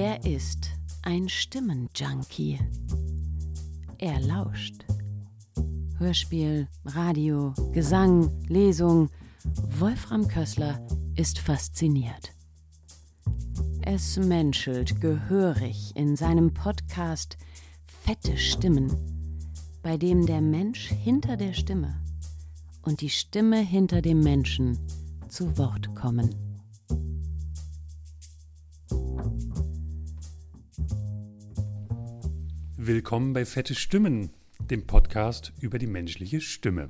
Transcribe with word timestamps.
Er 0.00 0.24
ist 0.24 0.70
ein 1.02 1.28
Stimmenjunkie. 1.28 2.60
Er 3.98 4.20
lauscht. 4.20 4.84
Hörspiel, 5.98 6.68
Radio, 6.84 7.52
Gesang, 7.72 8.30
Lesung. 8.46 9.10
Wolfram 9.80 10.28
Kössler 10.28 10.80
ist 11.16 11.40
fasziniert. 11.40 12.30
Es 13.82 14.16
menschelt 14.18 15.00
gehörig 15.00 15.90
in 15.96 16.14
seinem 16.14 16.54
Podcast 16.54 17.36
Fette 17.84 18.36
Stimmen, 18.36 18.92
bei 19.82 19.96
dem 19.96 20.26
der 20.26 20.42
Mensch 20.42 20.90
hinter 20.90 21.36
der 21.36 21.54
Stimme 21.54 22.00
und 22.82 23.00
die 23.00 23.10
Stimme 23.10 23.58
hinter 23.58 24.00
dem 24.00 24.20
Menschen 24.20 24.78
zu 25.28 25.58
Wort 25.58 25.92
kommen. 25.96 26.47
Willkommen 32.88 33.34
bei 33.34 33.44
Fette 33.44 33.74
Stimmen, 33.74 34.30
dem 34.58 34.86
Podcast 34.86 35.52
über 35.60 35.78
die 35.78 35.86
menschliche 35.86 36.40
Stimme. 36.40 36.88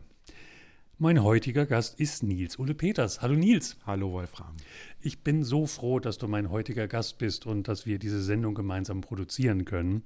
Mein 0.96 1.24
heutiger 1.24 1.66
Gast 1.66 1.98
ist 1.98 2.22
Nils 2.22 2.56
Ulle 2.56 2.74
Peters. 2.74 3.20
Hallo 3.20 3.34
Nils. 3.34 3.76
Hallo 3.84 4.12
Wolfram. 4.12 4.54
Ich 5.00 5.24
bin 5.24 5.42
so 5.42 5.66
froh, 5.66 5.98
dass 5.98 6.16
du 6.16 6.28
mein 6.28 6.50
heutiger 6.50 6.86
Gast 6.86 7.18
bist 7.18 7.46
und 7.46 7.66
dass 7.66 7.84
wir 7.84 7.98
diese 7.98 8.22
Sendung 8.22 8.54
gemeinsam 8.54 9.00
produzieren 9.00 9.64
können. 9.64 10.04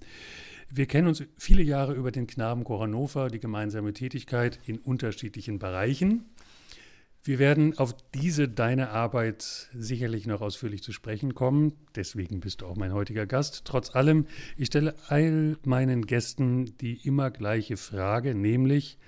Wir 0.71 0.87
kennen 0.87 1.09
uns 1.09 1.25
viele 1.37 1.63
Jahre 1.63 1.93
über 1.93 2.11
den 2.11 2.27
Knaben 2.27 2.67
Hannover, 2.67 3.29
die 3.29 3.41
gemeinsame 3.41 3.93
Tätigkeit 3.93 4.61
in 4.65 4.79
unterschiedlichen 4.79 5.59
Bereichen. 5.59 6.25
Wir 7.25 7.39
werden 7.39 7.79
auf 7.79 7.95
diese 8.15 8.49
deine 8.49 8.91
Arbeit 8.91 9.71
sicherlich 9.73 10.27
noch 10.27 10.41
ausführlich 10.41 10.83
zu 10.83 10.91
sprechen 10.93 11.35
kommen. 11.37 11.73
Deswegen 11.95 12.41
bist 12.41 12.63
du 12.63 12.67
auch 12.67 12.75
mein 12.75 12.93
heutiger 12.93 13.27
Gast. 13.27 13.65
Trotz 13.65 13.95
allem, 13.95 14.27
ich 14.57 14.67
stelle 14.67 14.97
all 15.07 15.57
meinen 15.65 16.05
Gästen 16.07 16.77
die 16.79 17.07
immer 17.07 17.31
gleiche 17.31 17.77
Frage, 17.77 18.35
nämlich, 18.35 18.99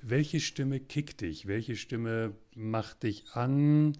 welche 0.00 0.40
Stimme 0.40 0.80
kickt 0.80 1.20
dich? 1.20 1.46
Welche 1.46 1.76
Stimme 1.76 2.32
macht 2.54 3.02
dich 3.02 3.26
an? 3.34 3.92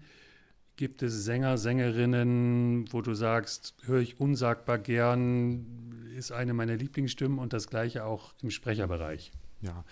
Gibt 0.75 1.03
es 1.03 1.23
Sänger, 1.23 1.59
Sängerinnen, 1.59 2.91
wo 2.91 3.03
du 3.03 3.13
sagst, 3.13 3.75
höre 3.83 3.99
ich 3.99 4.19
unsagbar 4.19 4.79
gern, 4.79 6.07
ist 6.17 6.31
eine 6.31 6.55
meiner 6.55 6.75
Lieblingsstimmen 6.75 7.37
und 7.37 7.53
das 7.53 7.67
gleiche 7.67 8.05
auch 8.05 8.33
im 8.41 8.49
Sprecherbereich? 8.49 9.31
Ja, 9.61 9.85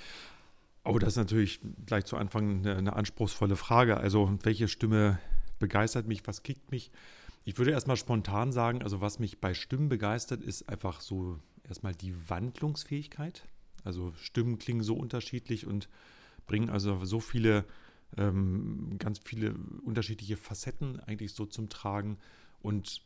Oh, 0.84 0.98
das 0.98 1.10
ist 1.10 1.18
natürlich 1.18 1.60
gleich 1.86 2.06
zu 2.06 2.18
Anfang 2.18 2.60
eine, 2.60 2.76
eine, 2.76 2.96
anspruchsvolle 2.96 3.56
Frage. 3.56 3.98
Also, 3.98 4.38
welche 4.44 4.68
Stimme 4.68 5.20
begeistert 5.60 6.08
mich, 6.08 6.26
was 6.26 6.44
kickt 6.44 6.72
mich? 6.72 6.92
Ich 7.44 7.58
würde 7.58 7.72
erstmal 7.72 7.98
spontan 7.98 8.52
sagen, 8.52 8.82
also 8.82 9.02
was 9.02 9.20
mich 9.20 9.40
bei 9.40 9.54
Stimmen 9.54 9.90
begeistert, 9.90 10.42
ist 10.42 10.70
einfach 10.70 11.02
so 11.02 11.40
erstmal 11.68 11.96
die 11.96 12.14
Wandlungsfähigkeit. 12.30 13.48
Also 13.84 14.14
Stimmen 14.18 14.58
klingen 14.58 14.84
so 14.84 14.96
unterschiedlich 14.96 15.66
und 15.66 15.90
bringen 16.46 16.70
also 16.70 17.06
so 17.06 17.20
viele, 17.20 17.66
ähm, 18.18 18.96
ganz 19.00 19.20
viele 19.20 19.56
unterschiedliche 19.84 20.38
Facetten 20.38 21.00
eigentlich 21.02 21.34
so 21.34 21.46
zum 21.46 21.70
Tragen. 21.70 22.18
Und 22.62 23.02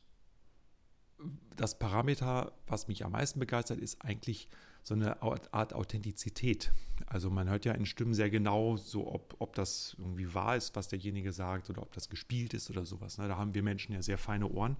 das 1.56 1.78
Parameter, 1.78 2.54
was 2.68 2.88
mich 2.88 3.06
am 3.06 3.12
meisten 3.12 3.40
begeistert, 3.40 3.80
ist 3.80 4.04
eigentlich 4.04 4.48
so 4.84 4.94
eine 4.94 5.22
Art 5.22 5.73
Authentizität. 5.73 6.72
Also 7.08 7.30
man 7.30 7.50
hört 7.50 7.66
ja 7.66 7.73
in 7.73 7.86
Stimmen 7.86 8.14
sehr 8.14 8.30
genau, 8.30 8.78
so 8.78 9.12
ob, 9.12 9.36
ob 9.40 9.56
das 9.56 9.95
irgendwie 9.98 10.34
wahr 10.34 10.58
ist, 10.58 10.75
was 10.75 10.90
derjenige 10.90 11.31
sagt 11.31 11.70
oder 11.70 11.81
ob 11.81 11.94
das 11.94 12.09
gespielt 12.09 12.53
ist 12.53 12.70
oder 12.70 12.86
sowas. 12.86 13.17
Ne? 13.17 13.28
Da 13.28 13.38
haben 13.38 13.53
wir 13.53 13.64
Menschen 13.64 13.94
ja 13.94 14.02
sehr 14.02 14.17
feine 14.17 14.50
Ohren. 14.50 14.78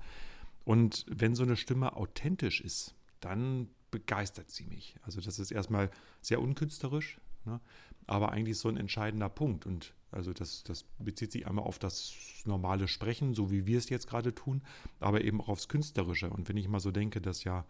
Und 0.66 1.06
wenn 1.10 1.36
so 1.36 1.44
eine 1.44 1.56
Stimme 1.56 1.96
authentisch 1.96 2.62
ist, 2.62 2.96
dann 3.22 3.70
begeistert 3.92 4.50
sie 4.50 4.66
mich. 4.66 4.96
Also 5.04 5.22
das 5.22 5.40
ist 5.40 5.52
erstmal 5.52 5.90
sehr 6.22 6.42
unkünstlerisch, 6.42 7.20
ne? 7.46 7.62
aber 8.08 8.32
eigentlich 8.32 8.58
so 8.58 8.68
ein 8.68 8.78
entscheidender 8.78 9.30
Punkt. 9.30 9.66
Und 9.66 9.94
also 10.12 10.34
das, 10.34 10.64
das 10.64 10.84
bezieht 11.00 11.32
sich 11.32 11.48
einmal 11.48 11.66
auf 11.66 11.80
das 11.80 12.14
normale 12.46 12.88
Sprechen, 12.88 13.34
so 13.34 13.52
wie 13.52 13.66
wir 13.66 13.78
es 13.78 13.90
jetzt 13.90 14.08
gerade 14.08 14.36
tun, 14.36 14.62
aber 15.00 15.24
eben 15.24 15.40
auch 15.40 15.50
aufs 15.50 15.70
Künstlerische. 15.70 16.30
Und 16.30 16.50
wenn 16.50 16.58
ich 16.58 16.68
mal 16.68 16.80
so 16.80 16.92
denke, 16.92 17.22
dass 17.22 17.44
ja 17.44 17.66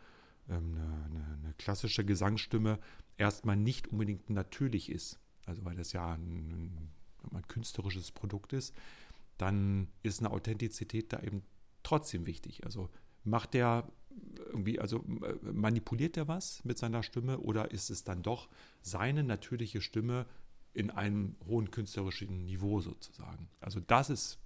ähm, 0.50 0.76
eine, 0.76 1.40
eine, 1.42 1.54
klassische 1.58 2.04
Gesangsstimme 2.04 2.80
erstmal 3.18 3.56
nicht 3.56 3.88
unbedingt 3.88 4.30
natürlich 4.30 4.90
ist, 4.90 5.20
also 5.46 5.64
weil 5.66 5.76
das 5.76 5.94
ja 5.94 6.14
ein, 6.14 6.92
ein 7.32 7.48
künstlerisches 7.48 8.12
Produkt 8.12 8.54
ist, 8.54 8.74
dann 9.38 9.88
ist 10.04 10.20
eine 10.20 10.32
Authentizität 10.32 11.14
da 11.14 11.22
eben 11.22 11.44
trotzdem 11.84 12.26
wichtig. 12.26 12.66
Also 12.66 12.90
macht 13.24 13.54
der 13.54 13.88
irgendwie, 14.48 14.80
also 14.80 15.04
äh, 15.24 15.52
manipuliert 15.52 16.16
der 16.16 16.28
was 16.28 16.64
mit 16.64 16.78
seiner 16.78 17.04
Stimme 17.04 17.40
oder 17.40 17.72
ist 17.72 17.90
es 17.90 18.04
dann 18.04 18.22
doch 18.22 18.50
seine 18.82 19.24
natürliche 19.24 19.82
Stimme 19.82 20.26
in 20.74 20.90
einem 20.90 21.36
hohen 21.46 21.72
künstlerischen 21.72 22.46
Niveau 22.46 22.82
sozusagen? 22.82 23.50
Also 23.60 23.80
das 23.80 24.10
ist 24.10 24.40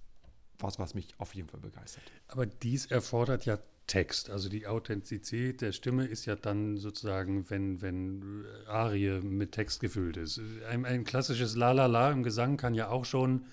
was, 0.58 0.78
was 0.78 0.94
mich 0.94 1.14
auf 1.18 1.34
jeden 1.34 1.48
Fall 1.48 1.60
begeistert. 1.60 2.02
Aber 2.26 2.46
dies 2.46 2.86
erfordert 2.86 3.46
ja 3.46 3.58
Text. 3.88 4.30
Also 4.30 4.48
die 4.48 4.68
Authentizität 4.68 5.60
der 5.60 5.72
Stimme 5.72 6.04
ist 6.04 6.26
ja 6.26 6.36
dann 6.36 6.76
sozusagen, 6.76 7.50
wenn, 7.50 7.82
wenn 7.82 8.44
Arie 8.68 9.20
mit 9.20 9.52
Text 9.52 9.80
gefüllt 9.80 10.16
ist. 10.16 10.40
Ein, 10.70 10.84
ein 10.84 11.02
klassisches 11.02 11.56
La 11.56 11.72
La 11.72 11.86
La 11.86 12.12
im 12.12 12.22
Gesang 12.22 12.56
kann 12.56 12.74
ja 12.74 12.88
auch 12.88 13.04
schon 13.04 13.46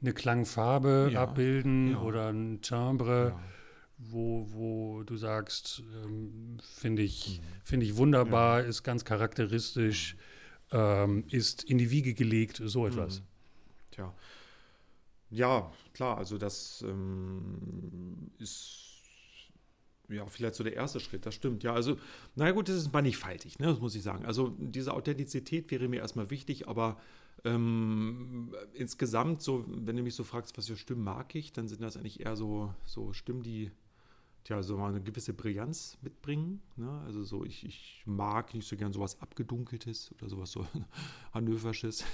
eine 0.00 0.12
Klangfarbe 0.12 1.10
ja, 1.12 1.22
abbilden 1.22 1.92
ja. 1.92 2.00
oder 2.00 2.32
ein 2.32 2.60
Timbre, 2.62 3.28
ja. 3.28 3.40
wo, 3.98 4.48
wo 4.50 5.02
du 5.04 5.16
sagst, 5.16 5.82
ähm, 6.04 6.58
finde 6.74 7.02
ich, 7.02 7.40
mhm. 7.40 7.46
Find 7.64 7.82
ich 7.84 7.96
wunderbar, 7.96 8.64
ist 8.64 8.82
ganz 8.82 9.04
charakteristisch, 9.04 10.16
mhm. 10.72 10.78
ähm, 10.78 11.24
ist 11.30 11.62
in 11.62 11.78
die 11.78 11.90
Wiege 11.90 12.14
gelegt, 12.14 12.60
so 12.64 12.86
etwas. 12.86 13.20
Mhm. 13.20 13.24
Tja. 13.92 14.14
Ja, 15.30 15.72
klar, 15.94 16.18
also 16.18 16.36
das 16.36 16.84
ähm, 16.86 18.32
ist 18.38 18.91
ja, 20.12 20.26
vielleicht 20.26 20.54
so 20.54 20.64
der 20.64 20.74
erste 20.74 21.00
Schritt, 21.00 21.26
das 21.26 21.34
stimmt. 21.34 21.62
Ja, 21.62 21.72
also, 21.74 21.96
naja 22.34 22.52
gut, 22.52 22.68
das 22.68 22.76
ist 22.76 22.92
mannigfaltig, 22.92 23.58
ne, 23.58 23.66
das 23.66 23.80
muss 23.80 23.94
ich 23.94 24.02
sagen. 24.02 24.24
Also 24.24 24.54
diese 24.58 24.94
Authentizität 24.94 25.70
wäre 25.70 25.88
mir 25.88 26.00
erstmal 26.00 26.30
wichtig, 26.30 26.68
aber 26.68 26.98
ähm, 27.44 28.54
insgesamt, 28.74 29.42
so, 29.42 29.64
wenn 29.68 29.96
du 29.96 30.02
mich 30.02 30.14
so 30.14 30.24
fragst, 30.24 30.56
was 30.56 30.68
für 30.68 30.76
Stimmen 30.76 31.04
mag 31.04 31.34
ich, 31.34 31.52
dann 31.52 31.68
sind 31.68 31.82
das 31.82 31.96
eigentlich 31.96 32.20
eher 32.20 32.36
so, 32.36 32.74
so 32.84 33.12
Stimmen, 33.12 33.42
die 33.42 33.70
tja, 34.44 34.62
so 34.62 34.76
mal 34.76 34.88
eine 34.88 35.00
gewisse 35.00 35.32
Brillanz 35.32 35.96
mitbringen. 36.02 36.60
Ne? 36.76 36.90
Also 37.06 37.22
so, 37.22 37.44
ich, 37.44 37.64
ich 37.64 38.02
mag 38.06 38.54
nicht 38.54 38.66
so 38.66 38.76
gern 38.76 38.92
sowas 38.92 39.20
Abgedunkeltes 39.20 40.12
oder 40.12 40.28
sowas 40.28 40.50
so 40.50 40.66
Hannöversches, 41.34 42.04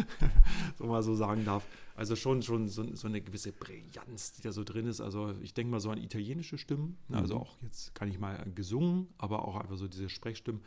so 0.78 0.86
mal 0.86 1.02
so 1.02 1.14
sagen 1.14 1.44
darf. 1.44 1.66
Also 1.94 2.16
schon, 2.16 2.42
schon 2.42 2.68
so, 2.68 2.94
so, 2.94 3.06
eine 3.06 3.20
gewisse 3.20 3.52
Brillanz, 3.52 4.32
die 4.32 4.42
da 4.42 4.52
so 4.52 4.64
drin 4.64 4.86
ist. 4.86 5.00
Also 5.00 5.34
ich 5.40 5.54
denke 5.54 5.70
mal 5.70 5.80
so 5.80 5.90
an 5.90 5.98
italienische 5.98 6.58
Stimmen. 6.58 6.96
Ne? 7.08 7.18
Also 7.18 7.36
auch 7.36 7.56
jetzt 7.62 7.94
kann 7.94 8.08
ich 8.08 8.18
mal 8.18 8.44
gesungen, 8.54 9.08
aber 9.18 9.46
auch 9.46 9.56
einfach 9.56 9.76
so 9.76 9.88
diese 9.88 10.08
Sprechstimmen. 10.08 10.62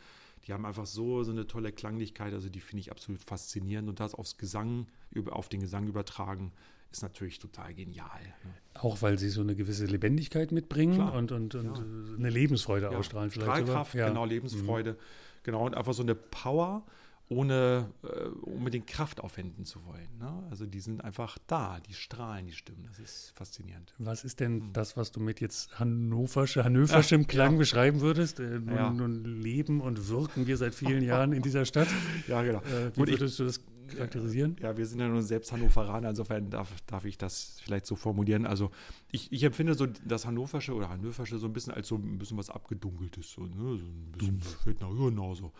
Die 0.46 0.52
haben 0.52 0.64
einfach 0.64 0.86
so, 0.86 1.24
so 1.24 1.32
eine 1.32 1.46
tolle 1.46 1.72
Klanglichkeit. 1.72 2.32
Also 2.32 2.48
die 2.48 2.60
finde 2.60 2.80
ich 2.80 2.90
absolut 2.90 3.20
faszinierend. 3.20 3.88
Und 3.88 3.98
das 3.98 4.14
aufs 4.14 4.38
Gesang, 4.38 4.86
auf 5.30 5.48
den 5.48 5.60
Gesang 5.60 5.88
übertragen, 5.88 6.52
ist 6.96 7.02
natürlich 7.02 7.38
total 7.38 7.74
genial. 7.74 8.20
Ne? 8.44 8.54
Auch 8.74 9.02
weil 9.02 9.18
sie 9.18 9.28
so 9.28 9.40
eine 9.40 9.54
gewisse 9.54 9.86
Lebendigkeit 9.86 10.52
mitbringen 10.52 10.94
Klar. 10.94 11.14
und, 11.14 11.32
und, 11.32 11.54
und 11.54 11.76
ja. 11.76 12.16
eine 12.18 12.30
Lebensfreude 12.30 12.86
ja. 12.86 12.96
ausstrahlen. 12.96 13.30
Vielleicht 13.30 13.48
Strahlkraft, 13.48 13.94
ja. 13.94 14.08
genau, 14.08 14.24
Lebensfreude. 14.24 14.92
Mhm. 14.92 14.96
Genau, 15.42 15.64
und 15.64 15.76
einfach 15.76 15.94
so 15.94 16.02
eine 16.02 16.14
Power, 16.14 16.84
ohne 17.28 17.90
äh, 18.02 18.28
unbedingt 18.48 18.86
Kraft 18.86 19.20
aufwenden 19.20 19.64
zu 19.64 19.84
wollen. 19.84 20.08
Ne? 20.18 20.44
Also 20.50 20.64
die 20.64 20.80
sind 20.80 21.02
einfach 21.04 21.38
da, 21.46 21.80
die 21.80 21.94
strahlen 21.94 22.46
die 22.46 22.52
Stimmen. 22.52 22.84
Das 22.88 22.98
ist 22.98 23.32
faszinierend. 23.34 23.94
Was 23.98 24.24
ist 24.24 24.40
denn 24.40 24.58
mhm. 24.58 24.72
das, 24.72 24.96
was 24.96 25.12
du 25.12 25.20
mit 25.20 25.40
jetzt 25.40 25.78
hannoversche, 25.78 26.64
hannoverschem 26.64 27.22
ja, 27.22 27.26
Klang 27.26 27.52
ja. 27.52 27.58
beschreiben 27.58 28.00
würdest? 28.00 28.40
Äh, 28.40 28.60
nun, 28.60 28.74
ja. 28.74 28.90
nun, 28.90 29.24
leben 29.24 29.80
und 29.80 30.08
wirken 30.08 30.46
wir 30.46 30.56
seit 30.56 30.74
vielen 30.74 31.02
Jahren 31.02 31.32
in 31.32 31.42
dieser 31.42 31.64
Stadt. 31.64 31.88
Ja, 32.28 32.42
genau. 32.42 32.58
Äh, 32.60 32.92
wie 32.94 32.98
würdest 32.98 33.34
ich, 33.34 33.36
du 33.36 33.44
das 33.44 33.60
charakterisieren? 33.88 34.56
Ja, 34.60 34.76
wir 34.76 34.86
sind 34.86 35.00
ja 35.00 35.08
nun 35.08 35.22
selbst 35.22 35.52
Hannoveraner, 35.52 36.10
insofern 36.10 36.50
darf, 36.50 36.70
darf 36.86 37.04
ich 37.04 37.18
das 37.18 37.60
vielleicht 37.64 37.86
so 37.86 37.96
formulieren. 37.96 38.46
Also 38.46 38.70
ich, 39.10 39.32
ich 39.32 39.42
empfinde 39.42 39.74
so 39.74 39.86
das 40.04 40.26
Hannoversche 40.26 40.74
oder 40.74 40.88
Hannoversche 40.88 41.38
so 41.38 41.46
ein 41.46 41.52
bisschen 41.52 41.72
als 41.72 41.88
so 41.88 41.96
ein 41.96 42.18
bisschen 42.18 42.36
was 42.36 42.50
Abgedunkeltes, 42.50 43.30
so, 43.30 43.42
ne? 43.42 43.78
so 43.78 43.84
ein 43.84 44.12
bisschen 44.12 44.40
fällt 44.40 44.80
nach 44.80 44.88
genau 44.88 45.34
so, 45.34 45.46
ein 45.46 45.52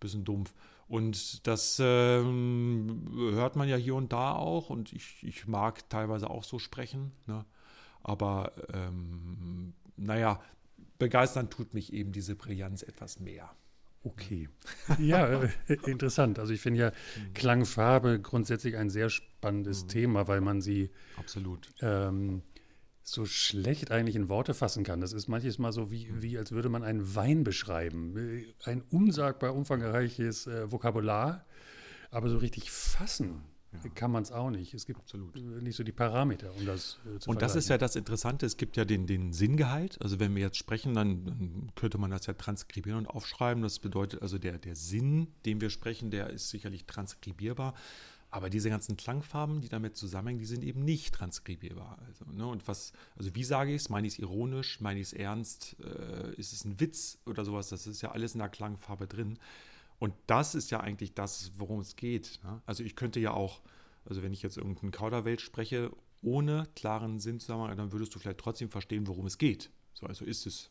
bisschen 0.00 0.24
dumpf. 0.24 0.52
Und 0.88 1.46
das 1.46 1.78
ähm, 1.82 3.02
hört 3.32 3.56
man 3.56 3.68
ja 3.68 3.76
hier 3.76 3.94
und 3.94 4.12
da 4.12 4.32
auch 4.32 4.70
und 4.70 4.92
ich, 4.92 5.22
ich 5.22 5.46
mag 5.46 5.88
teilweise 5.90 6.30
auch 6.30 6.44
so 6.44 6.58
sprechen, 6.58 7.12
ne? 7.26 7.44
aber 8.02 8.52
ähm, 8.72 9.74
naja, 9.96 10.40
begeistern 10.98 11.50
tut 11.50 11.74
mich 11.74 11.92
eben 11.92 12.12
diese 12.12 12.34
Brillanz 12.34 12.82
etwas 12.82 13.20
mehr 13.20 13.50
okay. 14.02 14.48
Ja, 14.98 15.42
äh, 15.42 15.48
interessant. 15.86 16.38
Also 16.38 16.52
ich 16.52 16.60
finde 16.60 16.80
ja 16.80 16.90
mhm. 16.90 17.34
Klangfarbe 17.34 18.20
grundsätzlich 18.20 18.76
ein 18.76 18.90
sehr 18.90 19.10
spannendes 19.10 19.84
mhm. 19.84 19.88
Thema, 19.88 20.28
weil 20.28 20.40
man 20.40 20.60
sie 20.60 20.90
absolut 21.16 21.68
ähm, 21.80 22.42
so 23.02 23.24
schlecht 23.24 23.90
eigentlich 23.90 24.16
in 24.16 24.28
Worte 24.28 24.54
fassen 24.54 24.84
kann. 24.84 25.00
Das 25.00 25.12
ist 25.12 25.28
manches 25.28 25.58
Mal 25.58 25.72
so, 25.72 25.90
wie, 25.90 26.08
wie 26.20 26.36
als 26.36 26.52
würde 26.52 26.68
man 26.68 26.84
einen 26.84 27.14
Wein 27.14 27.44
beschreiben. 27.44 28.44
Ein 28.64 28.82
unsagbar 28.90 29.54
umfangreiches 29.54 30.46
äh, 30.46 30.70
Vokabular, 30.70 31.46
aber 32.10 32.28
so 32.28 32.38
richtig 32.38 32.70
fassen. 32.70 33.42
Kann 33.94 34.10
man 34.10 34.22
es 34.22 34.32
auch 34.32 34.50
nicht. 34.50 34.74
Es 34.74 34.86
gibt 34.86 35.00
Absolut. 35.00 35.34
nicht 35.36 35.76
so 35.76 35.84
die 35.84 35.92
Parameter, 35.92 36.50
um 36.58 36.66
das 36.66 36.98
äh, 37.04 37.18
zu 37.18 37.30
Und 37.30 37.42
das 37.42 37.56
ist 37.56 37.68
ja 37.68 37.78
das 37.78 37.96
Interessante, 37.96 38.46
es 38.46 38.56
gibt 38.56 38.76
ja 38.76 38.84
den, 38.84 39.06
den 39.06 39.32
Sinngehalt. 39.32 40.00
Also 40.00 40.20
wenn 40.20 40.34
wir 40.34 40.42
jetzt 40.42 40.56
sprechen, 40.56 40.94
dann, 40.94 41.24
dann, 41.24 41.72
könnte 41.74 41.98
man 41.98 42.10
das 42.10 42.26
ja 42.26 42.34
transkribieren 42.34 42.98
und 42.98 43.06
aufschreiben. 43.06 43.62
Das 43.62 43.78
bedeutet 43.78 44.22
also, 44.22 44.38
der, 44.38 44.58
der 44.58 44.76
Sinn, 44.76 45.28
den 45.44 45.60
wir 45.60 45.70
sprechen, 45.70 46.10
der 46.10 46.30
ist 46.30 46.50
sicherlich 46.50 46.84
transkribierbar. 46.86 47.74
Aber 48.30 48.50
diese 48.50 48.68
ganzen 48.68 48.96
Klangfarben, 48.98 49.62
die 49.62 49.70
damit 49.70 49.96
zusammenhängen, 49.96 50.38
die 50.38 50.44
sind 50.44 50.62
eben 50.62 50.84
nicht 50.84 51.14
transkribierbar. 51.14 51.98
Also, 52.06 52.26
ne, 52.30 52.46
und 52.46 52.68
was, 52.68 52.92
also 53.16 53.34
wie 53.34 53.44
sage 53.44 53.70
ich 53.72 53.82
es? 53.82 53.88
Meine 53.88 54.06
ich 54.06 54.14
es 54.14 54.18
ironisch? 54.18 54.80
Meine 54.80 55.00
ich 55.00 55.08
es 55.08 55.12
ernst? 55.14 55.76
Äh, 55.80 56.34
ist 56.34 56.52
es 56.52 56.64
ein 56.64 56.78
Witz 56.78 57.18
oder 57.24 57.44
sowas? 57.44 57.70
Das 57.70 57.86
ist 57.86 58.02
ja 58.02 58.10
alles 58.10 58.34
in 58.34 58.40
der 58.40 58.50
Klangfarbe 58.50 59.06
drin. 59.06 59.38
Und 59.98 60.14
das 60.26 60.54
ist 60.54 60.70
ja 60.70 60.80
eigentlich 60.80 61.14
das, 61.14 61.52
worum 61.56 61.80
es 61.80 61.96
geht. 61.96 62.40
Ne? 62.44 62.62
Also 62.66 62.84
ich 62.84 62.94
könnte 62.94 63.20
ja 63.20 63.32
auch, 63.32 63.60
also 64.04 64.22
wenn 64.22 64.32
ich 64.32 64.42
jetzt 64.42 64.56
irgendeinen 64.56 64.92
Kauderwelt 64.92 65.40
spreche, 65.40 65.90
ohne 66.22 66.66
klaren 66.74 67.20
Sinn 67.20 67.40
zusammen, 67.40 67.76
dann 67.76 67.92
würdest 67.92 68.14
du 68.14 68.18
vielleicht 68.18 68.38
trotzdem 68.38 68.70
verstehen, 68.70 69.06
worum 69.06 69.26
es 69.26 69.38
geht. 69.38 69.70
So, 69.94 70.06
also 70.06 70.24
ist 70.24 70.46
es, 70.46 70.70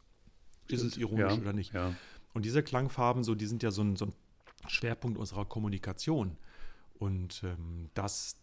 ist 0.68 0.84
es 0.84 0.98
ironisch 0.98 1.34
ja, 1.34 1.40
oder 1.40 1.54
nicht? 1.54 1.74
Ja. 1.74 1.94
Und 2.34 2.46
diese 2.46 2.64
Klangfarben, 2.64 3.24
so, 3.24 3.36
die 3.36 3.46
sind 3.46 3.64
ja 3.64 3.72
so 3.72 3.82
ein, 3.82 3.96
so 3.96 4.06
ein 4.06 4.14
Schwerpunkt 4.68 5.18
unserer 5.18 5.46
Kommunikation. 5.46 6.38
Und 6.96 7.44
ähm, 7.44 7.90
das, 7.94 8.38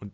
und 0.00 0.12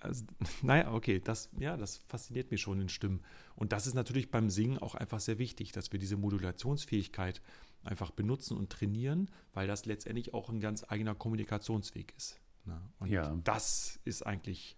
also, 0.00 0.24
naja, 0.62 0.92
okay, 0.92 1.20
das, 1.22 1.50
ja, 1.58 1.76
das 1.76 1.98
fasziniert 2.08 2.50
mich 2.50 2.60
schon 2.60 2.80
in 2.80 2.88
Stimmen. 2.88 3.22
Und 3.56 3.72
das 3.72 3.86
ist 3.86 3.94
natürlich 3.94 4.30
beim 4.30 4.50
Singen 4.50 4.78
auch 4.78 4.94
einfach 4.94 5.20
sehr 5.20 5.38
wichtig, 5.38 5.72
dass 5.72 5.92
wir 5.92 5.98
diese 5.98 6.16
Modulationsfähigkeit 6.16 7.40
einfach 7.84 8.10
benutzen 8.10 8.56
und 8.56 8.70
trainieren, 8.70 9.30
weil 9.54 9.66
das 9.66 9.86
letztendlich 9.86 10.34
auch 10.34 10.50
ein 10.50 10.60
ganz 10.60 10.84
eigener 10.88 11.14
Kommunikationsweg 11.14 12.14
ist. 12.16 12.38
Ne? 12.66 12.80
Und 12.98 13.08
ja. 13.10 13.36
das 13.44 13.98
ist 14.04 14.26
eigentlich 14.26 14.76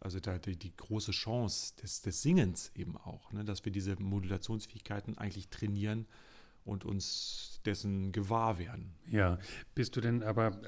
also 0.00 0.20
da, 0.20 0.38
die, 0.38 0.56
die, 0.56 0.76
große 0.76 1.12
Chance 1.12 1.74
des, 1.82 2.02
des 2.02 2.20
Singens 2.20 2.70
eben 2.74 2.96
auch, 2.96 3.32
ne? 3.32 3.42
dass 3.42 3.64
wir 3.64 3.72
diese 3.72 3.96
Modulationsfähigkeiten 4.00 5.16
eigentlich 5.16 5.48
trainieren 5.48 6.06
und 6.64 6.84
uns 6.84 7.60
dessen 7.64 8.12
gewahr 8.12 8.58
werden. 8.58 8.92
Ja, 9.10 9.38
bist 9.74 9.96
du 9.96 10.02
denn 10.02 10.22
aber 10.22 10.60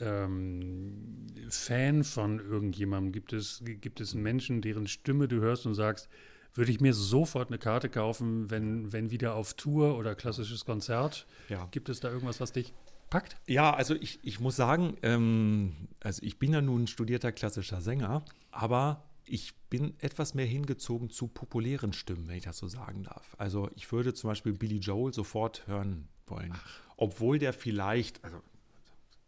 ähm, 0.00 1.26
Fan 1.48 2.04
von 2.04 2.38
irgendjemandem? 2.38 3.12
Gibt 3.12 3.32
es, 3.32 3.60
gibt 3.64 4.00
es 4.00 4.14
Menschen, 4.14 4.62
deren 4.62 4.86
Stimme 4.86 5.26
du 5.26 5.40
hörst 5.40 5.66
und 5.66 5.74
sagst, 5.74 6.08
würde 6.54 6.70
ich 6.70 6.80
mir 6.80 6.94
sofort 6.94 7.48
eine 7.48 7.58
Karte 7.58 7.88
kaufen, 7.88 8.50
wenn, 8.50 8.92
wenn 8.92 9.10
wieder 9.10 9.34
auf 9.34 9.54
Tour 9.54 9.96
oder 9.96 10.14
klassisches 10.14 10.64
Konzert? 10.64 11.26
Ja. 11.48 11.68
Gibt 11.70 11.88
es 11.88 12.00
da 12.00 12.10
irgendwas, 12.10 12.40
was 12.40 12.52
dich 12.52 12.72
packt? 13.08 13.36
Ja, 13.46 13.72
also 13.74 13.94
ich, 13.94 14.18
ich 14.22 14.40
muss 14.40 14.56
sagen, 14.56 14.96
ähm, 15.02 15.88
also 16.00 16.22
ich 16.24 16.38
bin 16.38 16.52
ja 16.52 16.60
nun 16.60 16.86
studierter 16.86 17.32
klassischer 17.32 17.80
Sänger, 17.80 18.24
aber 18.50 19.04
ich 19.24 19.54
bin 19.68 19.94
etwas 20.00 20.34
mehr 20.34 20.46
hingezogen 20.46 21.10
zu 21.10 21.28
populären 21.28 21.92
Stimmen, 21.92 22.26
wenn 22.26 22.36
ich 22.36 22.44
das 22.44 22.58
so 22.58 22.66
sagen 22.66 23.04
darf. 23.04 23.36
Also 23.38 23.70
ich 23.76 23.90
würde 23.92 24.12
zum 24.14 24.28
Beispiel 24.30 24.52
Billy 24.52 24.78
Joel 24.78 25.12
sofort 25.14 25.66
hören 25.66 26.08
wollen. 26.26 26.54
Obwohl 26.96 27.38
der 27.38 27.52
vielleicht, 27.52 28.24
also 28.24 28.42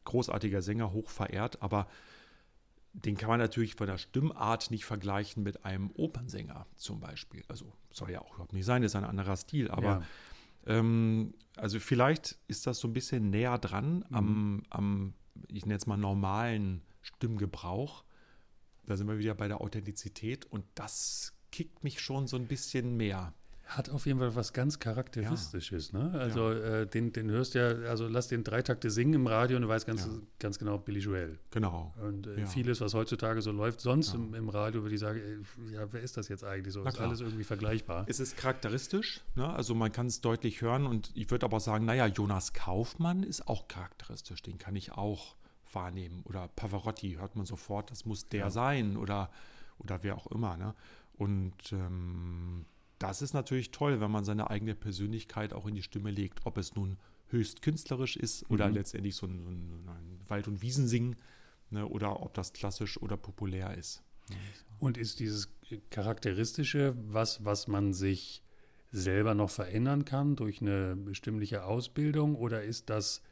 großartiger 0.04 0.62
Sänger, 0.62 0.92
hoch 0.92 1.08
verehrt, 1.08 1.62
aber 1.62 1.86
den 2.92 3.16
kann 3.16 3.28
man 3.28 3.40
natürlich 3.40 3.74
von 3.74 3.86
der 3.86 3.98
Stimmart 3.98 4.70
nicht 4.70 4.84
vergleichen 4.84 5.42
mit 5.42 5.64
einem 5.64 5.90
Opernsänger 5.94 6.66
zum 6.76 7.00
Beispiel. 7.00 7.42
Also 7.48 7.72
soll 7.90 8.10
ja 8.10 8.20
auch 8.20 8.34
überhaupt 8.34 8.52
nicht 8.52 8.66
sein, 8.66 8.82
ist 8.82 8.96
ein 8.96 9.04
anderer 9.04 9.36
Stil, 9.36 9.70
aber 9.70 10.02
ja. 10.66 10.78
ähm, 10.78 11.34
also 11.56 11.80
vielleicht 11.80 12.38
ist 12.48 12.66
das 12.66 12.78
so 12.78 12.88
ein 12.88 12.92
bisschen 12.92 13.30
näher 13.30 13.58
dran 13.58 14.04
mhm. 14.08 14.16
am, 14.16 14.62
am, 14.70 15.14
ich 15.48 15.64
nenne 15.64 15.76
es 15.76 15.86
mal 15.86 15.96
normalen 15.96 16.82
Stimmgebrauch. 17.00 18.04
Da 18.84 18.96
sind 18.96 19.08
wir 19.08 19.18
wieder 19.18 19.34
bei 19.34 19.48
der 19.48 19.60
Authentizität 19.60 20.44
und 20.44 20.64
das 20.74 21.34
kickt 21.50 21.84
mich 21.84 22.00
schon 22.00 22.26
so 22.26 22.36
ein 22.36 22.46
bisschen 22.46 22.96
mehr. 22.96 23.32
Hat 23.76 23.90
auf 23.90 24.06
jeden 24.06 24.18
Fall 24.18 24.34
was 24.34 24.52
ganz 24.52 24.78
Charakteristisches. 24.78 25.92
Ja. 25.92 25.98
Ne? 25.98 26.20
Also 26.20 26.52
ja. 26.52 26.80
äh, 26.80 26.86
den, 26.86 27.12
den 27.12 27.30
hörst 27.30 27.54
ja, 27.54 27.68
also 27.68 28.06
lass 28.06 28.28
den 28.28 28.44
drei 28.44 28.62
Takte 28.62 28.90
singen 28.90 29.14
im 29.14 29.26
Radio 29.26 29.56
und 29.56 29.62
du 29.62 29.68
weißt 29.68 29.86
ganz, 29.86 30.06
ja. 30.06 30.12
ganz 30.38 30.58
genau 30.58 30.78
Billy 30.78 31.00
Joel. 31.00 31.38
Genau. 31.50 31.94
Und 32.02 32.26
äh, 32.26 32.46
vieles, 32.46 32.80
was 32.80 32.94
heutzutage 32.94 33.40
so 33.40 33.50
läuft, 33.50 33.80
sonst 33.80 34.14
im, 34.14 34.34
im, 34.34 34.48
Radio 34.48 34.82
würde 34.82 34.94
ich 34.94 35.00
sagen, 35.00 35.20
ey, 35.20 35.72
ja, 35.72 35.90
wer 35.90 36.02
ist 36.02 36.16
das 36.16 36.28
jetzt 36.28 36.44
eigentlich 36.44 36.74
so? 36.74 36.84
Ist 36.84 37.00
alles 37.00 37.20
irgendwie 37.20 37.44
vergleichbar. 37.44 38.04
Es 38.08 38.20
ist 38.20 38.36
charakteristisch, 38.36 39.20
ne? 39.34 39.48
also 39.48 39.74
man 39.74 39.90
kann 39.90 40.06
es 40.06 40.20
deutlich 40.20 40.60
hören 40.60 40.86
und 40.86 41.10
ich 41.14 41.30
würde 41.30 41.46
aber 41.46 41.60
sagen, 41.60 41.84
naja, 41.84 42.06
Jonas 42.06 42.52
Kaufmann 42.52 43.22
ist 43.22 43.48
auch 43.48 43.68
charakteristisch, 43.68 44.42
den 44.42 44.58
kann 44.58 44.76
ich 44.76 44.92
auch 44.92 45.36
wahrnehmen. 45.72 46.22
Oder 46.24 46.48
Pavarotti 46.48 47.16
hört 47.18 47.36
man 47.36 47.46
sofort, 47.46 47.90
das 47.90 48.04
muss 48.04 48.28
der 48.28 48.50
sein 48.50 48.96
oder, 48.96 49.30
oder 49.78 50.02
wer 50.02 50.16
auch 50.16 50.26
immer. 50.26 50.56
Ne? 50.56 50.74
Und 51.14 51.72
ähm, 51.72 52.66
das 53.02 53.22
ist 53.22 53.34
natürlich 53.34 53.70
toll, 53.70 54.00
wenn 54.00 54.10
man 54.10 54.24
seine 54.24 54.50
eigene 54.50 54.74
Persönlichkeit 54.74 55.52
auch 55.52 55.66
in 55.66 55.74
die 55.74 55.82
Stimme 55.82 56.10
legt, 56.10 56.46
ob 56.46 56.56
es 56.56 56.74
nun 56.74 56.98
höchst 57.28 57.62
künstlerisch 57.62 58.16
ist 58.16 58.48
oder 58.50 58.68
mhm. 58.68 58.74
letztendlich 58.74 59.16
so 59.16 59.26
ein, 59.26 59.40
ein, 59.40 59.88
ein 59.88 60.20
Wald- 60.28 60.48
und 60.48 60.62
Wiesensingen 60.62 61.16
ne, 61.70 61.86
oder 61.86 62.22
ob 62.22 62.34
das 62.34 62.52
klassisch 62.52 63.00
oder 63.00 63.16
populär 63.16 63.76
ist. 63.76 64.02
Und 64.78 64.98
ist 64.98 65.20
dieses 65.20 65.48
Charakteristische 65.90 66.94
was, 67.08 67.44
was 67.44 67.66
man 67.66 67.92
sich 67.92 68.42
selber 68.92 69.34
noch 69.34 69.50
verändern 69.50 70.04
kann 70.04 70.36
durch 70.36 70.60
eine 70.60 70.94
bestimmliche 70.96 71.64
Ausbildung 71.64 72.36
oder 72.36 72.62
ist 72.62 72.90
das, 72.90 73.22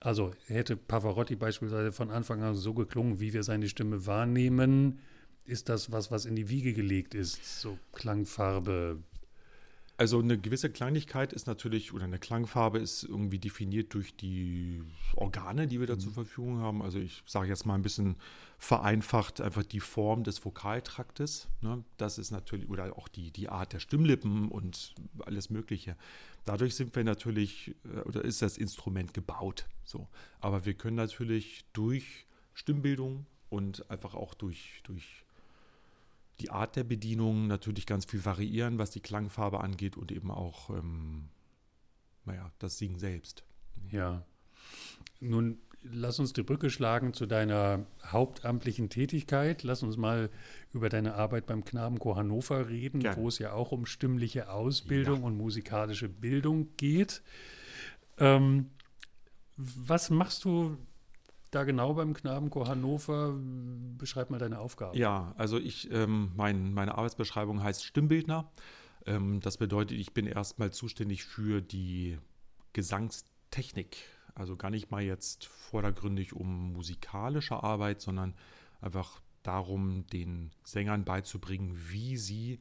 also 0.00 0.32
hätte 0.46 0.76
Pavarotti 0.76 1.36
beispielsweise 1.36 1.92
von 1.92 2.10
Anfang 2.10 2.42
an 2.42 2.54
so 2.54 2.74
geklungen, 2.74 3.20
wie 3.20 3.32
wir 3.32 3.42
seine 3.42 3.68
Stimme 3.68 4.06
wahrnehmen, 4.06 4.98
ist 5.48 5.68
das 5.68 5.90
was, 5.90 6.10
was 6.10 6.24
in 6.24 6.36
die 6.36 6.48
Wiege 6.48 6.72
gelegt 6.74 7.14
ist? 7.14 7.60
So 7.60 7.78
Klangfarbe? 7.92 8.98
Also 9.96 10.20
eine 10.20 10.38
gewisse 10.38 10.70
Kleinigkeit 10.70 11.32
ist 11.32 11.48
natürlich, 11.48 11.92
oder 11.92 12.04
eine 12.04 12.20
Klangfarbe 12.20 12.78
ist 12.78 13.02
irgendwie 13.02 13.40
definiert 13.40 13.94
durch 13.94 14.14
die 14.14 14.80
Organe, 15.16 15.66
die 15.66 15.80
wir 15.80 15.88
da 15.88 15.96
mhm. 15.96 16.00
zur 16.00 16.12
Verfügung 16.12 16.58
haben. 16.58 16.82
Also 16.82 17.00
ich 17.00 17.24
sage 17.26 17.48
jetzt 17.48 17.66
mal 17.66 17.74
ein 17.74 17.82
bisschen 17.82 18.14
vereinfacht 18.58 19.40
einfach 19.40 19.64
die 19.64 19.80
Form 19.80 20.22
des 20.22 20.44
Vokaltraktes. 20.44 21.48
Ne? 21.62 21.82
Das 21.96 22.18
ist 22.18 22.30
natürlich, 22.30 22.68
oder 22.68 22.96
auch 22.96 23.08
die, 23.08 23.32
die 23.32 23.48
Art 23.48 23.72
der 23.72 23.80
Stimmlippen 23.80 24.48
und 24.50 24.94
alles 25.26 25.50
Mögliche. 25.50 25.96
Dadurch 26.44 26.76
sind 26.76 26.94
wir 26.94 27.02
natürlich, 27.02 27.74
äh, 27.84 28.00
oder 28.02 28.24
ist 28.24 28.40
das 28.40 28.56
Instrument 28.56 29.14
gebaut. 29.14 29.66
So. 29.84 30.06
Aber 30.40 30.64
wir 30.64 30.74
können 30.74 30.96
natürlich 30.96 31.64
durch 31.72 32.26
Stimmbildung 32.54 33.26
und 33.50 33.90
einfach 33.90 34.14
auch 34.14 34.34
durch, 34.34 34.80
durch 34.84 35.24
die 36.40 36.50
Art 36.50 36.76
der 36.76 36.84
Bedienung 36.84 37.46
natürlich 37.46 37.86
ganz 37.86 38.04
viel 38.04 38.24
variieren, 38.24 38.78
was 38.78 38.90
die 38.90 39.00
Klangfarbe 39.00 39.60
angeht 39.60 39.96
und 39.96 40.12
eben 40.12 40.30
auch, 40.30 40.70
ähm, 40.70 41.28
naja, 42.24 42.50
das 42.58 42.78
Singen 42.78 42.98
selbst. 42.98 43.44
Ja. 43.90 44.24
Nun 45.20 45.58
lass 45.82 46.18
uns 46.18 46.32
die 46.32 46.42
Brücke 46.42 46.70
schlagen 46.70 47.12
zu 47.14 47.26
deiner 47.26 47.86
hauptamtlichen 48.04 48.88
Tätigkeit. 48.88 49.62
Lass 49.62 49.82
uns 49.82 49.96
mal 49.96 50.30
über 50.72 50.88
deine 50.88 51.14
Arbeit 51.14 51.46
beim 51.46 51.64
Knabenchor 51.64 52.16
Hannover 52.16 52.68
reden, 52.68 53.00
Gerne. 53.00 53.16
wo 53.16 53.28
es 53.28 53.38
ja 53.38 53.52
auch 53.52 53.72
um 53.72 53.86
stimmliche 53.86 54.50
Ausbildung 54.50 55.20
ja. 55.20 55.26
und 55.26 55.36
musikalische 55.36 56.08
Bildung 56.08 56.68
geht. 56.76 57.22
Ähm, 58.18 58.70
was 59.56 60.10
machst 60.10 60.44
du 60.44 60.76
da 61.50 61.64
genau 61.64 61.94
beim 61.94 62.14
Knabenchor 62.14 62.68
Hannover? 62.68 63.34
Beschreib 63.98 64.30
mal 64.30 64.38
deine 64.38 64.58
Aufgabe. 64.58 64.96
Ja, 64.98 65.34
also 65.36 65.58
ich, 65.58 65.90
ähm, 65.90 66.32
mein, 66.36 66.72
meine 66.72 66.96
Arbeitsbeschreibung 66.96 67.62
heißt 67.62 67.84
Stimmbildner. 67.84 68.50
Ähm, 69.06 69.40
das 69.40 69.56
bedeutet, 69.56 69.98
ich 69.98 70.12
bin 70.12 70.26
erstmal 70.26 70.72
zuständig 70.72 71.24
für 71.24 71.60
die 71.60 72.18
Gesangstechnik. 72.72 73.96
Also 74.34 74.56
gar 74.56 74.70
nicht 74.70 74.90
mal 74.90 75.02
jetzt 75.02 75.46
vordergründig 75.46 76.32
um 76.32 76.72
musikalische 76.72 77.62
Arbeit, 77.62 78.00
sondern 78.00 78.34
einfach 78.80 79.20
darum, 79.42 80.06
den 80.08 80.50
Sängern 80.64 81.04
beizubringen, 81.04 81.76
wie 81.90 82.16
sie 82.16 82.60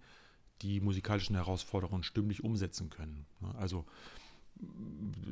die 0.62 0.80
musikalischen 0.80 1.36
Herausforderungen 1.36 2.04
stimmlich 2.04 2.44
umsetzen 2.44 2.90
können. 2.90 3.26
Also 3.58 3.86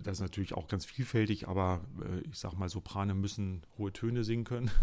das 0.03 0.17
ist 0.17 0.21
natürlich 0.21 0.53
auch 0.53 0.67
ganz 0.67 0.85
vielfältig, 0.85 1.47
aber 1.47 1.81
äh, 2.01 2.21
ich 2.29 2.37
sag 2.37 2.53
mal, 2.53 2.69
Soprane 2.69 3.13
müssen 3.13 3.63
hohe 3.77 3.91
Töne 3.93 4.23
singen 4.23 4.45
können. 4.45 4.71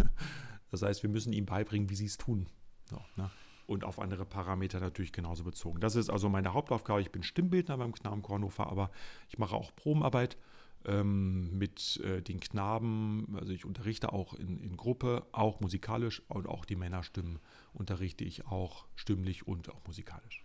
Das 0.70 0.80
heißt, 0.80 1.02
wir 1.02 1.10
müssen 1.10 1.34
ihnen 1.34 1.44
beibringen, 1.44 1.90
wie 1.90 1.94
sie 1.94 2.06
es 2.06 2.16
tun. 2.16 2.46
So, 2.88 2.98
ne? 3.16 3.30
Und 3.66 3.84
auf 3.84 3.98
andere 3.98 4.24
Parameter 4.24 4.80
natürlich 4.80 5.12
genauso 5.12 5.44
bezogen. 5.44 5.80
Das 5.80 5.96
ist 5.96 6.08
also 6.08 6.30
meine 6.30 6.54
Hauptaufgabe. 6.54 7.02
Ich 7.02 7.12
bin 7.12 7.22
Stimmbildner 7.22 7.76
beim 7.76 7.92
Knaben 7.92 8.22
Kornhofer, 8.22 8.68
aber 8.68 8.90
ich 9.28 9.36
mache 9.36 9.54
auch 9.54 9.76
Probenarbeit 9.76 10.38
ähm, 10.86 11.58
mit 11.58 12.00
äh, 12.02 12.22
den 12.22 12.40
Knaben. 12.40 13.36
Also 13.38 13.52
ich 13.52 13.66
unterrichte 13.66 14.14
auch 14.14 14.32
in, 14.32 14.58
in 14.60 14.78
Gruppe, 14.78 15.26
auch 15.32 15.60
musikalisch 15.60 16.22
und 16.28 16.48
auch 16.48 16.64
die 16.64 16.76
Männerstimmen 16.76 17.38
unterrichte 17.74 18.24
ich 18.24 18.46
auch 18.46 18.86
stimmlich 18.94 19.46
und 19.46 19.70
auch 19.70 19.86
musikalisch. 19.86 20.42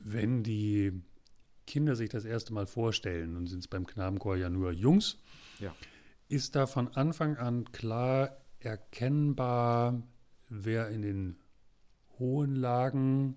Wenn 0.00 0.42
die 0.42 0.92
Kinder 1.68 1.94
sich 1.94 2.08
das 2.08 2.24
erste 2.24 2.52
Mal 2.54 2.66
vorstellen 2.66 3.36
und 3.36 3.46
sind 3.46 3.60
es 3.60 3.68
beim 3.68 3.86
Knabenchor 3.86 4.36
ja 4.36 4.48
nur 4.48 4.72
Jungs, 4.72 5.18
ja. 5.60 5.74
ist 6.28 6.56
da 6.56 6.66
von 6.66 6.88
Anfang 6.88 7.36
an 7.36 7.70
klar 7.72 8.40
erkennbar, 8.58 10.02
wer 10.48 10.88
in 10.88 11.02
den 11.02 11.36
hohen 12.18 12.56
Lagen 12.56 13.36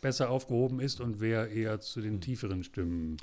besser 0.00 0.30
aufgehoben 0.30 0.80
ist 0.80 1.00
und 1.00 1.20
wer 1.20 1.50
eher 1.50 1.80
zu 1.80 2.00
den 2.00 2.14
hm. 2.14 2.20
tieferen 2.20 2.64
Stimmen 2.64 3.16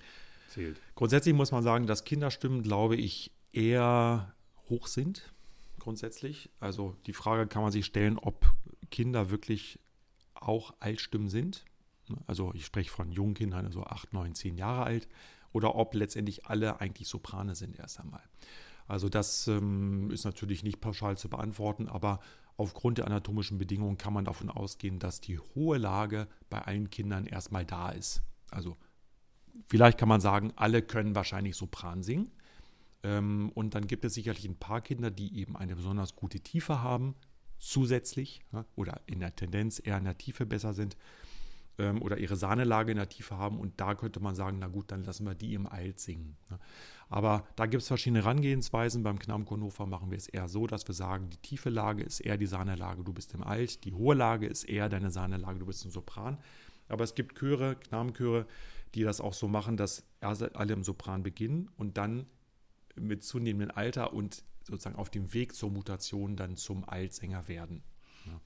zählt. 0.50 0.80
Grundsätzlich 0.96 1.34
muss 1.34 1.52
man 1.52 1.64
sagen, 1.64 1.88
dass 1.88 2.04
Kinderstimmen, 2.04 2.62
glaube 2.62 2.98
ich, 2.98 3.32
eher 3.54 4.36
hoch 4.70 4.88
sind. 4.88 5.34
Grundsätzlich. 5.80 6.50
Also 6.60 6.98
die 7.06 7.14
Frage 7.14 7.48
kann 7.48 7.62
man 7.62 7.72
sich 7.72 7.86
stellen, 7.86 8.20
ob 8.20 8.46
Kinder 8.92 9.30
wirklich 9.30 9.80
auch 10.34 10.74
Altstimmen 10.82 11.30
sind. 11.30 11.64
Also 12.26 12.54
ich 12.54 12.66
spreche 12.66 12.90
von 12.90 13.12
jungen 13.12 13.34
Kindern, 13.34 13.66
also 13.66 13.84
8, 13.84 14.14
9, 14.14 14.36
10 14.36 14.58
Jahre 14.58 14.84
alt. 14.84 15.08
Oder 15.54 15.76
ob 15.76 15.94
letztendlich 15.94 16.46
alle 16.46 16.82
eigentlich 16.82 17.08
Soprane 17.08 17.56
sind 17.56 17.78
erst 17.80 18.00
einmal. 18.00 18.22
Also 18.88 19.10
das 19.10 19.48
ähm, 19.48 20.12
ist 20.12 20.24
natürlich 20.24 20.64
nicht 20.64 20.80
pauschal 20.80 21.18
zu 21.18 21.30
beantworten, 21.30 21.88
aber 21.88 22.20
aufgrund 22.56 22.98
der 22.98 23.06
anatomischen 23.06 23.58
Bedingungen 23.58 23.98
kann 23.98 24.14
man 24.14 24.26
davon 24.26 24.50
ausgehen, 24.50 25.00
dass 25.00 25.22
die 25.22 25.40
hohe 25.40 25.78
Lage 25.78 26.28
bei 26.50 26.62
allen 26.62 26.90
Kindern 26.90 27.26
erstmal 27.26 27.66
da 27.66 27.90
ist. 27.90 28.22
Also 28.50 28.78
vielleicht 29.68 29.98
kann 29.98 30.10
man 30.10 30.22
sagen, 30.22 30.54
alle 30.56 30.82
können 30.82 31.16
wahrscheinlich 31.16 31.56
Sopran 31.56 32.04
singen. 32.04 32.32
Ähm, 33.04 33.52
und 33.54 33.76
dann 33.76 33.88
gibt 33.88 34.06
es 34.06 34.14
sicherlich 34.14 34.46
ein 34.46 34.58
paar 34.58 34.82
Kinder, 34.82 35.12
die 35.12 35.38
eben 35.38 35.56
eine 35.56 35.76
besonders 35.76 36.16
gute 36.16 36.40
Tiefe 36.40 36.82
haben, 36.82 37.16
zusätzlich 37.60 38.42
ja, 38.54 38.66
oder 38.76 39.02
in 39.06 39.20
der 39.20 39.36
Tendenz 39.36 39.82
eher 39.84 39.98
in 39.98 40.06
der 40.06 40.18
Tiefe 40.18 40.46
besser 40.46 40.74
sind 40.74 40.96
ähm, 41.78 42.02
oder 42.02 42.18
ihre 42.18 42.36
Sahnelage 42.36 42.92
in 42.92 42.98
der 42.98 43.10
Tiefe 43.10 43.38
haben. 43.38 43.60
Und 43.60 43.80
da 43.80 43.96
könnte 43.96 44.20
man 44.20 44.36
sagen, 44.36 44.58
na 44.60 44.68
gut, 44.68 44.92
dann 44.92 45.04
lassen 45.04 45.26
wir 45.26 45.36
die 45.36 45.54
im 45.54 45.68
Alt 45.68 46.00
singen. 46.00 46.38
Ja. 46.50 46.60
Aber 47.10 47.46
da 47.56 47.66
gibt 47.66 47.82
es 47.82 47.88
verschiedene 47.88 48.24
Herangehensweisen. 48.24 49.04
Beim 49.04 49.20
Knabenkonhofer 49.20 49.86
machen 49.86 50.12
wir 50.12 50.18
es 50.18 50.28
eher 50.28 50.48
so, 50.48 50.68
dass 50.68 50.88
wir 50.88 50.96
sagen, 50.96 51.30
die 51.30 51.38
tiefe 51.38 51.70
Lage 51.70 52.04
ist 52.04 52.20
eher 52.20 52.38
die 52.38 52.46
Sahnelage, 52.46 53.04
du 53.04 53.14
bist 53.14 53.34
im 53.34 53.44
Alt. 53.44 53.86
Die 53.86 53.94
hohe 53.94 54.16
Lage 54.16 54.48
ist 54.48 54.66
eher 54.66 54.90
deine 54.90 55.12
Sahnelage, 55.12 55.60
du 55.60 55.66
bist 55.66 55.86
im 55.86 55.92
Sopran. 55.92 56.38
Aber 56.90 57.04
es 57.04 57.16
gibt 57.16 57.38
Chöre, 57.38 57.76
Knabenchöre, 57.76 58.46
die 58.96 59.04
das 59.04 59.22
auch 59.22 59.34
so 59.34 59.48
machen, 59.48 59.78
dass 59.78 60.04
alle 60.22 60.74
im 60.74 60.84
Sopran 60.84 61.24
beginnen 61.24 61.70
und 61.78 61.98
dann 61.98 62.26
mit 62.96 63.24
zunehmendem 63.24 63.76
Alter 63.76 64.14
und 64.14 64.44
sozusagen 64.64 64.96
auf 64.96 65.10
dem 65.10 65.34
Weg 65.34 65.54
zur 65.54 65.72
Mutation 65.72 66.36
dann 66.36 66.56
zum 66.56 66.88
Altsänger 66.88 67.48
werden. 67.48 67.84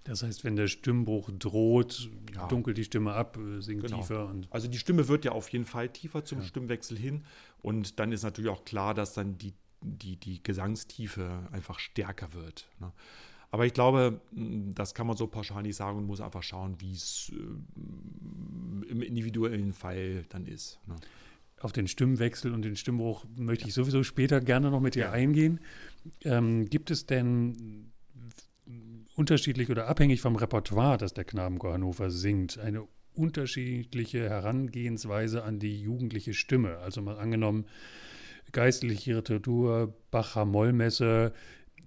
Das 0.03 0.23
heißt, 0.23 0.43
wenn 0.43 0.55
der 0.55 0.67
Stimmbruch 0.67 1.29
droht, 1.38 2.09
ja. 2.33 2.47
dunkelt 2.47 2.77
die 2.77 2.83
Stimme 2.83 3.13
ab, 3.13 3.38
äh, 3.38 3.61
singt 3.61 3.83
genau. 3.83 3.97
tiefer. 3.97 4.33
also 4.50 4.67
die 4.67 4.79
Stimme 4.79 5.07
wird 5.07 5.25
ja 5.25 5.31
auf 5.31 5.50
jeden 5.50 5.65
Fall 5.65 5.89
tiefer 5.89 6.25
zum 6.25 6.39
ja. 6.39 6.45
Stimmwechsel 6.45 6.97
hin. 6.97 7.23
Und 7.61 8.00
dann 8.00 8.11
ist 8.11 8.23
natürlich 8.23 8.50
auch 8.50 8.65
klar, 8.65 8.93
dass 8.93 9.13
dann 9.13 9.38
die, 9.38 9.53
die, 9.81 10.17
die 10.17 10.41
Gesangstiefe 10.41 11.47
einfach 11.51 11.79
stärker 11.79 12.33
wird. 12.33 12.67
Ne? 12.79 12.91
Aber 13.51 13.65
ich 13.65 13.73
glaube, 13.73 14.21
das 14.31 14.93
kann 14.93 15.05
man 15.07 15.17
so 15.17 15.27
pauschal 15.27 15.61
nicht 15.61 15.75
sagen 15.75 15.97
und 15.97 16.05
muss 16.05 16.21
einfach 16.21 16.41
schauen, 16.41 16.79
wie 16.79 16.93
es 16.93 17.31
äh, 17.33 18.89
im 18.89 19.01
individuellen 19.01 19.73
Fall 19.73 20.23
dann 20.29 20.45
ist. 20.45 20.79
Ne? 20.88 20.95
Auf 21.59 21.73
den 21.73 21.88
Stimmwechsel 21.88 22.53
und 22.53 22.63
den 22.63 22.75
Stimmbruch 22.75 23.25
möchte 23.35 23.67
ich 23.67 23.73
sowieso 23.73 24.03
später 24.03 24.39
gerne 24.39 24.71
noch 24.71 24.79
mit 24.79 24.95
dir 24.95 25.05
ja. 25.05 25.11
eingehen. 25.11 25.59
Ähm, 26.23 26.65
gibt 26.69 26.89
es 26.89 27.05
denn 27.05 27.90
unterschiedlich 29.15 29.70
oder 29.70 29.88
abhängig 29.88 30.22
vom 30.22 30.36
Repertoire, 30.36 30.98
das 30.98 31.13
der 31.13 31.25
Knabenchor 31.25 31.74
Hannover 31.74 32.10
singt, 32.10 32.58
eine 32.58 32.88
unterschiedliche 33.13 34.30
Herangehensweise 34.30 35.44
an 35.44 35.60
die 35.60 35.82
jugendliche 35.82 36.34
Stimme? 36.34 36.77
Also 36.77 37.01
mal 37.01 37.18
angenommen, 37.18 37.65
geistliche 38.51 39.15
Literatur, 39.15 39.94
Bacher 40.12 40.46
Mollmesse, 40.46 41.34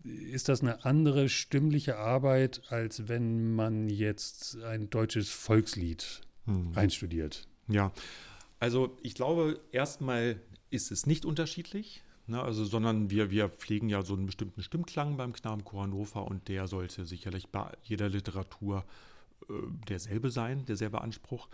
ist 0.05 0.51
das 0.51 0.61
eine 0.61 0.85
andere 0.85 1.31
stimmliche 1.31 1.97
Arbeit, 1.97 2.63
als 2.69 3.09
wenn 3.09 3.55
man 3.55 3.89
jetzt 3.89 4.59
ein 4.63 4.91
deutsches 4.91 5.31
Volkslied 5.31 6.21
hm. 6.45 6.73
einstudiert? 6.75 7.49
Ja, 7.69 7.93
also 8.61 8.97
ich 9.03 9.15
glaube, 9.15 9.61
erstmal 9.73 10.41
ist 10.71 10.91
es 10.91 11.07
nicht 11.07 11.25
unterschiedlich. 11.25 12.03
Ne, 12.27 12.41
also, 12.41 12.65
sondern 12.65 13.11
wir, 13.11 13.31
wir 13.31 13.51
pflegen 13.51 13.91
ja 13.91 14.01
so 14.03 14.15
einen 14.15 14.25
bestimmten 14.25 14.63
Stimmklang 14.63 15.19
beim 15.19 15.35
Knabenchor 15.35 15.83
Hannover 15.83 16.27
und 16.27 16.49
der 16.49 16.67
sollte 16.69 17.05
sicherlich 17.05 17.49
bei 17.51 17.71
jeder 17.83 18.09
Literatur 18.09 18.85
äh, 19.49 19.53
derselbe 19.89 20.31
sein, 20.31 20.65
derselbe 20.65 21.03
Anspruch. 21.03 21.49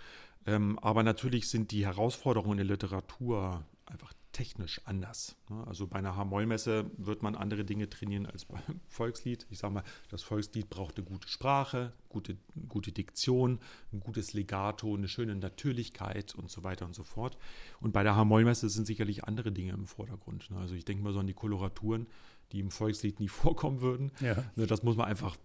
Ähm, 0.46 0.78
aber 0.78 1.02
natürlich 1.02 1.48
sind 1.48 1.72
die 1.72 1.86
Herausforderungen 1.86 2.60
in 2.60 2.68
der 2.68 2.76
Literatur 2.76 3.64
einfach 3.86 4.12
technisch 4.32 4.80
anders. 4.84 5.36
Ne? 5.50 5.66
Also 5.66 5.86
bei 5.86 5.98
einer 5.98 6.16
H-Moll-Messe 6.16 6.90
wird 6.96 7.22
man 7.22 7.34
andere 7.34 7.64
Dinge 7.64 7.88
trainieren 7.88 8.26
als 8.26 8.44
beim 8.44 8.60
Volkslied. 8.88 9.46
Ich 9.50 9.58
sage 9.58 9.74
mal, 9.74 9.84
das 10.10 10.22
Volkslied 10.22 10.70
braucht 10.70 10.96
eine 10.96 11.06
gute 11.06 11.28
Sprache, 11.28 11.92
gute, 12.08 12.36
gute 12.68 12.92
Diktion, 12.92 13.58
ein 13.92 14.00
gutes 14.00 14.32
Legato, 14.32 14.94
eine 14.94 15.08
schöne 15.08 15.36
Natürlichkeit 15.36 16.34
und 16.34 16.50
so 16.50 16.64
weiter 16.64 16.86
und 16.86 16.94
so 16.94 17.02
fort. 17.02 17.36
Und 17.80 17.92
bei 17.92 18.02
der 18.02 18.16
H-Moll-Messe 18.16 18.68
sind 18.68 18.86
sicherlich 18.86 19.24
andere 19.24 19.52
Dinge 19.52 19.72
im 19.72 19.86
Vordergrund. 19.86 20.50
Ne? 20.50 20.58
Also 20.58 20.74
ich 20.74 20.84
denke 20.84 21.02
mal 21.02 21.12
so 21.12 21.20
an 21.20 21.26
die 21.26 21.34
Koloraturen 21.34 22.06
die 22.52 22.60
im 22.60 22.70
Volkslied 22.70 23.20
nie 23.20 23.28
vorkommen 23.28 23.80
würden. 23.80 24.12
Ja. 24.20 24.44
Ne, 24.56 24.66
das 24.66 24.82
muss 24.82 24.96
man 24.96 25.06
einfach 25.06 25.36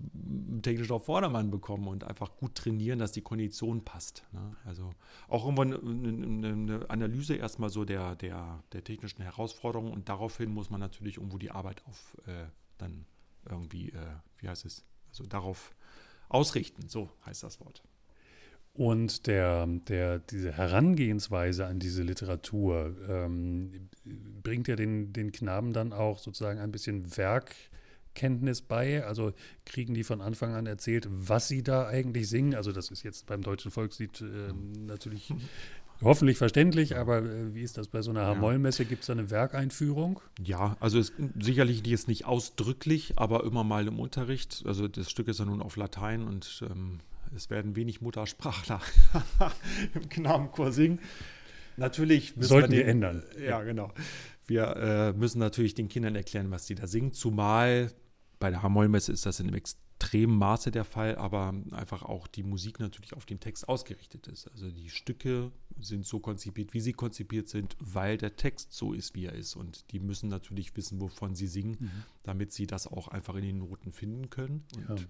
technisch 0.62 0.92
auf 0.92 1.06
Vordermann 1.06 1.52
bekommen 1.52 1.88
und 1.88 2.04
einfach 2.04 2.36
gut 2.38 2.56
trainieren, 2.56 3.00
dass 3.00 3.12
die 3.12 3.22
Kondition 3.22 3.84
passt. 3.84 4.24
Also 4.66 4.94
auch 5.28 5.46
irgendwann 5.46 5.74
eine, 5.74 6.48
eine 6.48 6.90
Analyse 6.90 7.36
erstmal 7.36 7.70
so 7.70 7.86
der, 7.86 8.16
der, 8.16 8.64
der 8.74 8.84
technischen 8.84 9.22
Herausforderungen 9.22 9.94
und 9.96 10.10
daraufhin 10.10 10.54
muss 10.54 10.70
man 10.70 10.80
natürlich 10.80 11.18
irgendwo 11.18 11.38
die 11.38 11.52
Arbeit 11.52 11.82
auf 11.88 12.18
äh, 12.28 12.46
dann 12.78 13.06
irgendwie, 13.50 13.90
äh, 13.90 13.98
wie 14.38 14.50
heißt 14.50 14.66
es, 14.66 14.84
also 15.10 15.26
darauf 15.26 15.74
ausrichten, 16.28 16.90
so 16.90 17.10
heißt 17.26 17.44
das 17.44 17.60
Wort. 17.62 17.82
Und 18.74 19.28
der, 19.28 19.66
der, 19.88 20.20
diese 20.20 20.52
Herangehensweise 20.52 21.66
an 21.66 21.80
diese 21.80 22.04
Literatur 22.04 22.94
ähm, 23.08 23.90
bringt 24.44 24.68
ja 24.68 24.76
den, 24.76 25.14
den 25.14 25.32
Knaben 25.32 25.72
dann 25.72 25.94
auch 25.94 26.20
sozusagen 26.20 26.60
ein 26.60 26.74
bisschen 26.74 27.16
Werkkenntnis 27.16 28.62
bei. 28.62 29.06
Also 29.06 29.32
kriegen 29.64 29.94
die 29.94 30.04
von 30.04 30.20
Anfang 30.20 30.54
an 30.54 30.66
erzählt, 30.66 31.08
was 31.10 31.48
sie 31.48 31.64
da 31.64 31.88
eigentlich 31.88 32.28
singen. 32.28 32.54
Also 32.54 32.74
das 32.74 32.92
ist 32.92 33.04
jetzt 33.04 33.28
beim 33.28 33.44
deutschen 33.44 33.72
Volkslied 33.72 34.20
äh, 34.20 34.52
natürlich 34.78 35.34
hoffentlich 36.02 36.38
verständlich, 36.38 36.98
aber 36.98 37.20
äh, 37.20 37.54
wie 37.54 37.62
ist 37.62 37.78
das 37.78 37.88
bei 37.88 38.02
so 38.02 38.12
einer 38.12 38.26
Hamollmesse? 38.26 38.86
Gibt 38.86 39.02
es 39.02 39.08
da 39.08 39.14
eine 39.14 39.30
Werkeinführung? 39.30 40.20
Ja, 40.44 40.78
also 40.80 41.00
es, 41.00 41.14
sicherlich 41.40 41.86
jetzt 41.86 42.08
nicht 42.08 42.26
ausdrücklich, 42.26 43.14
aber 43.16 43.44
immer 43.44 43.64
mal 43.64 43.88
im 43.88 44.00
Unterricht. 44.00 44.64
Also 44.66 44.88
das 44.88 45.10
Stück 45.10 45.28
ist 45.28 45.40
ja 45.40 45.46
nun 45.46 45.62
auf 45.62 45.76
Latein 45.76 46.24
und 46.24 46.64
ähm, 46.70 47.00
es 47.36 47.50
werden 47.50 47.76
wenig 47.76 48.02
Muttersprachler 48.02 48.82
im 49.94 50.10
Knabenchor 50.10 50.72
singen. 50.72 51.00
Natürlich 51.78 52.34
sollten 52.40 52.72
wir, 52.72 52.80
den, 52.80 52.86
wir 52.86 52.92
ändern. 52.92 53.24
Ja, 53.44 53.62
genau. 53.64 53.92
Wir 54.48 54.76
äh, 54.76 55.14
müssen 55.14 55.40
natürlich 55.40 55.74
den 55.74 55.90
Kindern 55.90 56.16
erklären, 56.16 56.52
was 56.52 56.68
sie 56.68 56.76
da 56.76 56.88
singen, 56.88 57.14
zumal 57.14 57.92
bei 58.40 58.50
der 58.50 58.62
Hamollmesse 58.62 59.12
ist 59.12 59.26
das 59.26 59.40
in 59.40 59.48
einem 59.48 59.56
extremen 60.06 60.38
Maße 60.38 60.72
der 60.72 60.86
Fall, 60.86 61.16
aber 61.16 61.54
einfach 61.72 62.04
auch 62.04 62.28
die 62.28 62.44
Musik 62.44 62.80
natürlich 62.80 63.14
auf 63.14 63.26
den 63.26 63.40
Text 63.40 63.68
ausgerichtet 63.68 64.28
ist. 64.28 64.48
Also 64.50 64.70
die 64.70 64.90
Stücke 64.90 65.52
sind 65.80 66.06
so 66.06 66.20
konzipiert, 66.20 66.74
wie 66.74 66.80
sie 66.80 66.94
konzipiert 66.94 67.50
sind, 67.50 67.76
weil 67.80 68.18
der 68.18 68.36
Text 68.36 68.74
so 68.74 68.94
ist, 68.94 69.16
wie 69.16 69.26
er 69.26 69.34
ist. 69.34 69.56
Und 69.56 69.92
die 69.92 70.00
müssen 70.00 70.30
natürlich 70.30 70.76
wissen, 70.76 71.02
wovon 71.02 71.36
sie 71.36 71.48
singen, 71.48 71.78
mhm. 71.80 71.92
damit 72.24 72.54
sie 72.54 72.68
das 72.68 72.88
auch 72.88 73.08
einfach 73.08 73.36
in 73.36 73.44
den 73.44 73.58
Noten 73.58 73.92
finden 73.92 74.30
können. 74.30 74.64
Und 74.88 75.00
ja 75.00 75.06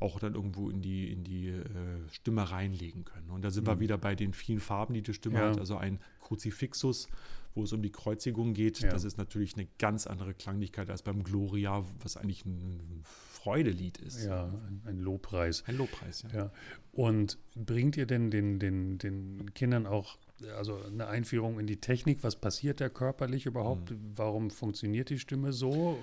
auch 0.00 0.20
dann 0.20 0.36
irgendwo 0.36 0.70
in 0.70 0.80
die, 0.80 1.12
in 1.12 1.24
die 1.24 1.48
äh, 1.48 1.64
Stimme 2.12 2.48
reinlegen 2.48 3.04
können. 3.04 3.30
Und 3.30 3.42
da 3.42 3.50
sind 3.50 3.64
mhm. 3.64 3.70
wir 3.70 3.80
wieder 3.80 3.98
bei 3.98 4.14
den 4.14 4.32
vielen 4.32 4.60
Farben, 4.60 4.94
die 4.94 5.02
die 5.02 5.12
Stimme 5.12 5.40
ja. 5.40 5.48
hat. 5.48 5.58
Also 5.58 5.76
ein 5.76 5.98
Kruzifixus, 6.20 7.08
wo 7.56 7.64
es 7.64 7.72
um 7.72 7.82
die 7.82 7.90
Kreuzigung 7.90 8.54
geht, 8.54 8.78
ja. 8.78 8.90
das 8.90 9.02
ist 9.02 9.18
natürlich 9.18 9.54
eine 9.56 9.66
ganz 9.80 10.06
andere 10.06 10.34
Klanglichkeit 10.34 10.88
als 10.88 11.02
beim 11.02 11.24
Gloria, 11.24 11.84
was 12.00 12.16
eigentlich 12.16 12.44
ein 12.44 13.02
Freudelied 13.38 13.98
ist. 13.98 14.24
Ja, 14.24 14.44
ein, 14.44 14.82
ein 14.84 14.98
Lobpreis. 14.98 15.64
Ein 15.66 15.76
Lobpreis, 15.76 16.24
ja. 16.32 16.38
ja. 16.38 16.52
Und 16.92 17.38
bringt 17.54 17.96
ihr 17.96 18.06
denn 18.06 18.30
den, 18.30 18.58
den, 18.58 18.98
den 18.98 19.54
Kindern 19.54 19.86
auch 19.86 20.18
also 20.56 20.80
eine 20.82 21.08
Einführung 21.08 21.58
in 21.58 21.66
die 21.66 21.80
Technik, 21.80 22.22
was 22.22 22.36
passiert 22.36 22.80
da 22.80 22.88
körperlich 22.88 23.46
überhaupt? 23.46 23.90
Mhm. 23.90 24.12
Warum 24.14 24.50
funktioniert 24.50 25.10
die 25.10 25.18
Stimme 25.18 25.52
so? 25.52 25.98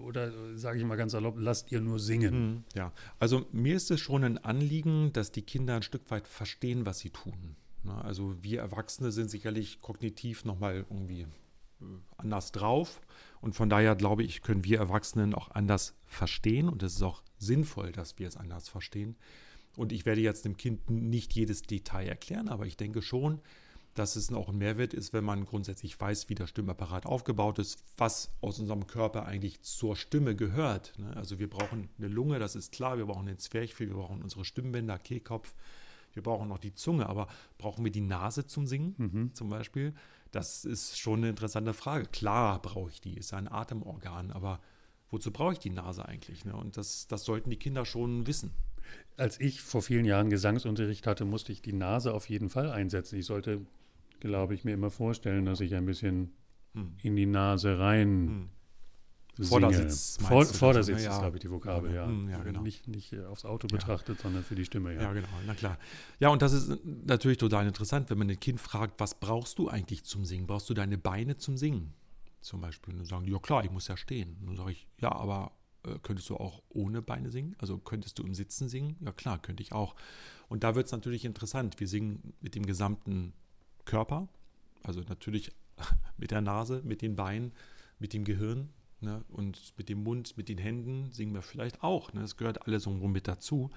Oder 0.00 0.32
sage 0.56 0.78
ich 0.78 0.84
mal 0.84 0.96
ganz 0.96 1.12
erlaubt, 1.12 1.38
lasst 1.38 1.70
ihr 1.70 1.80
nur 1.80 2.00
singen? 2.00 2.34
Mhm. 2.34 2.64
Ja, 2.74 2.92
also 3.18 3.46
mir 3.52 3.76
ist 3.76 3.90
es 3.90 4.00
schon 4.00 4.24
ein 4.24 4.38
Anliegen, 4.38 5.12
dass 5.12 5.30
die 5.30 5.42
Kinder 5.42 5.76
ein 5.76 5.82
Stück 5.82 6.10
weit 6.10 6.26
verstehen, 6.26 6.86
was 6.86 6.98
sie 6.98 7.10
tun. 7.10 7.56
Also 8.02 8.34
wir 8.42 8.60
Erwachsene 8.60 9.12
sind 9.12 9.30
sicherlich 9.30 9.80
kognitiv 9.80 10.44
nochmal 10.44 10.74
irgendwie 10.90 11.26
anders 12.16 12.52
drauf. 12.52 13.00
Und 13.40 13.54
von 13.54 13.68
daher 13.68 13.94
glaube 13.94 14.22
ich, 14.22 14.42
können 14.42 14.64
wir 14.64 14.78
Erwachsenen 14.78 15.34
auch 15.34 15.50
anders 15.50 15.94
verstehen. 16.06 16.68
Und 16.68 16.82
es 16.82 16.94
ist 16.94 17.02
auch 17.02 17.22
sinnvoll, 17.38 17.92
dass 17.92 18.18
wir 18.18 18.26
es 18.28 18.36
anders 18.36 18.68
verstehen. 18.68 19.16
Und 19.76 19.92
ich 19.92 20.06
werde 20.06 20.20
jetzt 20.20 20.44
dem 20.44 20.56
Kind 20.56 20.90
nicht 20.90 21.34
jedes 21.34 21.62
Detail 21.62 22.08
erklären, 22.08 22.48
aber 22.48 22.66
ich 22.66 22.76
denke 22.76 23.00
schon, 23.00 23.40
dass 23.94 24.16
es 24.16 24.32
auch 24.32 24.48
ein 24.48 24.58
Mehrwert 24.58 24.94
ist, 24.94 25.12
wenn 25.12 25.24
man 25.24 25.44
grundsätzlich 25.44 26.00
weiß, 26.00 26.28
wie 26.28 26.34
der 26.34 26.46
Stimmapparat 26.46 27.06
aufgebaut 27.06 27.58
ist, 27.58 27.82
was 27.96 28.30
aus 28.40 28.58
unserem 28.58 28.86
Körper 28.86 29.26
eigentlich 29.26 29.62
zur 29.62 29.96
Stimme 29.96 30.36
gehört. 30.36 30.94
Ne? 30.98 31.16
Also 31.16 31.38
wir 31.38 31.50
brauchen 31.50 31.88
eine 31.98 32.08
Lunge, 32.08 32.38
das 32.38 32.54
ist 32.54 32.72
klar, 32.72 32.98
wir 32.98 33.06
brauchen 33.06 33.26
den 33.26 33.38
Zwerchfell, 33.38 33.88
wir 33.88 33.96
brauchen 33.96 34.22
unsere 34.22 34.44
Stimmbänder, 34.44 34.98
Kehlkopf, 34.98 35.54
wir 36.14 36.22
brauchen 36.22 36.48
noch 36.48 36.58
die 36.58 36.74
Zunge, 36.74 37.08
aber 37.08 37.28
brauchen 37.58 37.84
wir 37.84 37.92
die 37.92 38.00
Nase 38.00 38.46
zum 38.46 38.66
Singen 38.66 38.94
mhm. 38.98 39.34
zum 39.34 39.48
Beispiel? 39.48 39.94
Das 40.30 40.64
ist 40.64 40.98
schon 40.98 41.20
eine 41.20 41.30
interessante 41.30 41.74
Frage. 41.74 42.06
Klar 42.06 42.60
brauche 42.60 42.90
ich 42.90 43.00
die, 43.00 43.16
ist 43.16 43.32
ein 43.32 43.50
Atemorgan, 43.50 44.30
aber 44.30 44.60
wozu 45.10 45.30
brauche 45.30 45.54
ich 45.54 45.58
die 45.58 45.70
Nase 45.70 46.06
eigentlich? 46.06 46.44
Ne? 46.44 46.54
Und 46.54 46.76
das, 46.76 47.06
das 47.06 47.24
sollten 47.24 47.50
die 47.50 47.58
Kinder 47.58 47.84
schon 47.84 48.26
wissen. 48.26 48.50
Als 49.16 49.40
ich 49.40 49.60
vor 49.62 49.82
vielen 49.82 50.04
Jahren 50.04 50.30
Gesangsunterricht 50.30 51.06
hatte, 51.06 51.24
musste 51.24 51.52
ich 51.52 51.62
die 51.62 51.72
Nase 51.72 52.12
auf 52.12 52.28
jeden 52.28 52.48
Fall 52.48 52.70
einsetzen. 52.70 53.18
Ich 53.18 53.26
sollte 53.26 53.66
glaube 54.20 54.54
ich, 54.54 54.64
mir 54.64 54.72
immer 54.72 54.90
vorstellen, 54.90 55.44
dass 55.44 55.60
ich 55.60 55.74
ein 55.74 55.86
bisschen 55.86 56.32
hm. 56.74 56.92
in 57.02 57.16
die 57.16 57.26
Nase 57.26 57.78
rein 57.78 58.08
hm. 58.08 58.48
Vordersitz. 59.44 60.18
Vor, 60.20 60.44
Vordersitz 60.44 61.02
ja, 61.04 61.12
ist, 61.12 61.20
glaube 61.20 61.36
ich, 61.36 61.40
die 61.40 61.50
Vokabel, 61.50 61.94
ja. 61.94 62.06
Hm, 62.06 62.28
ja 62.28 62.42
genau. 62.42 62.62
Nicht, 62.62 62.88
nicht 62.88 63.12
äh, 63.12 63.24
aufs 63.24 63.44
Auto 63.44 63.68
betrachtet, 63.68 64.20
sondern 64.20 64.42
für 64.42 64.54
die 64.54 64.64
Stimme, 64.64 64.94
ja. 64.94 65.02
Ja, 65.02 65.12
genau, 65.12 65.28
na 65.46 65.54
klar. 65.54 65.78
Ja, 66.18 66.30
und 66.30 66.42
das 66.42 66.52
ist 66.52 66.78
natürlich 66.84 67.38
total 67.38 67.66
interessant, 67.66 68.10
wenn 68.10 68.18
man 68.18 68.28
ein 68.28 68.40
Kind 68.40 68.60
fragt, 68.60 68.98
was 68.98 69.14
brauchst 69.14 69.58
du 69.58 69.68
eigentlich 69.68 70.04
zum 70.04 70.24
Singen? 70.24 70.46
Brauchst 70.46 70.68
du 70.70 70.74
deine 70.74 70.98
Beine 70.98 71.36
zum 71.36 71.56
Singen? 71.56 71.94
Zum 72.40 72.60
Beispiel. 72.60 72.94
Und 72.94 73.00
dann 73.00 73.06
sagen 73.06 73.26
die, 73.26 73.32
ja 73.32 73.38
klar, 73.38 73.64
ich 73.64 73.70
muss 73.70 73.88
ja 73.88 73.96
stehen. 73.96 74.36
Und 74.40 74.48
dann 74.48 74.56
sage 74.56 74.72
ich, 74.72 74.88
ja, 75.00 75.12
aber 75.12 75.52
äh, 75.84 75.98
könntest 76.02 76.28
du 76.30 76.36
auch 76.36 76.62
ohne 76.68 77.02
Beine 77.02 77.30
singen? 77.30 77.54
Also 77.58 77.78
könntest 77.78 78.18
du 78.18 78.24
im 78.24 78.34
Sitzen 78.34 78.68
singen? 78.68 78.96
Ja 79.00 79.12
klar, 79.12 79.38
könnte 79.40 79.62
ich 79.62 79.72
auch. 79.72 79.94
Und 80.48 80.64
da 80.64 80.74
wird 80.74 80.86
es 80.86 80.92
natürlich 80.92 81.24
interessant. 81.24 81.78
Wir 81.78 81.88
singen 81.88 82.34
mit 82.40 82.54
dem 82.54 82.66
gesamten 82.66 83.32
Körper, 83.84 84.28
also 84.82 85.00
natürlich 85.08 85.52
mit 86.16 86.30
der 86.30 86.40
Nase, 86.40 86.82
mit 86.84 87.02
den 87.02 87.16
Beinen, 87.16 87.52
mit 87.98 88.12
dem 88.12 88.24
Gehirn 88.24 88.70
ne, 89.00 89.24
und 89.28 89.74
mit 89.76 89.88
dem 89.88 90.02
Mund, 90.02 90.36
mit 90.36 90.48
den 90.48 90.58
Händen 90.58 91.10
singen 91.12 91.34
wir 91.34 91.42
vielleicht 91.42 91.82
auch. 91.82 92.12
Ne, 92.12 92.20
das 92.20 92.36
gehört 92.36 92.66
alles 92.66 92.84
so 92.84 92.90
mit 92.90 93.28
dazu. 93.28 93.70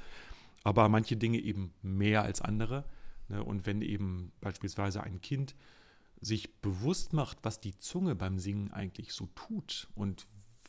Aber 0.63 0.89
manche 0.89 1.17
Dinge 1.17 1.39
eben 1.39 1.73
mehr 1.81 2.23
als 2.23 2.41
andere. 2.41 2.85
Ne, 3.29 3.43
und 3.43 3.65
wenn 3.65 3.81
eben 3.81 4.31
beispielsweise 4.41 5.03
ein 5.03 5.21
Kind 5.21 5.55
sich 6.19 6.61
bewusst 6.61 7.13
macht, 7.13 7.39
was 7.43 7.59
die 7.59 7.77
Zunge 7.77 8.15
beim 8.15 8.37
Singen 8.37 8.71
eigentlich 8.71 9.13
so 9.13 9.27
tut 9.35 9.89
und 9.95 10.27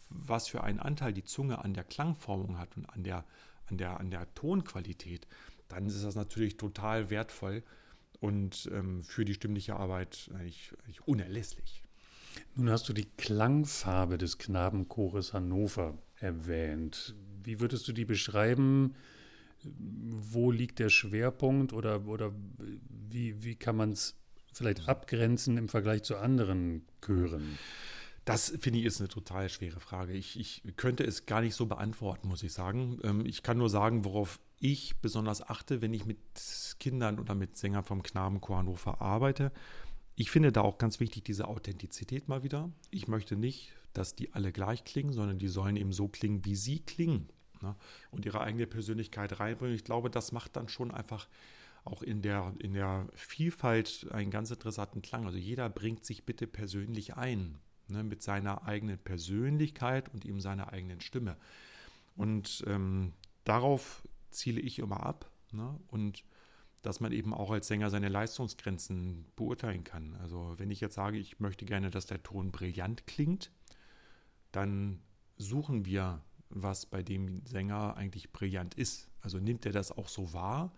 was 0.09 0.49
für 0.49 0.65
einen 0.65 0.81
Anteil 0.81 1.13
die 1.13 1.25
Zunge 1.25 1.63
an 1.63 1.75
der 1.75 1.85
Klangformung 1.85 2.59
hat 2.59 2.77
und 2.77 2.87
an 2.87 3.03
der, 3.05 3.25
an 3.67 3.79
der, 3.79 4.01
an 4.01 4.11
der 4.11 4.33
Tonqualität, 4.35 5.27
dann 5.69 5.87
ist 5.87 6.03
das 6.03 6.15
natürlich 6.15 6.57
total 6.57 7.11
wertvoll 7.11 7.63
und 8.21 8.71
ähm, 8.73 9.03
für 9.03 9.25
die 9.25 9.35
stimmliche 9.35 9.77
Arbeit 9.77 10.31
eigentlich, 10.35 10.73
eigentlich 10.85 11.07
unerlässlich. 11.07 11.82
Nun 12.55 12.71
hast 12.71 12.89
du 12.89 12.93
die 12.93 13.09
Klangfarbe 13.17 14.19
des 14.19 14.39
Knabenchores 14.39 15.33
Hannover 15.33 15.99
erwähnt. 16.17 17.15
Wie 17.43 17.61
würdest 17.61 17.89
du 17.89 17.93
die 17.93 18.05
beschreiben? 18.05 18.95
Wo 19.65 20.51
liegt 20.51 20.79
der 20.79 20.89
Schwerpunkt 20.89 21.73
oder, 21.73 22.07
oder 22.07 22.33
wie, 23.11 23.43
wie 23.43 23.55
kann 23.55 23.77
man 23.77 23.93
es 23.93 24.17
vielleicht 24.53 24.89
abgrenzen 24.89 25.57
im 25.57 25.69
Vergleich 25.69 26.03
zu 26.03 26.17
anderen 26.17 26.85
Chören? 27.05 27.59
Das 28.25 28.55
finde 28.61 28.79
ich 28.79 28.85
ist 28.85 29.01
eine 29.01 29.09
total 29.09 29.49
schwere 29.49 29.81
Frage. 29.81 30.13
Ich, 30.13 30.39
ich 30.39 30.63
könnte 30.77 31.05
es 31.05 31.27
gar 31.27 31.41
nicht 31.41 31.57
so 31.57 31.67
beantworten, 31.67 32.29
muss 32.29 32.43
ich 32.45 32.53
sagen. 32.53 33.01
Ähm, 33.03 33.27
ich 33.27 33.43
kann 33.43 33.59
nur 33.59 33.69
sagen, 33.69 34.05
worauf 34.05 34.39
ich 34.61 34.97
besonders 34.99 35.43
achte, 35.43 35.83
wenn 35.83 35.93
ich 35.93 36.07
mit 36.07 36.19
Kindern 36.79 37.19
oder 37.19 37.35
mit 37.35 37.57
Sängern 37.57 37.83
vom 37.83 38.03
Knabenchor 38.03 38.59
Hannover 38.59 39.01
arbeite. 39.01 39.51
Ich 40.15 40.31
finde 40.31 40.53
da 40.53 40.61
auch 40.61 40.79
ganz 40.79 41.01
wichtig 41.01 41.25
diese 41.25 41.49
Authentizität 41.49 42.29
mal 42.29 42.43
wieder. 42.43 42.71
Ich 42.91 43.09
möchte 43.09 43.37
nicht, 43.37 43.73
dass 43.93 44.15
die 44.15 44.33
alle 44.33 44.53
gleich 44.53 44.85
klingen, 44.85 45.13
sondern 45.13 45.39
die 45.39 45.49
sollen 45.49 45.77
eben 45.77 45.93
so 45.93 46.09
klingen, 46.09 46.45
wie 46.45 46.57
sie 46.57 46.81
klingen. 46.81 47.29
Ne? 47.61 47.75
Und 48.11 48.27
ihre 48.27 48.41
eigene 48.41 48.67
Persönlichkeit 48.67 49.41
reinbringen. 49.41 49.75
Ich 49.75 49.85
glaube, 49.85 50.11
das 50.11 50.33
macht 50.33 50.57
dann 50.57 50.69
schon 50.69 50.91
einfach 50.91 51.29
auch 51.85 52.03
in 52.03 52.23
der, 52.23 52.55
in 52.59 52.75
der 52.75 53.09
Vielfalt 53.15 54.07
einen 54.13 54.31
ganz 54.31 54.51
interessanten 54.51 55.03
Klang. 55.03 55.27
Also 55.27 55.39
jeder 55.39 55.69
bringt 55.69 56.05
sich 56.05 56.25
bitte 56.25 56.47
persönlich 56.47 57.17
ein, 57.17 57.59
ne, 57.89 58.05
mit 58.05 58.23
seiner 58.23 58.65
eigenen 58.65 58.99
Persönlichkeit 58.99 60.13
und 60.13 60.25
eben 60.25 60.41
seiner 60.41 60.73
eigenen 60.73 61.01
Stimme. 61.01 61.37
Und 62.17 62.63
ähm, 62.67 63.13
darauf 63.45 64.07
ziele 64.31 64.61
ich 64.61 64.79
immer 64.79 65.05
ab. 65.05 65.31
Ne? 65.51 65.79
Und 65.89 66.25
dass 66.83 67.01
man 67.01 67.13
eben 67.13 67.33
auch 67.33 67.51
als 67.51 67.69
Sänger 67.69 67.91
seine 67.91 68.09
Leistungsgrenzen 68.09 69.25
beurteilen 69.37 69.85
kann. 69.85 70.17
Also 70.21 70.55
wenn 70.59 70.71
ich 70.71 70.81
jetzt 70.81 70.97
sage, 70.97 71.17
ich 71.17 71.39
möchte 71.41 71.65
gerne, 71.65 71.91
dass 71.91 72.07
der 72.07 72.23
Ton 72.23 72.51
brillant 72.51 73.07
klingt, 73.07 73.51
dann 74.51 75.01
suchen 75.39 75.87
wir, 75.87 76.21
was 76.51 76.87
bei 76.87 77.03
dem 77.03 77.47
Sänger 77.47 77.97
eigentlich 77.97 78.33
brillant 78.33 78.75
ist. 78.75 79.09
Also 79.21 79.39
nimmt 79.39 79.65
er 79.65 79.73
das 79.73 79.93
auch 79.93 80.09
so 80.09 80.33
wahr 80.33 80.73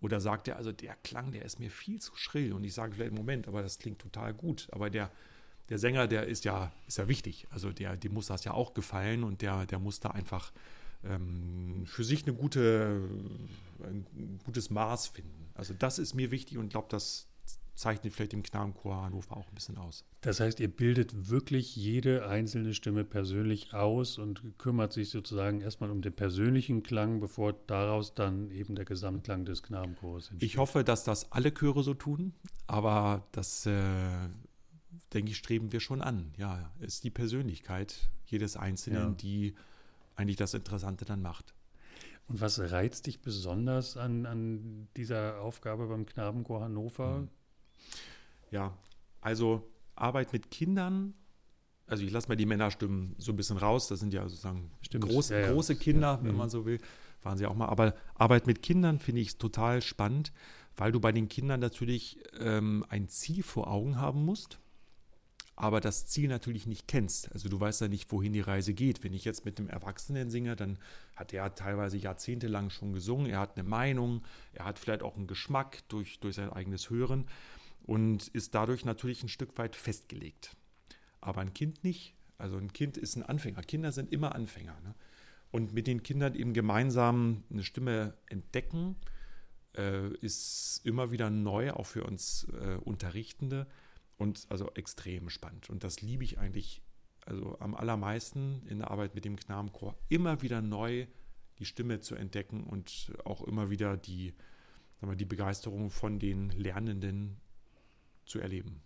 oder 0.00 0.20
sagt 0.20 0.48
er, 0.48 0.56
also 0.56 0.72
der 0.72 0.94
Klang, 1.02 1.32
der 1.32 1.44
ist 1.44 1.58
mir 1.58 1.70
viel 1.70 2.00
zu 2.00 2.16
schrill 2.16 2.52
und 2.52 2.62
ich 2.64 2.74
sage 2.74 2.94
vielleicht, 2.94 3.12
Moment, 3.12 3.48
aber 3.48 3.62
das 3.62 3.78
klingt 3.78 3.98
total 3.98 4.32
gut. 4.32 4.68
Aber 4.70 4.90
der, 4.90 5.10
der 5.68 5.78
Sänger, 5.78 6.06
der 6.06 6.26
ist 6.26 6.44
ja, 6.44 6.72
ist 6.86 6.98
ja 6.98 7.08
wichtig. 7.08 7.48
Also 7.50 7.72
der, 7.72 7.96
dem 7.96 8.14
muss 8.14 8.26
das 8.26 8.44
ja 8.44 8.52
auch 8.52 8.74
gefallen 8.74 9.24
und 9.24 9.42
der, 9.42 9.66
der 9.66 9.80
muss 9.80 9.98
da 9.98 10.10
einfach 10.10 10.52
ähm, 11.04 11.84
für 11.86 12.04
sich 12.04 12.26
eine 12.26 12.34
gute, 12.34 13.00
ein 13.82 14.40
gutes 14.44 14.70
Maß 14.70 15.08
finden. 15.08 15.50
Also 15.54 15.74
das 15.78 15.98
ist 15.98 16.14
mir 16.14 16.30
wichtig 16.30 16.58
und 16.58 16.66
ich 16.66 16.70
glaube, 16.70 16.88
das 16.90 17.28
zeichnet 17.78 18.12
vielleicht 18.12 18.32
im 18.32 18.42
Knabenchor 18.42 19.02
Hannover 19.02 19.36
auch 19.36 19.48
ein 19.48 19.54
bisschen 19.54 19.78
aus. 19.78 20.04
Das 20.20 20.40
heißt, 20.40 20.58
ihr 20.58 20.68
bildet 20.68 21.30
wirklich 21.30 21.76
jede 21.76 22.26
einzelne 22.28 22.74
Stimme 22.74 23.04
persönlich 23.04 23.72
aus 23.72 24.18
und 24.18 24.42
kümmert 24.58 24.92
sich 24.92 25.10
sozusagen 25.10 25.60
erstmal 25.60 25.90
um 25.90 26.02
den 26.02 26.12
persönlichen 26.12 26.82
Klang, 26.82 27.20
bevor 27.20 27.52
daraus 27.52 28.14
dann 28.14 28.50
eben 28.50 28.74
der 28.74 28.84
Gesamtklang 28.84 29.44
des 29.44 29.62
Knabenchors 29.62 30.30
entsteht. 30.30 30.50
Ich 30.50 30.58
hoffe, 30.58 30.82
dass 30.82 31.04
das 31.04 31.30
alle 31.30 31.54
Chöre 31.54 31.84
so 31.84 31.94
tun, 31.94 32.34
aber 32.66 33.28
das, 33.30 33.64
äh, 33.66 34.28
denke 35.14 35.30
ich, 35.30 35.36
streben 35.36 35.70
wir 35.70 35.78
schon 35.78 36.02
an. 36.02 36.32
Ja, 36.36 36.72
ist 36.80 37.04
die 37.04 37.10
Persönlichkeit 37.10 38.10
jedes 38.26 38.56
Einzelnen, 38.56 39.10
ja. 39.10 39.14
die 39.14 39.54
eigentlich 40.18 40.36
das 40.36 40.54
Interessante 40.54 41.04
dann 41.04 41.22
macht. 41.22 41.54
Und 42.26 42.40
was 42.40 42.58
reizt 42.58 43.06
dich 43.06 43.20
besonders 43.20 43.96
an, 43.96 44.26
an 44.26 44.88
dieser 44.96 45.40
Aufgabe 45.40 45.86
beim 45.86 46.04
Knabenchor 46.04 46.60
Hannover? 46.60 47.18
Hm. 47.18 47.28
Ja, 48.50 48.76
also 49.20 49.66
Arbeit 49.94 50.32
mit 50.32 50.50
Kindern, 50.50 51.14
also 51.86 52.04
ich 52.04 52.10
lasse 52.10 52.28
mal 52.28 52.36
die 52.36 52.46
Männerstimmen 52.46 53.14
so 53.18 53.32
ein 53.32 53.36
bisschen 53.36 53.56
raus, 53.56 53.88
das 53.88 54.00
sind 54.00 54.12
ja 54.12 54.28
sozusagen 54.28 54.70
groß, 54.90 55.30
ja, 55.30 55.38
ja. 55.38 55.52
große 55.52 55.76
Kinder, 55.76 56.14
ja. 56.14 56.22
wenn 56.22 56.32
mhm. 56.32 56.38
man 56.38 56.50
so 56.50 56.66
will, 56.66 56.78
waren 57.22 57.38
sie 57.38 57.46
auch 57.46 57.54
mal. 57.54 57.68
Aber 57.68 57.94
Arbeit 58.14 58.46
mit 58.46 58.62
Kindern 58.62 58.98
finde 58.98 59.22
ich 59.22 59.38
total 59.38 59.80
spannend, 59.80 60.32
weil 60.76 60.92
du 60.92 61.00
bei 61.00 61.12
den 61.12 61.28
Kindern 61.28 61.60
natürlich 61.60 62.18
ähm, 62.38 62.84
ein 62.88 63.08
Ziel 63.08 63.42
vor 63.42 63.68
Augen 63.68 63.96
haben 63.96 64.24
musst 64.24 64.58
aber 65.60 65.80
das 65.80 66.06
Ziel 66.06 66.28
natürlich 66.28 66.68
nicht 66.68 66.86
kennst. 66.86 67.32
Also 67.32 67.48
du 67.48 67.58
weißt 67.58 67.80
ja 67.80 67.88
nicht, 67.88 68.12
wohin 68.12 68.32
die 68.32 68.40
Reise 68.40 68.74
geht. 68.74 69.02
Wenn 69.02 69.12
ich 69.12 69.24
jetzt 69.24 69.44
mit 69.44 69.58
einem 69.58 69.68
Erwachsenen 69.68 70.30
singe, 70.30 70.54
dann 70.54 70.78
hat 71.16 71.32
er 71.32 71.52
teilweise 71.56 71.96
jahrzehntelang 71.96 72.70
schon 72.70 72.92
gesungen, 72.92 73.28
er 73.28 73.40
hat 73.40 73.58
eine 73.58 73.68
Meinung, 73.68 74.22
er 74.52 74.66
hat 74.66 74.78
vielleicht 74.78 75.02
auch 75.02 75.16
einen 75.16 75.26
Geschmack 75.26 75.80
durch, 75.88 76.20
durch 76.20 76.36
sein 76.36 76.50
eigenes 76.50 76.90
Hören 76.90 77.26
und 77.82 78.28
ist 78.28 78.54
dadurch 78.54 78.84
natürlich 78.84 79.24
ein 79.24 79.28
Stück 79.28 79.58
weit 79.58 79.74
festgelegt. 79.74 80.56
Aber 81.20 81.40
ein 81.40 81.54
Kind 81.54 81.82
nicht. 81.82 82.14
Also 82.38 82.56
ein 82.56 82.72
Kind 82.72 82.96
ist 82.96 83.16
ein 83.16 83.24
Anfänger. 83.24 83.60
Kinder 83.62 83.90
sind 83.90 84.12
immer 84.12 84.36
Anfänger. 84.36 84.78
Ne? 84.84 84.94
Und 85.50 85.72
mit 85.72 85.88
den 85.88 86.04
Kindern 86.04 86.36
eben 86.36 86.54
gemeinsam 86.54 87.42
eine 87.50 87.64
Stimme 87.64 88.14
entdecken, 88.26 88.94
äh, 89.76 90.14
ist 90.18 90.82
immer 90.84 91.10
wieder 91.10 91.30
neu, 91.30 91.72
auch 91.72 91.86
für 91.86 92.04
uns 92.04 92.46
äh, 92.52 92.76
Unterrichtende 92.76 93.66
und 94.18 94.46
also 94.50 94.70
extrem 94.74 95.30
spannend. 95.30 95.70
Und 95.70 95.84
das 95.84 96.02
liebe 96.02 96.24
ich 96.24 96.38
eigentlich 96.38 96.82
also 97.24 97.58
am 97.60 97.74
allermeisten 97.74 98.62
in 98.66 98.78
der 98.78 98.90
Arbeit 98.90 99.14
mit 99.14 99.24
dem 99.24 99.36
Knabenchor, 99.36 99.96
immer 100.08 100.42
wieder 100.42 100.62
neu 100.62 101.06
die 101.58 101.64
Stimme 101.64 102.00
zu 102.00 102.14
entdecken 102.14 102.64
und 102.64 103.12
auch 103.24 103.42
immer 103.42 103.70
wieder 103.70 103.96
die, 103.96 104.34
sagen 105.00 105.12
wir, 105.12 105.16
die 105.16 105.24
Begeisterung 105.24 105.90
von 105.90 106.18
den 106.18 106.50
Lernenden 106.50 107.36
zu 108.24 108.38
erleben. 108.38 108.80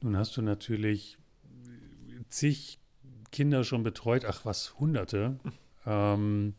Nun 0.00 0.16
hast 0.16 0.36
du 0.36 0.42
natürlich 0.42 1.18
zig 2.28 2.78
Kinder 3.30 3.64
schon 3.64 3.82
betreut, 3.82 4.24
ach 4.24 4.44
was, 4.44 4.78
hunderte. 4.78 5.38
ähm, 5.86 6.54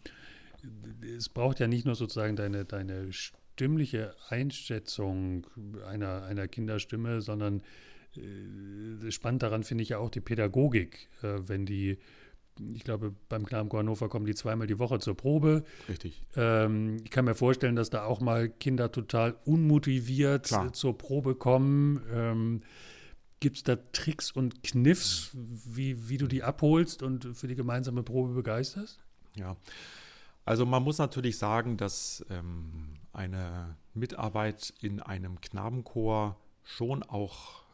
es 1.17 1.29
braucht 1.29 1.59
ja 1.59 1.67
nicht 1.67 1.85
nur 1.85 1.95
sozusagen 1.95 2.35
deine, 2.35 2.65
deine 2.65 3.11
stimmliche 3.11 4.15
Einschätzung 4.29 5.47
einer, 5.85 6.23
einer 6.23 6.47
Kinderstimme, 6.47 7.21
sondern 7.21 7.63
spannend 9.09 9.43
daran 9.43 9.63
finde 9.63 9.83
ich 9.83 9.89
ja 9.89 9.99
auch 9.99 10.09
die 10.09 10.21
Pädagogik, 10.21 11.09
äh, 11.21 11.39
wenn 11.47 11.65
die 11.65 11.97
ich 12.73 12.83
glaube, 12.83 13.13
beim 13.29 13.45
Knabenchor 13.45 13.79
Hannover 13.79 14.09
kommen 14.09 14.25
die 14.25 14.35
zweimal 14.35 14.67
die 14.67 14.79
Woche 14.79 14.99
zur 14.99 15.15
Probe. 15.15 15.63
Richtig. 15.87 16.23
Ähm, 16.35 16.97
ich 17.03 17.11
kann 17.11 17.25
mir 17.25 17.35
vorstellen, 17.35 17.75
dass 17.75 17.89
da 17.89 18.05
auch 18.05 18.19
mal 18.19 18.49
Kinder 18.49 18.91
total 18.91 19.35
unmotiviert 19.45 20.47
Klar. 20.47 20.73
zur 20.73 20.97
Probe 20.97 21.35
kommen. 21.35 22.01
Ähm, 22.11 22.61
Gibt 23.39 23.57
es 23.57 23.63
da 23.63 23.75
Tricks 23.75 24.31
und 24.31 24.63
Kniffs, 24.63 25.29
wie, 25.33 26.09
wie 26.09 26.17
du 26.17 26.25
die 26.25 26.41
abholst 26.41 27.03
und 27.03 27.37
für 27.37 27.47
die 27.47 27.55
gemeinsame 27.55 28.01
Probe 28.01 28.33
begeisterst? 28.33 28.99
Ja, 29.35 29.55
also 30.43 30.65
man 30.65 30.81
muss 30.81 30.97
natürlich 30.97 31.37
sagen, 31.37 31.77
dass 31.77 32.25
ähm, 32.31 32.95
eine 33.13 33.75
Mitarbeit 33.93 34.73
in 34.81 35.01
einem 35.01 35.39
Knabenchor 35.41 36.39
schon 36.63 37.03
auch 37.03 37.66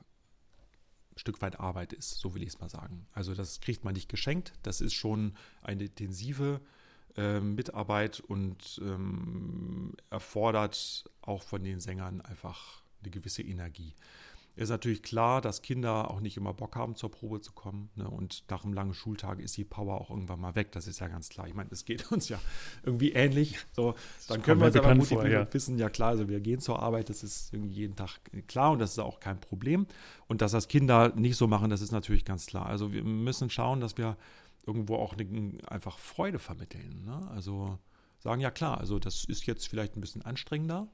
Stück 1.16 1.42
weit 1.42 1.60
Arbeit 1.60 1.94
ist, 1.94 2.20
so 2.20 2.34
will 2.34 2.44
ich 2.44 2.50
es 2.50 2.60
mal 2.60 2.70
sagen. 2.70 3.06
Also 3.14 3.34
das 3.34 3.62
kriegt 3.62 3.84
man 3.84 3.94
nicht 3.94 4.10
geschenkt, 4.10 4.54
das 4.64 4.82
ist 4.82 4.94
schon 4.94 5.36
eine 5.62 5.86
intensive 5.86 6.62
äh, 7.16 7.40
Mitarbeit 7.40 8.20
und 8.20 8.82
ähm, 8.84 9.94
erfordert 10.10 11.10
auch 11.22 11.44
von 11.44 11.64
den 11.64 11.80
Sängern 11.80 12.22
einfach 12.22 12.82
eine 13.02 13.12
gewisse 13.12 13.44
Energie. 13.44 13.94
Ist 14.56 14.70
natürlich 14.70 15.02
klar, 15.02 15.42
dass 15.42 15.64
Kinder 15.64 16.12
auch 16.12 16.20
nicht 16.20 16.38
immer 16.38 16.54
Bock 16.54 16.76
haben, 16.76 16.96
zur 16.96 17.10
Probe 17.10 17.42
zu 17.42 17.54
kommen. 17.54 17.90
Ne? 17.96 18.08
Und 18.08 18.44
nach 18.50 18.64
einem 18.64 18.74
langen 18.74 18.94
Schultag 18.94 19.40
ist 19.40 19.58
die 19.58 19.64
Power 19.64 20.00
auch 20.00 20.12
irgendwann 20.12 20.40
mal 20.40 20.54
weg. 20.54 20.72
Das 20.74 20.86
ist 20.86 21.00
ja 21.00 21.08
ganz 21.08 21.30
klar. 21.30 21.48
Ich 21.48 21.56
meine, 21.56 21.70
es 21.72 21.86
geht 21.86 22.12
uns 22.12 22.30
ja 22.30 22.40
irgendwie 22.84 23.14
ähnlich. 23.14 23.58
So, 23.72 23.96
dann 24.28 24.44
können 24.44 24.60
wir 24.60 24.68
uns 24.68 24.76
aber 24.76 24.94
motivieren 24.94 25.32
ja. 25.32 25.42
und 25.42 25.54
wissen, 25.56 25.80
ja 25.80 25.90
klar, 25.90 26.10
also 26.10 26.30
wir 26.30 26.40
gehen 26.40 26.60
zur 26.60 26.80
Arbeit, 26.80 27.10
das 27.10 27.24
ist 27.24 27.52
irgendwie 27.52 27.74
jeden 27.74 27.96
Tag 27.96 28.20
klar 28.48 28.72
und 28.72 28.80
das 28.80 28.92
ist 28.92 29.00
auch 29.00 29.20
kein 29.20 29.40
Problem. 29.40 29.88
Und 30.28 30.44
dass 30.44 30.52
das 30.52 30.68
Kinder 30.68 31.14
nicht 31.16 31.36
so 31.36 31.48
machen, 31.48 31.72
das 31.72 31.82
ist 31.82 31.92
natürlich 31.92 32.24
ganz 32.24 32.46
klar. 32.46 32.68
Also 32.68 32.94
wir 32.94 33.04
müssen 33.04 33.50
schauen, 33.50 33.80
dass 33.80 33.98
wir 33.98 34.18
irgendwo 34.68 34.98
auch 34.98 35.18
eine, 35.18 35.58
einfach 35.68 35.98
Freude 35.98 36.38
vermitteln. 36.38 37.06
Ne? 37.06 37.28
Also 37.32 37.80
sagen, 38.20 38.40
ja 38.40 38.52
klar, 38.52 38.78
also 38.78 39.00
das 39.00 39.26
ist 39.26 39.46
jetzt 39.48 39.68
vielleicht 39.68 39.98
ein 39.98 40.02
bisschen 40.02 40.22
anstrengender, 40.22 40.88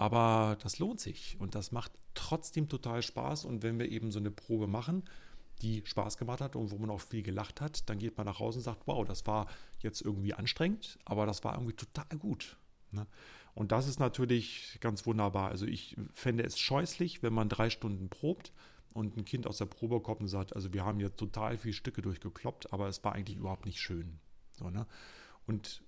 aber 0.00 0.56
das 0.62 0.78
lohnt 0.78 0.98
sich 0.98 1.36
und 1.40 1.54
das 1.54 1.72
macht 1.72 1.92
trotzdem 2.14 2.70
total 2.70 3.02
Spaß. 3.02 3.44
Und 3.44 3.62
wenn 3.62 3.78
wir 3.78 3.92
eben 3.92 4.10
so 4.10 4.18
eine 4.18 4.30
Probe 4.30 4.66
machen, 4.66 5.04
die 5.60 5.82
Spaß 5.84 6.16
gemacht 6.16 6.40
hat 6.40 6.56
und 6.56 6.70
wo 6.70 6.78
man 6.78 6.88
auch 6.88 7.02
viel 7.02 7.22
gelacht 7.22 7.60
hat, 7.60 7.86
dann 7.90 7.98
geht 7.98 8.16
man 8.16 8.24
nach 8.24 8.38
Hause 8.38 8.60
und 8.60 8.62
sagt, 8.62 8.86
wow, 8.86 9.04
das 9.06 9.26
war 9.26 9.46
jetzt 9.80 10.00
irgendwie 10.00 10.32
anstrengend, 10.32 10.98
aber 11.04 11.26
das 11.26 11.44
war 11.44 11.52
irgendwie 11.52 11.74
total 11.74 12.16
gut. 12.18 12.56
Ne? 12.92 13.06
Und 13.52 13.72
das 13.72 13.88
ist 13.88 14.00
natürlich 14.00 14.78
ganz 14.80 15.04
wunderbar. 15.04 15.50
Also 15.50 15.66
ich 15.66 15.98
fände 16.14 16.44
es 16.44 16.58
scheußlich, 16.58 17.22
wenn 17.22 17.34
man 17.34 17.50
drei 17.50 17.68
Stunden 17.68 18.08
probt 18.08 18.54
und 18.94 19.18
ein 19.18 19.26
Kind 19.26 19.46
aus 19.46 19.58
der 19.58 19.66
Probe 19.66 20.00
kommt 20.00 20.22
und 20.22 20.28
sagt, 20.28 20.56
also 20.56 20.72
wir 20.72 20.82
haben 20.82 20.98
hier 20.98 21.14
total 21.14 21.58
viele 21.58 21.74
Stücke 21.74 22.00
durchgekloppt, 22.00 22.72
aber 22.72 22.88
es 22.88 23.04
war 23.04 23.12
eigentlich 23.12 23.36
überhaupt 23.36 23.66
nicht 23.66 23.80
schön. 23.80 24.18
So, 24.52 24.70
ne? 24.70 24.86
Und 25.46 25.82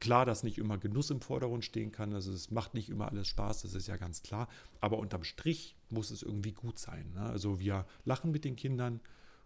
Klar, 0.00 0.26
dass 0.26 0.42
nicht 0.42 0.58
immer 0.58 0.78
Genuss 0.78 1.10
im 1.10 1.20
Vordergrund 1.20 1.64
stehen 1.64 1.92
kann, 1.92 2.12
also 2.14 2.32
es 2.32 2.50
macht 2.50 2.74
nicht 2.74 2.88
immer 2.88 3.08
alles 3.08 3.28
Spaß, 3.28 3.62
das 3.62 3.74
ist 3.74 3.86
ja 3.86 3.96
ganz 3.96 4.22
klar, 4.22 4.48
aber 4.80 4.98
unterm 4.98 5.24
Strich 5.24 5.76
muss 5.88 6.10
es 6.10 6.22
irgendwie 6.22 6.52
gut 6.52 6.78
sein. 6.78 7.12
Ne? 7.14 7.20
Also 7.20 7.60
wir 7.60 7.86
lachen 8.04 8.30
mit 8.30 8.44
den 8.44 8.56
Kindern 8.56 9.00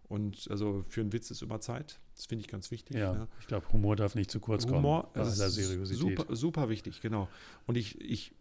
und 0.09 0.48
also 0.51 0.85
für 0.88 1.03
einen 1.03 1.12
Witz 1.12 1.31
ist 1.31 1.42
immer 1.42 1.61
Zeit, 1.61 2.01
das 2.16 2.27
finde 2.27 2.44
ich 2.44 2.48
ganz 2.48 2.70
wichtig. 2.70 2.96
Ja, 2.96 3.12
ne? 3.12 3.29
ich 3.40 3.46
glaube, 3.46 3.70
Humor 3.72 3.94
darf 3.94 4.14
nicht 4.14 4.31
zu 4.31 4.40
kurz 4.40 4.64
Humor 4.64 5.11
kommen. 5.12 5.14
Humor 5.14 5.29
ist 5.29 5.37
Seriosität. 5.37 6.18
Super, 6.18 6.37
super 6.37 6.68
wichtig, 6.68 7.01
genau. 7.01 7.29
Und 7.66 7.77
ich, 7.77 8.01
ich 8.01 8.35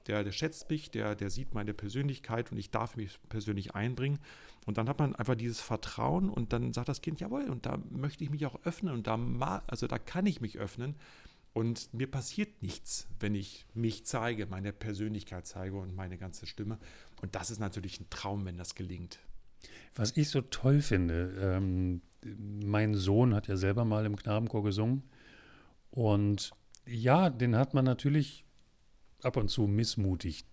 der, 0.07 0.23
der 0.23 0.31
schätzt 0.31 0.69
mich, 0.69 0.91
der, 0.91 1.15
der 1.15 1.29
sieht 1.29 1.53
meine 1.53 1.73
Persönlichkeit 1.73 2.51
und 2.51 2.57
ich 2.57 2.71
darf 2.71 2.95
mich 2.95 3.19
persönlich 3.29 3.75
einbringen. 3.75 4.19
Und 4.65 4.77
dann 4.77 4.89
hat 4.89 4.99
man 4.99 5.15
einfach 5.15 5.35
dieses 5.35 5.61
Vertrauen 5.61 6.29
und 6.29 6.53
dann 6.53 6.73
sagt 6.73 6.89
das 6.89 7.01
Kind, 7.01 7.19
jawohl, 7.19 7.49
und 7.49 7.65
da 7.65 7.79
möchte 7.89 8.23
ich 8.23 8.29
mich 8.29 8.45
auch 8.45 8.59
öffnen 8.63 8.93
und 8.93 9.07
da, 9.07 9.63
also 9.67 9.87
da 9.87 9.99
kann 9.99 10.25
ich 10.25 10.41
mich 10.41 10.57
öffnen. 10.57 10.95
Und 11.53 11.93
mir 11.93 12.09
passiert 12.09 12.61
nichts, 12.61 13.07
wenn 13.19 13.35
ich 13.35 13.65
mich 13.73 14.05
zeige, 14.05 14.45
meine 14.45 14.71
Persönlichkeit 14.71 15.47
zeige 15.47 15.77
und 15.77 15.95
meine 15.95 16.17
ganze 16.17 16.45
Stimme. 16.45 16.77
Und 17.21 17.35
das 17.35 17.49
ist 17.49 17.59
natürlich 17.59 17.99
ein 17.99 18.09
Traum, 18.09 18.45
wenn 18.45 18.57
das 18.57 18.75
gelingt. 18.75 19.19
Was 19.95 20.15
ich 20.15 20.29
so 20.29 20.41
toll 20.41 20.81
finde, 20.81 21.33
ähm, 21.39 22.01
mein 22.23 22.93
Sohn 22.93 23.33
hat 23.33 23.47
ja 23.47 23.57
selber 23.57 23.85
mal 23.85 24.05
im 24.05 24.15
Knabenchor 24.15 24.63
gesungen. 24.63 25.03
Und 25.91 26.51
ja, 26.85 27.29
den 27.29 27.55
hat 27.55 27.73
man 27.73 27.85
natürlich 27.85 28.45
ab 29.21 29.37
und 29.37 29.49
zu 29.49 29.67
missmutig 29.67 30.45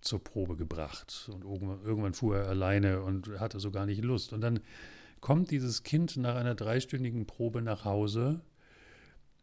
zur 0.00 0.22
Probe 0.22 0.56
gebracht. 0.56 1.30
Und 1.32 1.44
irgendwann, 1.44 2.14
fuhr 2.14 2.38
er 2.38 2.48
alleine 2.48 3.02
und 3.02 3.28
hatte 3.40 3.60
so 3.60 3.70
gar 3.70 3.86
nicht 3.86 4.02
Lust. 4.02 4.32
Und 4.32 4.40
dann 4.40 4.60
kommt 5.20 5.50
dieses 5.50 5.82
Kind 5.82 6.16
nach 6.16 6.34
einer 6.34 6.54
dreistündigen 6.54 7.26
Probe 7.26 7.62
nach 7.62 7.84
Hause 7.84 8.40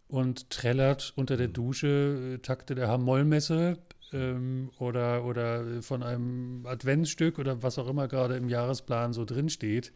und 0.07 0.49
trällert 0.49 1.13
unter 1.15 1.37
der 1.37 1.47
Dusche 1.47 2.35
äh, 2.35 2.37
Takte 2.39 2.75
der 2.75 2.87
Hamollmesse 2.87 3.77
ähm, 4.13 4.71
oder, 4.79 5.25
oder 5.25 5.81
von 5.81 6.03
einem 6.03 6.65
Adventsstück 6.65 7.39
oder 7.39 7.63
was 7.63 7.77
auch 7.77 7.87
immer 7.87 8.07
gerade 8.07 8.35
im 8.37 8.49
Jahresplan 8.49 9.13
so 9.13 9.25
drinsteht. 9.25 9.93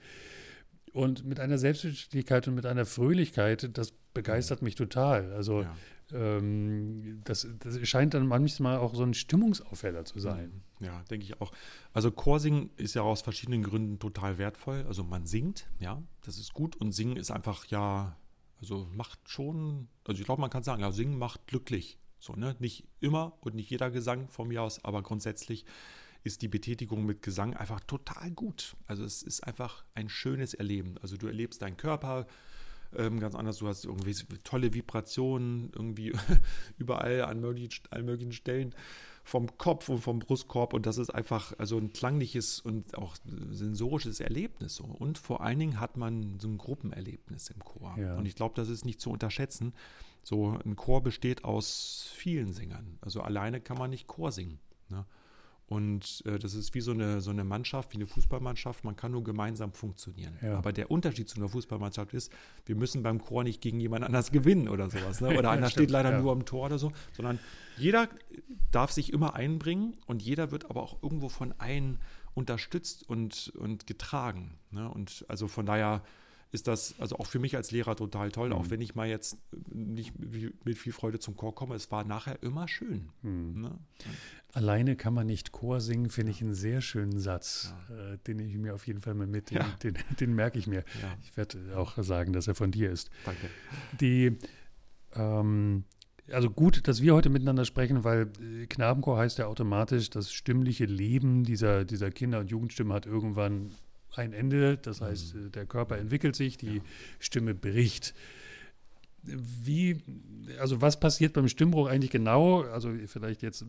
Und 0.93 1.25
mit 1.25 1.39
einer 1.39 1.57
Selbstverständlichkeit 1.57 2.47
und 2.47 2.55
mit 2.55 2.67
einer 2.67 2.85
Fröhlichkeit, 2.85 3.75
das 3.77 3.93
begeistert 4.13 4.61
mich 4.61 4.75
total. 4.75 5.33
Also 5.33 5.63
ja. 5.63 5.75
ähm, 6.11 7.21
das, 7.23 7.47
das, 7.59 7.87
scheint 7.87 8.13
dann 8.13 8.27
manchmal 8.27 8.77
auch 8.77 8.93
so 8.93 9.03
ein 9.03 9.15
Stimmungsaufheller 9.15 10.05
zu 10.05 10.19
sein. 10.19 10.61
Mhm. 10.79 10.85
Ja, 10.85 11.03
denke 11.09 11.25
ich 11.25 11.41
auch. 11.41 11.51
Also 11.93 12.11
Chorsingen 12.11 12.69
ist 12.77 12.93
ja 12.93 13.01
aus 13.01 13.21
verschiedenen 13.23 13.63
Gründen 13.63 13.97
total 13.97 14.37
wertvoll. 14.37 14.85
Also 14.87 15.03
man 15.03 15.25
singt, 15.25 15.67
ja, 15.79 16.01
das 16.25 16.37
ist 16.37 16.53
gut. 16.53 16.75
Und 16.75 16.91
Singen 16.91 17.17
ist 17.17 17.31
einfach 17.31 17.65
ja, 17.65 18.15
also 18.61 18.87
macht 18.93 19.19
schon, 19.27 19.87
also 20.05 20.19
ich 20.19 20.25
glaube, 20.25 20.41
man 20.41 20.51
kann 20.51 20.63
sagen, 20.63 20.81
ja, 20.81 20.91
Singen 20.91 21.17
macht 21.17 21.47
glücklich. 21.47 21.97
So, 22.23 22.33
ne? 22.33 22.55
Nicht 22.59 22.85
immer 23.01 23.37
und 23.41 23.53
nicht 23.53 23.69
jeder 23.69 23.91
Gesang 23.91 24.29
von 24.29 24.47
mir 24.47 24.61
aus, 24.61 24.83
aber 24.85 25.01
grundsätzlich 25.01 25.65
ist 26.23 26.41
die 26.41 26.47
Betätigung 26.47 27.05
mit 27.05 27.21
Gesang 27.21 27.53
einfach 27.53 27.81
total 27.81 28.31
gut. 28.31 28.77
Also 28.87 29.03
es 29.03 29.23
ist 29.23 29.41
einfach 29.41 29.83
ein 29.93 30.07
schönes 30.07 30.53
Erleben. 30.53 30.95
Also 31.01 31.17
du 31.17 31.27
erlebst 31.27 31.61
deinen 31.61 31.75
Körper 31.75 32.25
ähm, 32.95 33.19
ganz 33.19 33.35
anders, 33.35 33.57
du 33.57 33.67
hast 33.67 33.83
irgendwie 33.83 34.13
tolle 34.45 34.73
Vibrationen 34.73 35.71
irgendwie 35.75 36.13
überall 36.77 37.23
an 37.23 37.41
möglichen, 37.41 37.83
allen 37.89 38.05
möglichen 38.05 38.31
Stellen 38.31 38.73
vom 39.25 39.57
Kopf 39.57 39.89
und 39.89 39.99
vom 39.99 40.19
Brustkorb 40.19 40.73
und 40.73 40.85
das 40.85 40.97
ist 40.97 41.09
einfach 41.09 41.53
also 41.57 41.77
ein 41.77 41.91
klangliches 41.91 42.59
und 42.59 42.97
auch 42.97 43.15
sensorisches 43.51 44.19
Erlebnis 44.19 44.75
so. 44.75 44.83
und 44.83 45.17
vor 45.17 45.41
allen 45.41 45.59
Dingen 45.59 45.79
hat 45.79 45.97
man 45.97 46.39
so 46.39 46.49
ein 46.49 46.57
Gruppenerlebnis 46.57 47.49
im 47.49 47.63
Chor 47.63 47.95
ja. 47.97 48.15
und 48.15 48.25
ich 48.25 48.35
glaube, 48.35 48.53
das 48.55 48.69
ist 48.69 48.85
nicht 48.85 48.99
zu 48.99 49.09
unterschätzen 49.09 49.73
so 50.23 50.57
ein 50.65 50.75
Chor 50.75 51.03
besteht 51.03 51.43
aus 51.43 52.09
vielen 52.15 52.53
Sängern. 52.53 52.97
Also 53.01 53.21
alleine 53.21 53.61
kann 53.61 53.77
man 53.77 53.89
nicht 53.89 54.07
Chor 54.07 54.31
singen. 54.31 54.59
Ne? 54.89 55.05
Und 55.67 56.23
äh, 56.25 56.37
das 56.39 56.53
ist 56.53 56.73
wie 56.75 56.81
so 56.81 56.91
eine, 56.91 57.19
so 57.21 57.31
eine 57.31 57.43
Mannschaft, 57.43 57.93
wie 57.93 57.97
eine 57.97 58.07
Fußballmannschaft. 58.07 58.83
Man 58.83 58.95
kann 58.95 59.11
nur 59.11 59.23
gemeinsam 59.23 59.73
funktionieren. 59.73 60.37
Ja. 60.41 60.57
Aber 60.57 60.71
der 60.71 60.91
Unterschied 60.91 61.29
zu 61.29 61.37
einer 61.37 61.49
Fußballmannschaft 61.49 62.13
ist, 62.13 62.31
wir 62.65 62.75
müssen 62.75 63.01
beim 63.01 63.19
Chor 63.19 63.43
nicht 63.43 63.61
gegen 63.61 63.79
jemand 63.79 64.03
anders 64.03 64.31
gewinnen 64.31 64.69
oder 64.69 64.89
sowas. 64.89 65.19
Ne? 65.21 65.29
Oder 65.37 65.51
einer 65.51 65.69
steht 65.69 65.89
leider 65.89 66.11
ja. 66.11 66.21
nur 66.21 66.31
am 66.31 66.45
Tor 66.45 66.67
oder 66.67 66.77
so. 66.77 66.91
Sondern 67.13 67.39
jeder 67.77 68.07
darf 68.71 68.91
sich 68.91 69.11
immer 69.11 69.35
einbringen 69.35 69.95
und 70.05 70.21
jeder 70.21 70.51
wird 70.51 70.69
aber 70.69 70.83
auch 70.83 71.01
irgendwo 71.01 71.29
von 71.29 71.53
allen 71.57 71.99
unterstützt 72.33 73.07
und, 73.07 73.51
und 73.57 73.87
getragen. 73.87 74.59
Ne? 74.71 74.89
Und 74.89 75.25
also 75.27 75.47
von 75.47 75.65
daher 75.65 76.03
ist 76.53 76.67
das 76.67 76.93
also 76.99 77.17
auch 77.17 77.25
für 77.25 77.39
mich 77.39 77.55
als 77.55 77.71
Lehrer 77.71 77.95
total 77.95 78.31
toll, 78.31 78.49
mhm. 78.49 78.55
auch 78.55 78.69
wenn 78.69 78.79
ich 78.79 78.93
mal 78.93 79.07
jetzt 79.07 79.37
nicht 79.73 80.13
mit 80.63 80.77
viel 80.77 80.93
Freude 80.93 81.17
zum 81.17 81.35
Chor 81.35 81.55
komme. 81.55 81.73
Es 81.73 81.91
war 81.91 82.03
nachher 82.03 82.41
immer 82.43 82.67
schön. 82.67 83.09
Mhm. 83.23 83.61
Ne? 83.61 83.79
Alleine 84.53 84.95
kann 84.95 85.15
man 85.15 85.25
nicht 85.25 85.51
Chor 85.51 85.81
singen, 85.81 86.11
finde 86.11 86.31
ich 86.31 86.41
einen 86.41 86.53
sehr 86.53 86.81
schönen 86.81 87.19
Satz, 87.19 87.73
ja. 87.89 88.13
äh, 88.13 88.17
den 88.19 88.37
ich 88.37 88.55
mir 88.55 88.75
auf 88.75 88.85
jeden 88.85 89.01
Fall 89.01 89.15
mal 89.15 89.25
mit, 89.25 89.49
den, 89.49 89.57
ja. 89.57 89.65
den, 89.81 89.97
den, 90.19 90.35
merke 90.35 90.59
ich 90.59 90.67
mir. 90.67 90.83
Ja. 91.01 91.17
Ich 91.23 91.35
werde 91.35 91.75
auch 91.75 91.97
sagen, 92.03 92.33
dass 92.33 92.47
er 92.47 92.53
von 92.53 92.69
dir 92.69 92.91
ist. 92.91 93.09
Danke. 93.25 93.49
Die, 93.99 94.37
ähm, 95.15 95.85
also 96.31 96.51
gut, 96.51 96.87
dass 96.87 97.01
wir 97.01 97.15
heute 97.15 97.29
miteinander 97.29 97.65
sprechen, 97.65 98.03
weil 98.03 98.31
äh, 98.39 98.67
Knabenchor 98.67 99.17
heißt 99.17 99.39
ja 99.39 99.47
automatisch, 99.47 100.11
das 100.11 100.31
stimmliche 100.31 100.85
Leben 100.85 101.43
dieser, 101.43 101.83
dieser 101.83 102.11
Kinder- 102.11 102.39
und 102.39 102.51
Jugendstimme 102.51 102.93
hat 102.93 103.07
irgendwann 103.07 103.71
ein 104.17 104.33
Ende. 104.33 104.77
Das 104.77 105.01
heißt, 105.01 105.35
mhm. 105.35 105.51
der 105.51 105.65
Körper 105.65 105.97
entwickelt 105.97 106.35
sich, 106.35 106.57
die 106.57 106.77
ja. 106.77 106.83
Stimme 107.19 107.53
bricht. 107.53 108.13
wie, 109.23 110.01
also 110.59 110.81
was 110.81 110.99
passiert 110.99 111.33
beim 111.33 111.47
Stimmbruch 111.47 111.87
eigentlich 111.87 112.11
genau? 112.11 112.61
Also 112.61 112.91
vielleicht 113.07 113.41
jetzt, 113.41 113.65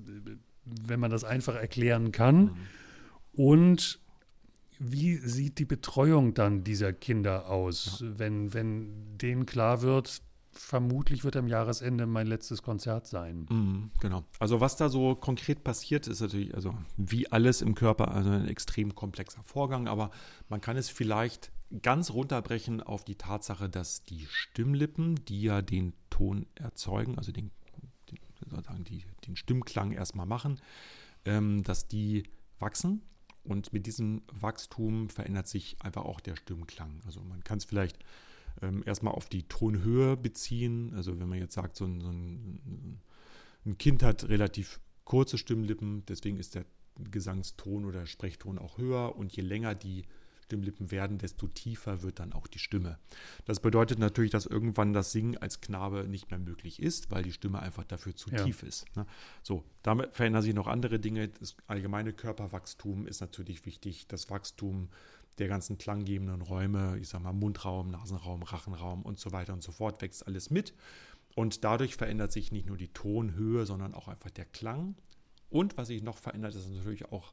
wenn 0.64 1.00
man 1.00 1.10
das 1.10 1.24
einfach 1.24 1.54
erklären 1.54 2.12
kann. 2.12 2.36
Mhm. 2.44 2.56
Und 3.32 4.00
wie 4.78 5.16
sieht 5.16 5.58
die 5.58 5.64
Betreuung 5.64 6.34
dann 6.34 6.64
dieser 6.64 6.92
Kinder 6.92 7.48
aus, 7.48 8.00
ja. 8.00 8.18
wenn, 8.18 8.52
wenn 8.54 9.16
denen 9.18 9.46
klar 9.46 9.82
wird, 9.82 10.22
vermutlich 10.54 11.24
wird 11.24 11.36
am 11.36 11.48
Jahresende 11.48 12.06
mein 12.06 12.26
letztes 12.26 12.62
Konzert 12.62 13.06
sein. 13.06 13.46
Mhm, 13.50 13.90
genau. 14.00 14.24
Also 14.38 14.60
was 14.60 14.76
da 14.76 14.88
so 14.88 15.14
konkret 15.14 15.64
passiert, 15.64 16.06
ist 16.06 16.20
natürlich, 16.20 16.54
also 16.54 16.74
wie 16.96 17.30
alles 17.30 17.62
im 17.62 17.74
Körper, 17.74 18.12
also 18.12 18.30
ein 18.30 18.48
extrem 18.48 18.94
komplexer 18.94 19.42
Vorgang, 19.44 19.88
aber 19.88 20.10
man 20.48 20.60
kann 20.60 20.76
es 20.76 20.88
vielleicht 20.88 21.50
ganz 21.82 22.10
runterbrechen 22.10 22.82
auf 22.82 23.04
die 23.04 23.16
Tatsache, 23.16 23.68
dass 23.68 24.04
die 24.04 24.26
Stimmlippen, 24.30 25.24
die 25.26 25.42
ja 25.42 25.62
den 25.62 25.92
Ton 26.10 26.46
erzeugen, 26.54 27.18
also 27.18 27.32
den, 27.32 27.50
den, 28.10 28.18
sozusagen 28.38 28.84
die, 28.84 29.04
den 29.26 29.36
Stimmklang 29.36 29.92
erstmal 29.92 30.26
machen, 30.26 30.60
ähm, 31.24 31.62
dass 31.62 31.88
die 31.88 32.24
wachsen. 32.58 33.02
Und 33.42 33.74
mit 33.74 33.86
diesem 33.86 34.22
Wachstum 34.32 35.10
verändert 35.10 35.48
sich 35.48 35.76
einfach 35.80 36.04
auch 36.04 36.20
der 36.20 36.36
Stimmklang. 36.36 37.00
Also 37.04 37.20
man 37.20 37.44
kann 37.44 37.58
es 37.58 37.66
vielleicht 37.66 37.98
ähm, 38.62 38.82
erstmal 38.86 39.14
auf 39.14 39.28
die 39.28 39.44
Tonhöhe 39.44 40.16
beziehen. 40.16 40.92
Also 40.94 41.18
wenn 41.18 41.28
man 41.28 41.38
jetzt 41.38 41.54
sagt, 41.54 41.76
so 41.76 41.84
ein, 41.84 42.00
so 42.00 42.08
ein, 42.08 43.00
ein 43.66 43.78
Kind 43.78 44.02
hat 44.02 44.28
relativ 44.28 44.80
kurze 45.04 45.38
Stimmlippen, 45.38 46.04
deswegen 46.06 46.38
ist 46.38 46.54
der 46.54 46.64
Gesangston 47.10 47.84
oder 47.84 48.06
Sprechton 48.06 48.58
auch 48.58 48.78
höher 48.78 49.16
und 49.16 49.34
je 49.34 49.42
länger 49.42 49.74
die 49.74 50.04
Stimmlippen 50.44 50.90
werden, 50.90 51.18
desto 51.18 51.48
tiefer 51.48 52.02
wird 52.02 52.20
dann 52.20 52.32
auch 52.32 52.46
die 52.46 52.58
Stimme. 52.58 52.98
Das 53.46 53.60
bedeutet 53.60 53.98
natürlich, 53.98 54.30
dass 54.30 54.46
irgendwann 54.46 54.92
das 54.92 55.10
Singen 55.10 55.38
als 55.38 55.60
Knabe 55.60 56.06
nicht 56.06 56.30
mehr 56.30 56.38
möglich 56.38 56.80
ist, 56.80 57.10
weil 57.10 57.22
die 57.22 57.32
Stimme 57.32 57.60
einfach 57.60 57.84
dafür 57.84 58.14
zu 58.14 58.30
ja. 58.30 58.44
tief 58.44 58.62
ist. 58.62 58.84
Ne? 58.94 59.06
So, 59.42 59.64
damit 59.82 60.14
verändern 60.14 60.42
sich 60.42 60.54
noch 60.54 60.66
andere 60.66 61.00
Dinge. 61.00 61.28
Das 61.28 61.56
allgemeine 61.66 62.12
Körperwachstum 62.12 63.06
ist 63.06 63.20
natürlich 63.20 63.64
wichtig. 63.64 64.06
Das 64.06 64.30
Wachstum 64.30 64.90
der 65.38 65.48
ganzen 65.48 65.78
klanggebenden 65.78 66.42
Räume, 66.42 66.98
ich 67.00 67.08
sag 67.08 67.22
mal 67.22 67.32
Mundraum, 67.32 67.90
Nasenraum, 67.90 68.42
Rachenraum 68.42 69.02
und 69.02 69.18
so 69.18 69.32
weiter 69.32 69.52
und 69.52 69.62
so 69.62 69.72
fort, 69.72 70.00
wächst 70.02 70.26
alles 70.26 70.50
mit. 70.50 70.74
Und 71.34 71.64
dadurch 71.64 71.96
verändert 71.96 72.32
sich 72.32 72.52
nicht 72.52 72.66
nur 72.66 72.76
die 72.76 72.88
Tonhöhe, 72.88 73.66
sondern 73.66 73.94
auch 73.94 74.08
einfach 74.08 74.30
der 74.30 74.44
Klang. 74.44 74.94
Und 75.50 75.76
was 75.76 75.88
sich 75.88 76.02
noch 76.02 76.18
verändert, 76.18 76.54
ist 76.54 76.70
natürlich 76.70 77.10
auch 77.10 77.32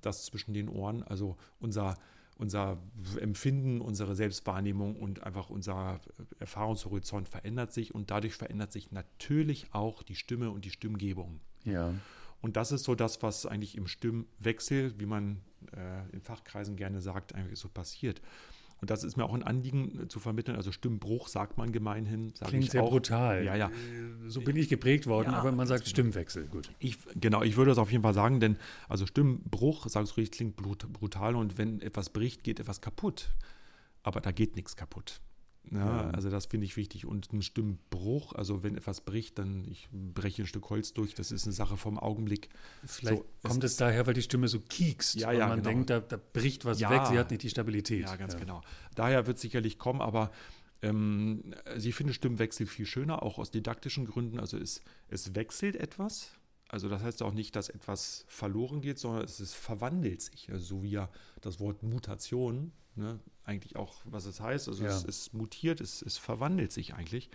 das 0.00 0.16
zwischen 0.24 0.54
den 0.54 0.68
Ohren, 0.68 1.02
also 1.02 1.36
unser, 1.58 1.96
unser 2.36 2.78
Empfinden, 3.20 3.80
unsere 3.80 4.14
Selbstwahrnehmung 4.14 4.96
und 4.96 5.22
einfach 5.22 5.48
unser 5.50 6.00
Erfahrungshorizont 6.38 7.28
verändert 7.28 7.72
sich 7.72 7.94
und 7.94 8.10
dadurch 8.10 8.34
verändert 8.34 8.72
sich 8.72 8.90
natürlich 8.90 9.72
auch 9.72 10.02
die 10.02 10.16
Stimme 10.16 10.50
und 10.50 10.64
die 10.64 10.70
Stimmgebung. 10.70 11.40
Ja. 11.64 11.94
Und 12.40 12.56
das 12.56 12.72
ist 12.72 12.84
so 12.84 12.94
das, 12.94 13.22
was 13.22 13.46
eigentlich 13.46 13.76
im 13.76 13.86
Stimmwechsel, 13.86 14.98
wie 15.00 15.06
man 15.06 15.40
äh, 15.72 16.14
in 16.14 16.20
Fachkreisen 16.20 16.76
gerne 16.76 17.00
sagt, 17.00 17.34
eigentlich 17.34 17.58
so 17.58 17.68
passiert. 17.68 18.20
Und 18.80 18.90
das 18.90 19.04
ist 19.04 19.16
mir 19.16 19.24
auch 19.24 19.32
ein 19.32 19.42
Anliegen 19.42 20.02
äh, 20.02 20.08
zu 20.08 20.20
vermitteln. 20.20 20.56
Also 20.56 20.70
Stimmbruch 20.70 21.28
sagt 21.28 21.56
man 21.56 21.72
gemeinhin. 21.72 22.34
Klingt 22.34 22.70
sehr 22.70 22.82
auch. 22.82 22.90
brutal. 22.90 23.44
Ja, 23.44 23.56
ja. 23.56 23.68
Äh, 23.68 24.28
so 24.28 24.42
bin 24.42 24.56
ich 24.56 24.68
geprägt 24.68 25.06
worden, 25.06 25.32
ja, 25.32 25.38
aber 25.38 25.52
man 25.52 25.66
sagt 25.66 25.88
Stimmwechsel. 25.88 26.46
Gut. 26.46 26.70
Ich, 26.78 26.98
genau, 27.14 27.42
ich 27.42 27.56
würde 27.56 27.70
das 27.70 27.78
auf 27.78 27.90
jeden 27.90 28.02
Fall 28.02 28.14
sagen, 28.14 28.40
denn 28.40 28.56
also 28.88 29.06
Stimmbruch, 29.06 29.88
sagst 29.88 30.12
du 30.12 30.20
richtig, 30.20 30.38
klingt 30.38 30.56
brutal 30.56 31.36
und 31.36 31.56
wenn 31.58 31.80
etwas 31.80 32.10
bricht, 32.10 32.44
geht 32.44 32.60
etwas 32.60 32.80
kaputt. 32.80 33.30
Aber 34.02 34.20
da 34.20 34.30
geht 34.30 34.56
nichts 34.56 34.76
kaputt. 34.76 35.20
Ja, 35.72 36.10
also 36.10 36.30
das 36.30 36.46
finde 36.46 36.66
ich 36.66 36.76
wichtig. 36.76 37.06
Und 37.06 37.32
ein 37.32 37.42
Stimmbruch, 37.42 38.34
also 38.34 38.62
wenn 38.62 38.76
etwas 38.76 39.00
bricht, 39.00 39.38
dann 39.38 39.66
ich 39.68 39.88
breche 39.90 40.42
ein 40.42 40.46
Stück 40.46 40.70
Holz 40.70 40.92
durch, 40.92 41.14
das 41.14 41.32
ist 41.32 41.44
eine 41.44 41.52
Sache 41.52 41.76
vom 41.76 41.98
Augenblick. 41.98 42.50
Vielleicht 42.84 43.22
so, 43.22 43.48
kommt 43.48 43.64
es, 43.64 43.72
es 43.72 43.76
daher, 43.76 44.06
weil 44.06 44.14
die 44.14 44.22
Stimme 44.22 44.48
so 44.48 44.60
kiekst 44.60 45.16
ja, 45.16 45.32
ja, 45.32 45.48
man 45.48 45.58
genau. 45.58 45.68
denkt, 45.68 45.90
da, 45.90 46.00
da, 46.00 46.18
bricht 46.32 46.64
was 46.64 46.78
ja, 46.78 46.90
weg, 46.90 47.06
sie 47.08 47.18
hat 47.18 47.30
nicht 47.30 47.42
die 47.42 47.50
Stabilität. 47.50 48.02
Ja, 48.02 48.16
ganz 48.16 48.36
genau. 48.36 48.62
Daher 48.94 49.26
wird 49.26 49.36
es 49.36 49.42
sicherlich 49.42 49.78
kommen, 49.78 50.00
aber 50.00 50.30
ähm, 50.82 51.54
also 51.64 51.88
ich 51.88 51.94
finde 51.94 52.12
Stimmwechsel 52.12 52.66
viel 52.66 52.86
schöner, 52.86 53.22
auch 53.22 53.38
aus 53.38 53.50
didaktischen 53.50 54.06
Gründen. 54.06 54.38
Also 54.38 54.58
es, 54.58 54.80
es 55.08 55.34
wechselt 55.34 55.76
etwas. 55.76 56.32
Also 56.68 56.88
das 56.88 57.02
heißt 57.02 57.22
auch 57.22 57.32
nicht, 57.32 57.56
dass 57.56 57.68
etwas 57.68 58.24
verloren 58.28 58.80
geht, 58.80 58.98
sondern 58.98 59.24
es, 59.24 59.40
es 59.40 59.54
verwandelt 59.54 60.22
sich. 60.22 60.50
Also 60.50 60.64
so 60.64 60.82
wie 60.82 60.90
ja 60.90 61.10
das 61.40 61.60
Wort 61.60 61.82
Mutation 61.82 62.72
ne, 62.96 63.20
eigentlich 63.44 63.76
auch, 63.76 63.94
was 64.04 64.26
es 64.26 64.40
heißt. 64.40 64.68
Also 64.68 64.84
ja. 64.84 64.90
es, 64.90 65.04
es, 65.04 65.32
mutiert, 65.32 65.80
es, 65.80 66.02
es 66.02 66.18
verwandelt 66.18 66.72
sich 66.72 66.94
eigentlich. 66.94 67.30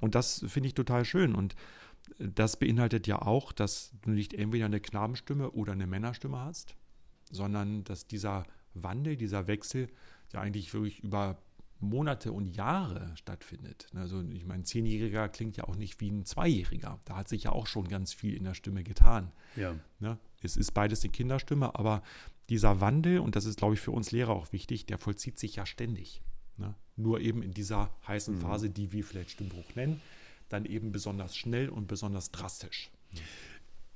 Und 0.00 0.14
das 0.14 0.44
finde 0.46 0.68
ich 0.68 0.74
total 0.74 1.04
schön. 1.04 1.34
Und 1.34 1.56
das 2.18 2.58
beinhaltet 2.58 3.06
ja 3.06 3.20
auch, 3.20 3.52
dass 3.52 3.92
du 4.02 4.10
nicht 4.10 4.34
entweder 4.34 4.66
eine 4.66 4.80
Knabenstimme 4.80 5.50
oder 5.50 5.72
eine 5.72 5.86
Männerstimme 5.86 6.38
hast, 6.38 6.76
sondern 7.30 7.84
dass 7.84 8.06
dieser 8.06 8.44
Wandel, 8.74 9.16
dieser 9.16 9.46
Wechsel 9.46 9.88
ja 10.32 10.40
eigentlich 10.40 10.72
wirklich 10.72 11.00
über 11.00 11.38
Monate 11.80 12.32
und 12.32 12.46
Jahre 12.46 13.12
stattfindet. 13.16 13.86
Also 13.94 14.22
ich 14.32 14.44
meine, 14.44 14.62
ein 14.62 14.64
Zehnjähriger 14.64 15.28
klingt 15.28 15.56
ja 15.56 15.64
auch 15.64 15.76
nicht 15.76 16.00
wie 16.00 16.10
ein 16.10 16.24
Zweijähriger. 16.24 16.98
Da 17.04 17.16
hat 17.16 17.28
sich 17.28 17.44
ja 17.44 17.52
auch 17.52 17.66
schon 17.66 17.88
ganz 17.88 18.12
viel 18.12 18.34
in 18.34 18.44
der 18.44 18.54
Stimme 18.54 18.82
getan. 18.82 19.30
Ja. 19.54 19.74
Ne? 20.00 20.18
Es 20.42 20.56
ist 20.56 20.72
beides 20.72 21.02
eine 21.02 21.12
Kinderstimme, 21.12 21.74
aber 21.74 22.02
dieser 22.48 22.80
Wandel, 22.80 23.18
und 23.18 23.36
das 23.36 23.44
ist, 23.44 23.58
glaube 23.58 23.74
ich, 23.74 23.80
für 23.80 23.90
uns 23.90 24.10
Lehrer 24.10 24.32
auch 24.32 24.52
wichtig, 24.52 24.86
der 24.86 24.98
vollzieht 24.98 25.38
sich 25.38 25.56
ja 25.56 25.66
ständig. 25.66 26.22
Ne? 26.56 26.74
Nur 26.96 27.20
eben 27.20 27.42
in 27.42 27.52
dieser 27.52 27.90
heißen 28.06 28.36
mhm. 28.36 28.40
Phase, 28.40 28.70
die 28.70 28.92
wir 28.92 29.04
vielleicht 29.04 29.30
Stimmbruch 29.30 29.74
nennen, 29.74 30.00
dann 30.48 30.64
eben 30.64 30.92
besonders 30.92 31.36
schnell 31.36 31.68
und 31.68 31.88
besonders 31.88 32.30
drastisch. 32.30 32.90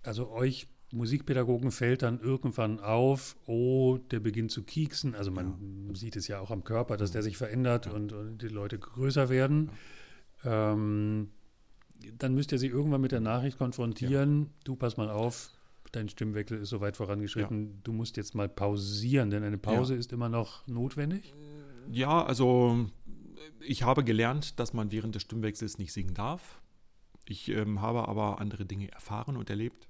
Also 0.03 0.31
euch 0.31 0.69
Musikpädagogen 0.93 1.71
fällt 1.71 2.03
dann 2.03 2.21
irgendwann 2.21 2.79
auf, 2.79 3.37
oh, 3.47 3.99
der 4.11 4.21
beginnt 4.21 4.51
zu 4.51 4.63
kieksen. 4.63 5.15
Also 5.15 5.31
man 5.31 5.89
ja. 5.89 5.95
sieht 5.95 6.17
es 6.17 6.29
ja 6.29 6.41
auch 6.41 6.51
am 6.51 6.65
Körper, 6.65 6.99
dass 6.99 7.13
der 7.13 7.23
sich 7.23 7.39
verändert 7.39 7.87
ja. 7.87 7.93
und, 7.93 8.13
und, 8.13 8.43
die 8.43 8.49
Leute 8.49 8.79
größer 8.79 9.31
werden. 9.31 9.71
Ja. 10.45 10.75
Ähm, 10.75 11.31
dann 12.19 12.35
müsst 12.35 12.53
ihr 12.53 12.59
sie 12.59 12.67
irgendwann 12.67 13.01
mit 13.01 13.13
der 13.13 13.21
Nachricht 13.21 13.59
konfrontieren, 13.59 14.51
du 14.65 14.77
pass 14.77 14.97
mal 14.97 15.09
auf, 15.09 15.51
dein 15.93 16.09
Stimmwechsel 16.09 16.59
ist 16.59 16.71
so 16.71 16.81
weit 16.81 16.97
vorangeschritten, 16.97 17.67
ja. 17.67 17.81
du 17.85 17.93
musst 17.93 18.17
jetzt 18.17 18.35
mal 18.35 18.49
pausieren, 18.49 19.31
denn 19.31 19.45
eine 19.45 19.59
Pause 19.59 19.95
ja. 19.95 20.01
ist 20.01 20.13
immer 20.13 20.29
noch 20.29 20.67
notwendig? 20.67 21.35
Ja, 21.91 22.25
also 22.25 22.89
ich 23.61 23.83
habe 23.83 24.05
gelernt, 24.05 24.59
dass 24.59 24.73
man 24.73 24.91
während 24.91 25.15
des 25.15 25.23
Stimmwechsels 25.23 25.79
nicht 25.79 25.93
singen 25.93 26.15
darf. 26.15 26.61
Ich 27.27 27.49
ähm, 27.49 27.81
habe 27.81 28.09
aber 28.09 28.41
andere 28.41 28.65
Dinge 28.65 28.91
erfahren 28.91 29.37
und 29.37 29.49
erlebt. 29.51 29.89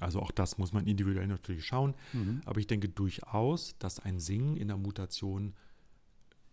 Also 0.00 0.20
auch 0.20 0.30
das 0.30 0.58
muss 0.58 0.72
man 0.72 0.86
individuell 0.86 1.26
natürlich 1.26 1.66
schauen. 1.66 1.94
Mhm. 2.12 2.42
Aber 2.44 2.60
ich 2.60 2.66
denke 2.66 2.88
durchaus, 2.88 3.76
dass 3.78 4.00
ein 4.00 4.20
Singen 4.20 4.56
in 4.56 4.68
der 4.68 4.76
Mutation 4.76 5.54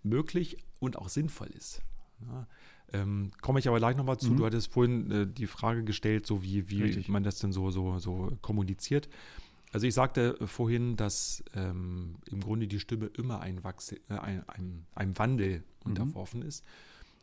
möglich 0.03 0.58
und 0.79 0.97
auch 0.97 1.10
sinnvoll 1.10 1.47
ist. 1.47 1.82
Ja, 2.21 2.47
ähm, 2.93 3.32
komme 3.41 3.60
ich 3.60 3.67
aber 3.67 3.78
gleich 3.78 3.95
nochmal 3.95 4.17
zu. 4.17 4.32
Mhm. 4.32 4.38
Du 4.38 4.45
hattest 4.45 4.71
vorhin 4.71 5.12
äh, 5.12 5.28
die 5.28 5.47
Frage 5.47 5.84
gestellt, 5.84 6.25
so 6.25 6.43
wie, 6.43 6.69
wie 6.69 7.04
man 7.08 7.23
das 7.23 7.39
denn 7.39 7.52
so, 7.52 7.71
so, 7.71 7.99
so 7.99 8.38
kommuniziert. 8.41 9.10
Also 9.71 9.86
ich 9.86 9.93
sagte 9.93 10.36
vorhin, 10.47 10.95
dass 10.95 11.43
ähm, 11.54 12.15
im 12.25 12.41
Grunde 12.41 12.67
die 12.67 12.80
Stimme 12.80 13.08
immer 13.17 13.41
ein 13.41 13.63
Wachse, 13.63 13.97
äh, 14.10 14.13
ein, 14.13 14.43
ein, 14.47 14.86
einem 14.95 15.17
Wandel 15.17 15.58
mhm. 15.58 15.91
unterworfen 15.91 16.41
ist. 16.41 16.63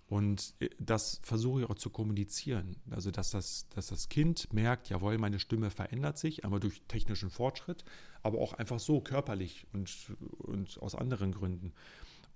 Und 0.08 0.54
äh, 0.60 0.68
das 0.78 1.20
versuche 1.22 1.62
ich 1.62 1.70
auch 1.70 1.74
zu 1.74 1.90
kommunizieren. 1.90 2.76
Also, 2.90 3.10
dass 3.10 3.30
das, 3.30 3.66
dass 3.74 3.88
das 3.88 4.08
Kind 4.08 4.52
merkt, 4.52 4.88
jawohl, 4.88 5.18
meine 5.18 5.40
Stimme 5.40 5.70
verändert 5.70 6.18
sich, 6.18 6.44
einmal 6.44 6.60
durch 6.60 6.82
technischen 6.86 7.30
Fortschritt, 7.30 7.84
aber 8.22 8.38
auch 8.38 8.52
einfach 8.52 8.78
so 8.78 9.00
körperlich 9.00 9.66
und, 9.72 10.16
und 10.38 10.80
aus 10.80 10.94
anderen 10.94 11.32
Gründen. 11.32 11.72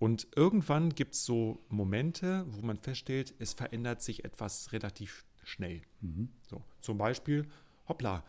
Und 0.01 0.29
irgendwann 0.35 0.95
gibt 0.95 1.15
es 1.15 1.27
so 1.27 1.63
Momente, 1.69 2.47
wo 2.49 2.63
man 2.63 2.79
feststellt, 2.79 3.35
es 3.39 3.53
verändert 3.53 4.01
sich 4.01 4.25
etwas 4.25 4.73
relativ 4.73 5.27
schnell. 5.45 5.83
Mhm. 6.01 6.31
So, 6.49 6.65
zum 6.81 6.97
Beispiel, 6.97 7.47
hoppla, 7.87 8.25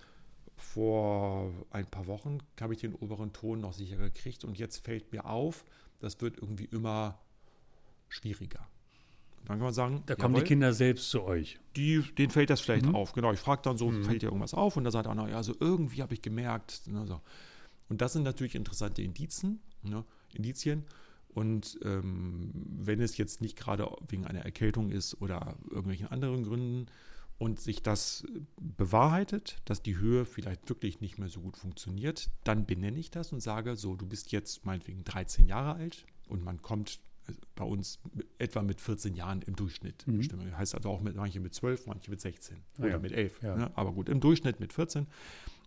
vor 0.58 1.50
ein 1.72 1.86
paar 1.86 2.08
Wochen 2.08 2.40
habe 2.60 2.74
ich 2.74 2.82
den 2.82 2.94
oberen 2.94 3.32
Ton 3.32 3.62
noch 3.62 3.72
sicher 3.72 3.96
gekriegt 3.96 4.44
und 4.44 4.60
jetzt 4.60 4.84
fällt 4.84 5.14
mir 5.14 5.26
auf, 5.26 5.64
das 6.00 6.20
wird 6.20 6.40
irgendwie 6.40 6.66
immer 6.66 7.18
schwieriger. 8.10 8.68
Dann 9.46 9.58
kann 9.58 9.66
man 9.66 9.74
sagen, 9.74 10.04
da 10.08 10.16
kommen 10.16 10.36
jawohl, 10.36 10.44
die 10.44 10.48
Kinder 10.50 10.74
selbst 10.74 11.10
zu 11.10 11.24
euch. 11.24 11.58
Die, 11.78 12.02
denen 12.18 12.32
fällt 12.32 12.50
das 12.50 12.60
vielleicht 12.60 12.86
mhm. 12.86 12.96
auf. 12.96 13.14
Genau, 13.14 13.32
ich 13.32 13.40
frage 13.40 13.62
dann 13.64 13.78
so, 13.78 13.90
mhm. 13.90 14.04
fällt 14.04 14.22
dir 14.22 14.28
irgendwas 14.28 14.54
auf? 14.54 14.76
Und 14.76 14.84
dann 14.84 14.92
sagt 14.92 15.08
er, 15.08 15.16
na 15.16 15.30
ja, 15.30 15.42
so 15.42 15.56
irgendwie 15.58 16.02
habe 16.02 16.14
ich 16.14 16.22
gemerkt. 16.22 16.86
Ne. 16.88 17.22
Und 17.88 18.02
das 18.02 18.12
sind 18.12 18.24
natürlich 18.24 18.56
interessante 18.56 19.02
Indizien, 19.02 19.62
ne, 19.84 20.04
Indizien. 20.34 20.86
Und 21.34 21.80
ähm, 21.84 22.52
wenn 22.54 23.00
es 23.02 23.17
jetzt 23.17 23.41
nicht 23.41 23.58
gerade 23.58 23.88
wegen 24.10 24.26
einer 24.26 24.41
Erkältung 24.41 24.89
ist 24.91 25.22
oder 25.22 25.56
irgendwelchen 25.70 26.08
anderen 26.08 26.44
Gründen 26.44 26.88
und 27.38 27.60
sich 27.60 27.82
das 27.82 28.26
bewahrheitet, 28.78 29.58
dass 29.65 29.82
die 29.82 29.98
Höhe 29.98 30.26
vielleicht 30.26 30.67
wirklich 30.70 31.02
nicht 31.02 31.17
mehr 31.17 31.30
so 31.30 31.41
gut 31.41 31.58
funktioniert, 31.58 32.30
dann 32.44 32.65
benenne 32.65 33.00
ich 33.00 33.12
das 33.12 33.32
und 33.32 33.39
sage, 33.41 33.76
so, 33.76 33.96
du 33.96 34.06
bist 34.06 34.32
jetzt 34.32 34.65
meinetwegen 34.65 35.04
13 35.04 35.46
Jahre 35.48 35.74
alt 35.76 36.06
und 36.28 36.44
man 36.44 36.62
kommt 36.62 37.00
bei 37.56 37.63
uns 37.63 38.00
etwa 38.39 38.62
mit 38.62 38.82
14 38.82 39.13
Jahren 39.15 39.41
im 39.44 39.56
Durchschnitt 39.56 40.06
Mhm. 40.08 40.24
Stimme. 40.24 40.58
Heißt 40.58 40.76
also 40.76 40.89
auch 40.89 41.02
mit 41.02 41.15
manche 41.15 41.39
mit 41.39 41.54
12, 41.54 41.86
manche 41.88 42.10
mit 42.12 42.20
16 42.20 42.58
Ah 42.58 42.80
oder 42.82 42.89
ja. 42.89 43.00
mit 43.00 43.12
11. 43.12 43.41
Ja. 43.44 43.56
Ne? 43.56 43.72
Aber 43.76 43.94
gut, 43.94 44.10
im 44.10 44.20
Durchschnitt 44.20 44.60
mit 44.60 44.74
14. 44.74 45.06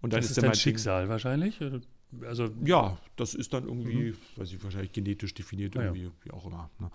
Und 0.03 0.13
dann 0.13 0.21
das 0.21 0.27
ist, 0.27 0.37
ist 0.37 0.43
dein 0.43 0.51
Ding- 0.53 0.61
Schicksal 0.61 1.09
wahrscheinlich. 1.09 1.61
Also 2.27 2.49
Ja, 2.65 2.99
das 3.17 3.35
ist 3.35 3.53
dann 3.53 3.65
irgendwie, 3.65 4.15
weiß 4.37 4.53
ich, 4.53 4.63
wahrscheinlich 4.63 4.93
genetisch 4.93 5.35
definiert, 5.35 5.77
Ah 5.77 5.81
ja. 5.81 5.87
irgendwie, 5.95 6.11
wie 6.23 6.31
auch 6.31 6.47
immer. 6.47 6.71
Ne? 6.79 6.91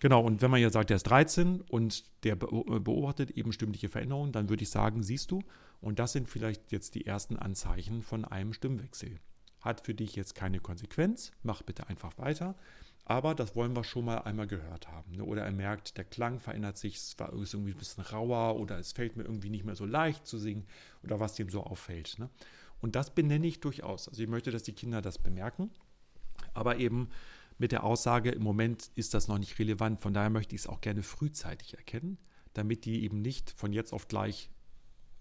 Genau, 0.00 0.20
und 0.22 0.42
wenn 0.42 0.50
man 0.50 0.60
jetzt 0.60 0.72
sagt, 0.72 0.90
der 0.90 0.96
ist 0.96 1.04
13 1.04 1.60
und 1.60 2.04
der 2.24 2.34
be- 2.36 2.46
beobachtet 2.80 3.30
eben 3.32 3.52
stimmliche 3.52 3.88
Veränderungen, 3.88 4.32
dann 4.32 4.48
würde 4.48 4.62
ich 4.64 4.70
sagen, 4.70 5.02
siehst 5.02 5.30
du, 5.30 5.42
und 5.80 5.98
das 5.98 6.12
sind 6.12 6.28
vielleicht 6.28 6.72
jetzt 6.72 6.94
die 6.94 7.06
ersten 7.06 7.36
Anzeichen 7.36 8.02
von 8.02 8.24
einem 8.24 8.52
Stimmwechsel. 8.52 9.18
Hat 9.60 9.80
für 9.84 9.94
dich 9.94 10.16
jetzt 10.16 10.34
keine 10.34 10.58
Konsequenz, 10.60 11.30
mach 11.44 11.62
bitte 11.62 11.88
einfach 11.88 12.18
weiter. 12.18 12.56
Aber 13.04 13.34
das 13.34 13.56
wollen 13.56 13.74
wir 13.74 13.82
schon 13.82 14.04
mal 14.04 14.18
einmal 14.18 14.46
gehört 14.46 14.88
haben. 14.88 15.16
Ne? 15.16 15.24
Oder 15.24 15.42
er 15.42 15.50
merkt, 15.50 15.96
der 15.98 16.04
Klang 16.04 16.38
verändert 16.38 16.78
sich, 16.78 16.94
es 16.96 17.18
war 17.18 17.32
irgendwie 17.32 17.72
ein 17.72 17.76
bisschen 17.78 18.04
rauer 18.04 18.60
oder 18.60 18.78
es 18.78 18.92
fällt 18.92 19.16
mir 19.16 19.24
irgendwie 19.24 19.50
nicht 19.50 19.64
mehr 19.64 19.74
so 19.74 19.84
leicht 19.86 20.24
zu 20.26 20.38
singen 20.38 20.66
oder 21.02 21.18
was 21.18 21.34
dem 21.34 21.48
so 21.48 21.64
auffällt. 21.64 22.16
Ne? 22.20 22.28
Und 22.82 22.94
das 22.96 23.14
benenne 23.14 23.46
ich 23.46 23.60
durchaus. 23.60 24.08
Also 24.08 24.22
ich 24.22 24.28
möchte, 24.28 24.50
dass 24.50 24.64
die 24.64 24.74
Kinder 24.74 25.00
das 25.00 25.18
bemerken, 25.18 25.70
aber 26.52 26.76
eben 26.76 27.08
mit 27.58 27.72
der 27.72 27.84
Aussage, 27.84 28.30
im 28.30 28.42
Moment 28.42 28.90
ist 28.96 29.14
das 29.14 29.28
noch 29.28 29.38
nicht 29.38 29.58
relevant. 29.58 30.02
Von 30.02 30.12
daher 30.12 30.30
möchte 30.30 30.54
ich 30.54 30.62
es 30.62 30.66
auch 30.66 30.80
gerne 30.80 31.02
frühzeitig 31.02 31.74
erkennen, 31.76 32.18
damit 32.54 32.84
die 32.84 33.04
eben 33.04 33.22
nicht 33.22 33.50
von 33.52 33.72
jetzt 33.72 33.92
auf 33.92 34.08
gleich 34.08 34.50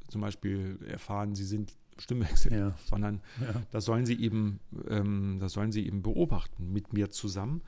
zum 0.10 0.22
Beispiel 0.22 0.80
erfahren, 0.88 1.36
sie 1.36 1.46
sind 1.46 1.78
Stimmwechsel, 1.98 2.52
Ja. 2.54 2.76
sondern 2.90 3.22
ja. 3.40 3.62
das 3.72 3.86
sollen 3.86 4.06
sie 4.06 4.20
eben, 4.20 4.60
ähm, 4.90 5.38
das 5.40 5.54
sollen 5.54 5.72
sie 5.72 5.86
eben 5.86 6.02
beobachten 6.02 6.74
mit 6.74 6.94
mir 6.94 7.12
zusammen. 7.12 7.62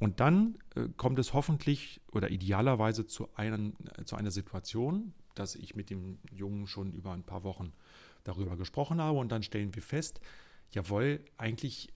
Und 0.00 0.18
dann 0.18 0.58
äh, 0.74 0.88
kommt 0.96 1.18
es 1.18 1.34
hoffentlich 1.34 2.00
oder 2.10 2.30
idealerweise 2.30 3.06
zu, 3.06 3.28
einen, 3.34 3.76
äh, 3.96 4.04
zu 4.04 4.16
einer 4.16 4.30
Situation, 4.30 5.14
dass 5.34 5.54
ich 5.54 5.76
mit 5.76 5.90
dem 5.90 6.18
Jungen 6.32 6.66
schon 6.66 6.92
über 6.92 7.12
ein 7.12 7.22
paar 7.22 7.44
Wochen 7.44 7.72
darüber 8.24 8.56
gesprochen 8.56 9.00
habe 9.00 9.18
und 9.18 9.30
dann 9.32 9.42
stellen 9.42 9.74
wir 9.74 9.82
fest, 9.82 10.20
jawohl, 10.70 11.24
eigentlich 11.36 11.92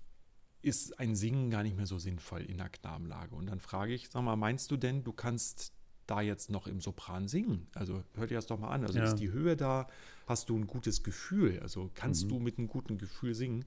ist 0.62 0.98
ein 0.98 1.14
Singen 1.14 1.50
gar 1.50 1.62
nicht 1.62 1.76
mehr 1.76 1.86
so 1.86 1.98
sinnvoll 1.98 2.42
in 2.42 2.56
der 2.58 2.70
Knabenlage. 2.70 3.34
Und 3.34 3.46
dann 3.46 3.60
frage 3.60 3.92
ich, 3.92 4.08
sag 4.08 4.22
mal, 4.22 4.36
meinst 4.36 4.70
du 4.70 4.76
denn, 4.76 5.04
du 5.04 5.12
kannst 5.12 5.72
da 6.06 6.20
jetzt 6.20 6.50
noch 6.50 6.66
im 6.66 6.80
Sopran 6.80 7.28
singen? 7.28 7.66
Also 7.74 8.02
hör 8.14 8.26
dir 8.26 8.34
das 8.36 8.46
doch 8.46 8.58
mal 8.58 8.70
an. 8.70 8.84
Also 8.84 8.98
Ja. 8.98 9.04
ist 9.04 9.16
die 9.16 9.30
Höhe 9.30 9.56
da? 9.56 9.86
Hast 10.26 10.48
du 10.48 10.56
ein 10.56 10.66
gutes 10.66 11.02
Gefühl? 11.02 11.60
Also 11.60 11.90
kannst 11.94 12.24
Mhm. 12.24 12.28
du 12.28 12.38
mit 12.40 12.58
einem 12.58 12.68
guten 12.68 12.98
Gefühl 12.98 13.34
singen? 13.34 13.64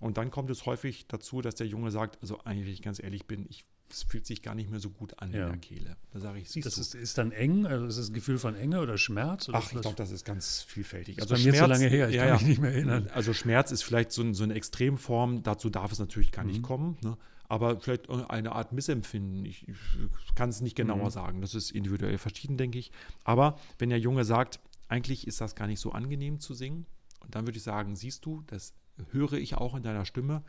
Und 0.00 0.16
dann 0.16 0.30
kommt 0.30 0.50
es 0.50 0.64
häufig 0.64 1.06
dazu, 1.08 1.40
dass 1.42 1.54
der 1.56 1.66
Junge 1.66 1.90
sagt, 1.90 2.20
also 2.22 2.38
eigentlich, 2.44 2.66
wenn 2.66 2.72
ich 2.74 2.82
ganz 2.82 3.02
ehrlich 3.02 3.26
bin, 3.26 3.46
ich, 3.48 3.64
es 3.90 4.02
fühlt 4.02 4.26
sich 4.26 4.42
gar 4.42 4.54
nicht 4.54 4.70
mehr 4.70 4.80
so 4.80 4.90
gut 4.90 5.18
an 5.20 5.32
Ja. 5.32 5.44
in 5.46 5.52
der 5.52 5.58
Kehle. 5.58 5.96
Da 6.12 6.20
sage 6.20 6.38
ich, 6.40 6.50
siehst 6.50 6.66
Das 6.66 6.74
du. 6.76 6.80
ist, 6.80 6.94
ist 6.94 7.18
dann 7.18 7.32
eng, 7.32 7.66
also 7.66 7.86
ist 7.86 7.98
das 7.98 8.08
ein 8.10 8.14
Gefühl 8.14 8.38
von 8.38 8.54
Enge 8.54 8.80
oder 8.80 8.98
Schmerz? 8.98 9.48
Oder 9.48 9.58
Ach, 9.58 9.72
ich 9.72 9.80
glaube, 9.80 9.96
das 9.96 10.10
ist 10.10 10.24
ganz 10.24 10.62
vielfältig. 10.62 11.16
Das 11.16 11.30
ist 11.30 11.30
bei 11.30 11.38
mir 11.52 11.54
zu 11.58 11.66
lange 11.66 11.86
her, 11.88 12.08
ich 12.08 12.14
ja, 12.16 12.22
kann 12.22 12.28
ja. 12.28 12.34
mich 12.38 12.46
nicht 12.46 12.60
mehr 12.60 12.72
erinnern. 12.72 13.08
Also 13.14 13.32
Schmerz 13.32 13.70
ist 13.70 13.82
vielleicht 13.82 14.12
so, 14.12 14.22
ein, 14.22 14.34
so 14.34 14.44
eine 14.44 14.54
Extremform, 14.54 15.42
dazu 15.42 15.70
darf 15.70 15.92
es 15.92 15.98
natürlich 15.98 16.32
gar 16.32 16.44
nicht 16.44 16.58
Mhm. 16.58 16.62
kommen. 16.62 16.96
Ne? 17.02 17.16
Aber 17.48 17.80
vielleicht 17.80 18.10
eine 18.10 18.52
Art 18.52 18.72
Missempfinden. 18.72 19.44
Ich, 19.46 19.66
ich 19.68 20.34
kann 20.34 20.50
es 20.50 20.60
nicht 20.60 20.76
genauer 20.76 21.06
Mhm. 21.06 21.10
sagen. 21.10 21.40
Das 21.40 21.54
ist 21.54 21.70
individuell 21.70 22.18
verschieden, 22.18 22.58
denke 22.58 22.78
ich. 22.78 22.92
Aber 23.24 23.58
wenn 23.78 23.88
der 23.88 23.98
Junge 23.98 24.24
sagt, 24.24 24.60
eigentlich 24.88 25.26
ist 25.26 25.40
das 25.40 25.54
gar 25.54 25.66
nicht 25.66 25.80
so 25.80 25.92
angenehm 25.92 26.40
zu 26.40 26.52
singen, 26.54 26.84
und 27.20 27.34
dann 27.34 27.46
würde 27.46 27.56
ich 27.58 27.62
sagen, 27.64 27.96
siehst 27.96 28.24
du, 28.26 28.42
das 28.46 28.74
höre 29.12 29.34
ich 29.34 29.54
auch 29.54 29.74
in 29.74 29.82
deiner 29.82 30.04
Stimme, 30.04 30.42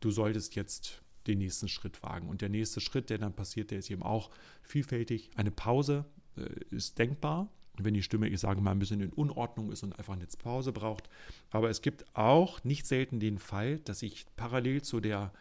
du 0.00 0.10
solltest 0.10 0.54
jetzt 0.56 1.02
den 1.26 1.38
nächsten 1.38 1.68
Schritt 1.68 2.02
wagen. 2.02 2.28
Und 2.28 2.40
der 2.40 2.48
nächste 2.48 2.80
Schritt, 2.80 3.10
der 3.10 3.18
dann 3.18 3.34
passiert, 3.34 3.70
der 3.70 3.78
ist 3.78 3.90
eben 3.90 4.02
auch 4.02 4.30
vielfältig. 4.62 5.30
Eine 5.36 5.50
Pause 5.50 6.04
äh, 6.36 6.48
ist 6.70 6.98
denkbar, 6.98 7.48
wenn 7.76 7.94
die 7.94 8.02
Stimme, 8.02 8.28
ich 8.28 8.40
sage 8.40 8.60
mal, 8.60 8.72
ein 8.72 8.78
bisschen 8.78 9.00
in 9.00 9.12
Unordnung 9.12 9.70
ist 9.72 9.82
und 9.82 9.98
einfach 9.98 10.14
eine 10.14 10.26
Pause 10.26 10.72
braucht. 10.72 11.08
Aber 11.50 11.70
es 11.70 11.82
gibt 11.82 12.04
auch 12.14 12.62
nicht 12.64 12.86
selten 12.86 13.20
den 13.20 13.38
Fall, 13.38 13.78
dass 13.78 14.02
ich 14.02 14.26
parallel 14.36 14.82
zu 14.82 15.00
der, 15.00 15.32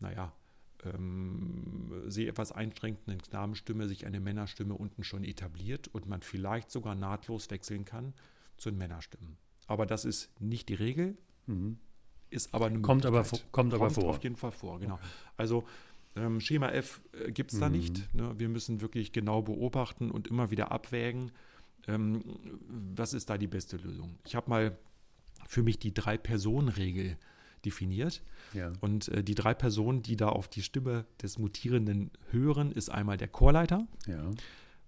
naja, 0.00 0.32
ähm, 0.84 1.92
sehr 2.06 2.28
etwas 2.28 2.52
einschränkenden 2.52 3.20
Knabenstimme 3.22 3.88
sich 3.88 4.06
eine 4.06 4.20
Männerstimme 4.20 4.74
unten 4.74 5.04
schon 5.04 5.24
etabliert 5.24 5.88
und 5.88 6.06
man 6.06 6.22
vielleicht 6.22 6.70
sogar 6.70 6.94
nahtlos 6.94 7.50
wechseln 7.50 7.84
kann 7.84 8.12
zu 8.56 8.70
den 8.70 8.78
Männerstimmen. 8.78 9.36
Aber 9.66 9.86
das 9.86 10.04
ist 10.04 10.38
nicht 10.40 10.68
die 10.68 10.74
Regel, 10.74 11.16
Mhm. 11.46 11.78
Ist 12.34 12.52
aber 12.52 12.66
eine 12.66 12.80
Kommt 12.80 13.06
aber 13.06 13.24
kommt 13.52 13.72
aber 13.74 13.88
vor. 13.90 14.10
auf 14.10 14.22
jeden 14.22 14.36
Fall 14.36 14.52
vor, 14.52 14.78
genau. 14.80 14.98
Also 15.36 15.64
ähm, 16.16 16.40
Schema 16.40 16.68
F 16.70 17.00
gibt 17.28 17.52
es 17.52 17.58
da 17.60 17.66
Mhm. 17.68 17.72
nicht. 17.76 18.14
Ne? 18.14 18.34
Wir 18.38 18.48
müssen 18.48 18.80
wirklich 18.80 19.12
genau 19.12 19.42
beobachten 19.42 20.10
und 20.10 20.28
immer 20.28 20.50
wieder 20.50 20.70
abwägen, 20.72 21.32
ähm, 21.88 22.22
was 22.94 23.14
ist 23.14 23.30
da 23.30 23.38
die 23.38 23.46
beste 23.48 23.76
Lösung. 23.78 24.16
Ich 24.26 24.34
habe 24.34 24.48
mal 24.50 24.76
für 25.46 25.62
mich 25.62 25.78
die 25.78 25.92
Drei-Personen-Regel 25.94 27.16
definiert. 27.64 28.22
Ja. 28.52 28.72
Und 28.80 29.08
äh, 29.08 29.24
die 29.24 29.34
drei 29.34 29.54
Personen, 29.54 30.02
die 30.02 30.16
da 30.16 30.28
auf 30.28 30.48
die 30.48 30.62
Stimme 30.62 31.06
des 31.22 31.38
Mutierenden 31.38 32.10
hören, 32.30 32.72
ist 32.72 32.90
einmal 32.90 33.16
der 33.16 33.28
Chorleiter. 33.28 33.86
ja. 34.06 34.30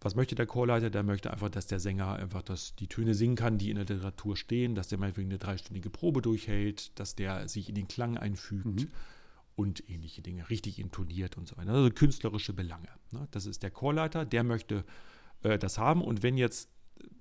Was 0.07 0.15
möchte 0.15 0.37
der 0.37 0.47
Chorleiter? 0.47 0.89
Der 0.89 1.03
möchte 1.03 1.33
einfach, 1.33 1.49
dass 1.49 1.67
der 1.67 1.81
Sänger 1.81 2.13
einfach 2.13 2.43
das, 2.43 2.77
die 2.77 2.87
Töne 2.87 3.13
singen 3.13 3.35
kann, 3.35 3.59
die 3.59 3.71
in 3.71 3.75
der 3.77 3.87
Literatur 3.87 4.37
stehen, 4.37 4.77
dass 4.77 4.87
der 4.87 4.99
meinetwegen 4.99 5.31
eine 5.31 5.39
dreistündige 5.41 5.91
Probe 5.91 6.23
durchhält, 6.23 6.97
dass 7.01 7.17
der 7.17 7.49
sich 7.49 7.69
in 7.69 7.75
den 7.75 7.89
Klang 7.89 8.17
einfügt 8.17 8.65
Mhm. 8.83 8.89
und 9.57 9.91
ähnliche 9.91 10.23
Dinge, 10.23 10.49
richtig 10.49 10.79
intoniert 10.79 11.37
und 11.37 11.49
so 11.49 11.57
weiter. 11.57 11.73
Also 11.73 11.91
künstlerische 11.91 12.53
Belange. 12.53 12.87
Ne? 13.11 13.27
Das 13.33 13.47
ist 13.47 13.65
der 13.65 13.73
Chorleiter, 13.73 14.25
der 14.25 14.45
möchte 14.45 14.85
äh, 15.43 15.59
das 15.59 15.77
haben. 15.77 16.03
Und 16.03 16.23
wenn 16.23 16.37
jetzt 16.37 16.71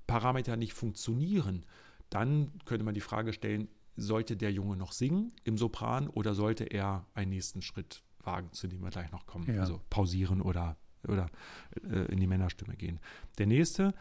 Parameter 0.05 0.55
nicht 0.55 0.73
funktionieren, 0.73 1.65
dann 2.11 2.51
könnte 2.65 2.85
man 2.85 2.93
die 2.93 3.01
Frage 3.01 3.33
stellen, 3.33 3.67
sollte 3.95 4.37
der 4.37 4.51
Junge 4.51 4.77
noch 4.77 4.91
singen 4.91 5.31
im 5.43 5.57
Sopran 5.57 6.07
oder 6.07 6.35
sollte 6.35 6.65
er 6.65 7.07
einen 7.15 7.31
nächsten 7.31 7.63
Schritt 7.63 8.03
wagen, 8.19 8.49
zu 8.51 8.67
dem 8.67 8.81
wir 8.83 8.91
gleich 8.91 9.11
noch 9.11 9.25
kommen? 9.25 9.51
Ja. 9.51 9.61
Also 9.61 9.81
pausieren 9.89 10.39
oder, 10.39 10.77
oder 11.07 11.29
äh, 11.89 12.11
in 12.11 12.19
die 12.19 12.27
Männerstimme 12.27 12.75
gehen. 12.75 12.99
Der 13.37 13.47
nächste, 13.47 13.93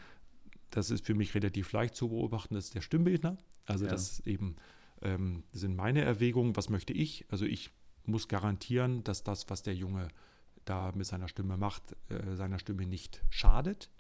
das 0.71 0.91
ist 0.91 1.07
für 1.07 1.15
mich 1.15 1.35
relativ 1.35 1.73
leicht 1.73 1.95
zu 1.95 2.09
beobachten, 2.09 2.57
ist 2.57 2.75
der 2.75 2.81
Stimmbildner. 2.81 3.37
Also 3.67 3.85
Ja. 3.87 3.93
das 3.93 4.21
eben 4.27 4.57
ähm, 5.03 5.45
sind 5.53 5.77
meine 5.77 6.03
Erwägungen, 6.03 6.57
was 6.57 6.69
möchte 6.69 6.93
ich? 6.93 7.25
Also 7.31 7.45
ich 7.45 7.71
muss 8.05 8.29
garantieren, 8.29 9.05
dass 9.05 9.23
das, 9.23 9.49
was 9.49 9.63
der 9.63 9.75
Junge 9.75 10.09
da 10.65 10.93
mit 10.95 11.07
seiner 11.07 11.29
Stimme 11.29 11.57
macht, 11.57 11.97
äh, 12.09 12.37
seiner 12.37 12.59
Stimme 12.59 12.87
nicht 12.87 13.23
schadet. 13.31 13.91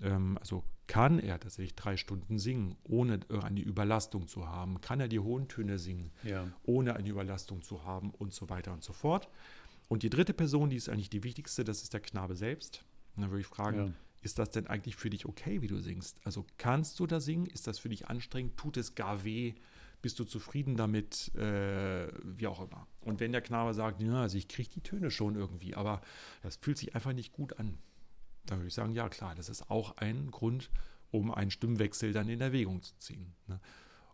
Ähm, 0.00 0.36
also 0.38 0.64
kann 0.86 1.18
er 1.20 1.38
tatsächlich 1.40 1.74
drei 1.74 1.96
Stunden 1.96 2.38
singen, 2.38 2.76
ohne 2.84 3.20
äh, 3.30 3.38
eine 3.40 3.60
Überlastung 3.60 4.26
zu 4.26 4.48
haben? 4.48 4.80
Kann 4.80 5.00
er 5.00 5.08
die 5.08 5.20
hohen 5.20 5.48
Töne 5.48 5.78
singen, 5.78 6.10
ja. 6.22 6.46
ohne 6.64 6.96
eine 6.96 7.08
Überlastung 7.08 7.62
zu 7.62 7.84
haben 7.84 8.10
und 8.10 8.32
so 8.34 8.50
weiter 8.50 8.72
und 8.72 8.82
so 8.82 8.92
fort? 8.92 9.28
Und 9.92 10.02
die 10.02 10.08
dritte 10.08 10.32
Person, 10.32 10.70
die 10.70 10.76
ist 10.76 10.88
eigentlich 10.88 11.10
die 11.10 11.22
wichtigste, 11.22 11.64
das 11.64 11.82
ist 11.82 11.92
der 11.92 12.00
Knabe 12.00 12.34
selbst. 12.34 12.82
Und 13.14 13.20
dann 13.20 13.30
würde 13.30 13.42
ich 13.42 13.46
fragen, 13.46 13.76
Ja. 13.76 13.92
ist 14.22 14.38
das 14.38 14.48
denn 14.48 14.66
eigentlich 14.66 14.96
für 14.96 15.10
dich 15.10 15.26
okay, 15.26 15.60
wie 15.60 15.66
du 15.66 15.78
singst? 15.80 16.18
Also 16.24 16.46
kannst 16.56 16.98
du 16.98 17.06
da 17.06 17.20
singen? 17.20 17.44
Ist 17.44 17.66
das 17.66 17.78
für 17.78 17.90
dich 17.90 18.08
anstrengend? 18.08 18.56
Tut 18.56 18.78
es 18.78 18.94
gar 18.94 19.22
weh? 19.22 19.52
Bist 20.00 20.18
du 20.18 20.24
zufrieden 20.24 20.78
damit? 20.78 21.34
Äh, 21.34 22.08
wie 22.24 22.46
auch 22.46 22.62
immer. 22.62 22.86
Und 23.02 23.20
wenn 23.20 23.32
der 23.32 23.42
Knabe 23.42 23.74
sagt, 23.74 24.00
ja, 24.00 24.22
also 24.22 24.38
ich 24.38 24.48
kriege 24.48 24.70
die 24.70 24.80
Töne 24.80 25.10
schon 25.10 25.36
irgendwie, 25.36 25.74
aber 25.74 26.00
das 26.40 26.56
fühlt 26.56 26.78
sich 26.78 26.94
einfach 26.94 27.12
nicht 27.12 27.34
gut 27.34 27.58
an, 27.58 27.76
dann 28.46 28.60
würde 28.60 28.68
ich 28.68 28.74
sagen, 28.74 28.94
ja 28.94 29.10
klar, 29.10 29.34
das 29.34 29.50
ist 29.50 29.70
auch 29.70 29.98
ein 29.98 30.30
Grund, 30.30 30.70
um 31.10 31.30
einen 31.30 31.50
Stimmwechsel 31.50 32.14
dann 32.14 32.30
in 32.30 32.40
Erwägung 32.40 32.80
zu 32.80 32.96
ziehen. 32.96 33.34
Ne? 33.46 33.60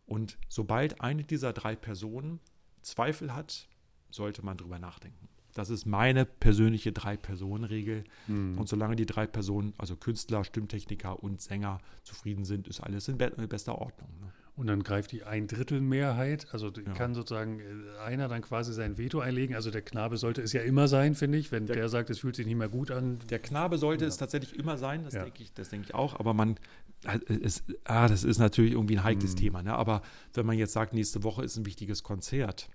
Und 0.07 0.39
sobald 0.49 1.03
eine 1.03 1.23
dieser 1.23 1.53
drei 1.53 1.77
Personen 1.77 2.41
Zweifel 2.83 3.33
hat, 3.33 3.69
sollte 4.11 4.45
man 4.45 4.57
drüber 4.57 4.81
nachdenken. 4.81 5.29
Das 5.59 5.71
ist 5.71 5.87
meine 5.87 6.25
persönliche 6.25 6.93
Drei-Personen-Regel. 6.93 8.05
Mhm. 8.29 8.57
Und 8.59 8.69
solange 8.69 8.95
die 8.95 9.07
drei 9.07 9.27
Personen, 9.27 9.73
also 9.77 9.97
Künstler, 9.97 10.45
Stimmtechniker 10.45 11.21
und 11.23 11.41
Sänger, 11.41 11.81
zufrieden 12.05 12.45
sind, 12.45 12.69
ist 12.69 12.81
alles 12.81 13.09
in 13.09 13.19
be 13.19 13.29
bester 13.49 13.77
Ordnung. 13.77 14.09
Ne? 14.21 14.31
Und 14.55 14.67
dann 14.69 14.83
greift 14.83 15.13
die 15.13 15.23
Ein-Drittel-Mehrheit, 15.25 16.49
also 16.53 16.69
Ja. 16.69 16.93
kann 16.95 17.15
sozusagen 17.15 17.61
äh, 17.61 18.01
einer 18.05 18.29
dann 18.29 18.43
quasi 18.43 18.73
sein 18.73 18.99
Veto 18.99 19.21
einlegen. 19.21 19.55
Also 19.55 19.71
der 19.71 19.83
Knabe 19.83 20.17
sollte 20.17 20.43
es 20.43 20.53
ja 20.53 20.63
immer 20.63 20.89
sein, 20.89 21.15
finde 21.15 21.39
ich. 21.39 21.53
Wenn 21.53 21.67
Der- 21.67 21.77
der, 21.77 21.89
sagt, 21.89 22.11
es 22.11 22.21
fühlt 22.21 22.37
sich 22.37 22.47
nicht 22.47 22.57
mehr 22.57 22.69
gut 22.69 22.91
an. 22.91 23.19
Der 23.31 23.39
Knabe 23.39 23.79
sollte 23.79 24.05
Ja. 24.05 24.09
es 24.09 24.17
tatsächlich 24.17 24.57
immer 24.59 24.77
sein, 24.77 25.05
das 25.05 25.15
Ja. 25.15 25.25
denke 25.25 25.43
ich, 25.43 25.53
das 25.53 25.69
denke 25.71 25.87
ich 25.89 25.95
auch, 25.95 26.19
aber 26.19 26.35
man, 26.35 26.57
äh, 27.05 27.19
es, 27.43 27.63
ah, 27.85 28.09
das 28.09 28.25
ist 28.25 28.39
natürlich 28.39 28.73
irgendwie 28.73 28.97
ein 28.99 29.05
heikles 29.05 29.35
Mhm. 29.35 29.39
Thema, 29.39 29.63
ne? 29.63 29.75
aber 29.75 30.03
wenn 30.35 30.47
man 30.47 30.59
jetzt 30.59 30.73
sagt, 30.73 30.93
nächste 30.93 31.23
Woche 31.23 31.45
ist 31.45 31.57
ein 31.57 31.65
wichtiges 31.67 32.03
Konzert 32.03 32.69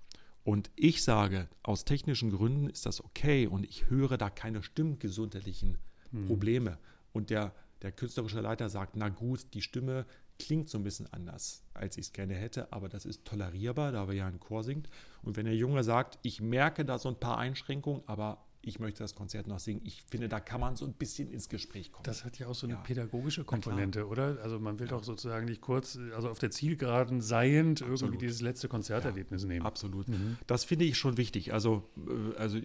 und 0.44 0.70
ich 0.76 1.02
sage, 1.02 1.48
aus 1.62 1.84
technischen 1.84 2.30
Gründen 2.30 2.68
ist 2.68 2.86
das 2.86 3.02
okay 3.02 3.46
und 3.46 3.64
ich 3.64 3.90
höre 3.90 4.16
da 4.18 4.30
keine 4.30 4.62
stimmgesundheitlichen 4.62 5.78
Mhm. 6.14 6.26
Probleme 6.26 6.78
und 7.12 7.30
der, 7.30 7.52
der 7.82 7.92
künstlerische 7.92 8.40
Leiter 8.40 8.68
sagt, 8.68 8.96
na 8.96 9.08
gut, 9.08 9.46
die 9.52 9.62
Stimme 9.62 10.06
klingt 10.38 10.68
so 10.68 10.78
ein 10.78 10.84
bisschen 10.84 11.12
anders, 11.12 11.62
als 11.74 11.96
ich 11.96 12.06
es 12.06 12.12
gerne 12.12 12.34
hätte, 12.34 12.72
aber 12.72 12.88
das 12.88 13.04
ist 13.04 13.24
tolerierbar, 13.24 13.92
da 13.92 14.08
wir 14.08 14.14
ja 14.14 14.26
ein 14.26 14.40
Chor 14.40 14.64
singt. 14.64 14.88
Und 15.22 15.36
wenn 15.36 15.46
der 15.46 15.56
Junge 15.56 15.84
sagt, 15.84 16.18
ich 16.22 16.40
merke 16.40 16.84
da 16.84 16.98
so 16.98 17.08
ein 17.08 17.18
paar 17.18 17.38
Einschränkungen, 17.38 18.02
aber 18.06 18.44
ich 18.66 18.80
möchte 18.80 19.02
das 19.02 19.14
Konzert 19.14 19.46
noch 19.46 19.58
singen. 19.58 19.80
Ich 19.84 20.02
finde, 20.02 20.28
da 20.28 20.40
kann 20.40 20.60
man 20.60 20.76
so 20.76 20.84
ein 20.84 20.92
bisschen 20.92 21.30
ins 21.30 21.48
Gespräch 21.48 21.92
kommen. 21.92 22.04
Das 22.04 22.24
hat 22.24 22.38
ja 22.38 22.46
auch 22.46 22.54
so 22.54 22.66
eine 22.66 22.74
ja. 22.74 22.80
pädagogische 22.80 23.44
Komponente, 23.44 24.06
oder? 24.06 24.38
Also 24.42 24.58
man 24.58 24.78
will 24.78 24.86
ja. 24.86 24.90
doch 24.92 25.04
sozusagen 25.04 25.46
nicht 25.46 25.60
kurz, 25.60 25.98
also 26.14 26.28
auf 26.28 26.38
der 26.38 26.50
Zielgeraden 26.50 27.20
seiend 27.20 27.82
Absolut. 27.82 28.02
irgendwie 28.02 28.26
dieses 28.26 28.40
letzte 28.40 28.68
Konzerterlebnis 28.68 29.42
ja, 29.42 29.48
nehmen. 29.48 29.66
Absolut. 29.66 30.08
Mhm. 30.08 30.38
Das 30.46 30.64
finde 30.64 30.84
ich 30.84 30.96
schon 30.96 31.16
wichtig. 31.16 31.52
Also, 31.52 31.88
äh, 32.06 32.36
also 32.36 32.58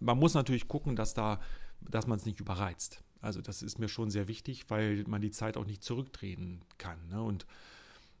man 0.00 0.18
muss 0.18 0.34
natürlich 0.34 0.68
gucken, 0.68 0.96
dass 0.96 1.14
da, 1.14 1.40
dass 1.80 2.06
man 2.06 2.18
es 2.18 2.26
nicht 2.26 2.40
überreizt. 2.40 3.02
Also 3.20 3.40
das 3.40 3.62
ist 3.62 3.78
mir 3.78 3.88
schon 3.88 4.10
sehr 4.10 4.28
wichtig, 4.28 4.68
weil 4.68 5.04
man 5.06 5.22
die 5.22 5.30
Zeit 5.30 5.56
auch 5.56 5.64
nicht 5.64 5.82
zurückdrehen 5.82 6.60
kann. 6.76 6.98
Ne? 7.08 7.22
Und 7.22 7.46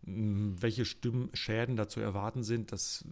welche 0.06 0.84
Stimmschäden 0.84 1.76
da 1.76 1.88
zu 1.88 2.00
erwarten 2.00 2.42
sind, 2.42 2.72
das 2.72 3.04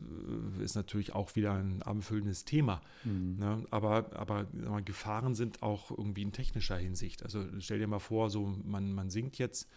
äh, 0.58 0.62
ist 0.62 0.74
natürlich 0.74 1.14
auch 1.14 1.34
wieder 1.36 1.54
ein 1.54 1.82
abendfüllendes 1.82 2.44
Thema. 2.44 2.82
Mhm. 3.04 3.36
Ne? 3.38 3.64
Aber, 3.70 4.10
aber 4.14 4.46
mal, 4.52 4.82
Gefahren 4.82 5.34
sind 5.34 5.62
auch 5.62 5.90
irgendwie 5.90 6.22
in 6.22 6.32
technischer 6.32 6.76
Hinsicht. 6.76 7.22
Also 7.22 7.44
stell 7.60 7.78
dir 7.78 7.86
mal 7.86 7.98
vor, 7.98 8.30
so 8.30 8.46
man, 8.64 8.92
man 8.92 9.10
singt 9.10 9.38
jetzt 9.38 9.68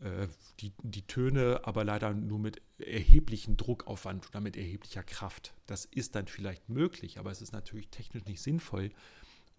äh, 0.00 0.28
die, 0.60 0.72
die 0.82 1.06
Töne, 1.06 1.60
aber 1.64 1.84
leider 1.84 2.14
nur 2.14 2.38
mit 2.38 2.62
erheblichem 2.78 3.56
Druckaufwand 3.56 4.28
oder 4.28 4.40
mit 4.40 4.56
erheblicher 4.56 5.02
Kraft. 5.02 5.54
Das 5.66 5.84
ist 5.84 6.14
dann 6.14 6.26
vielleicht 6.26 6.68
möglich, 6.68 7.18
aber 7.18 7.30
es 7.30 7.42
ist 7.42 7.52
natürlich 7.52 7.88
technisch 7.88 8.24
nicht 8.24 8.42
sinnvoll, 8.42 8.90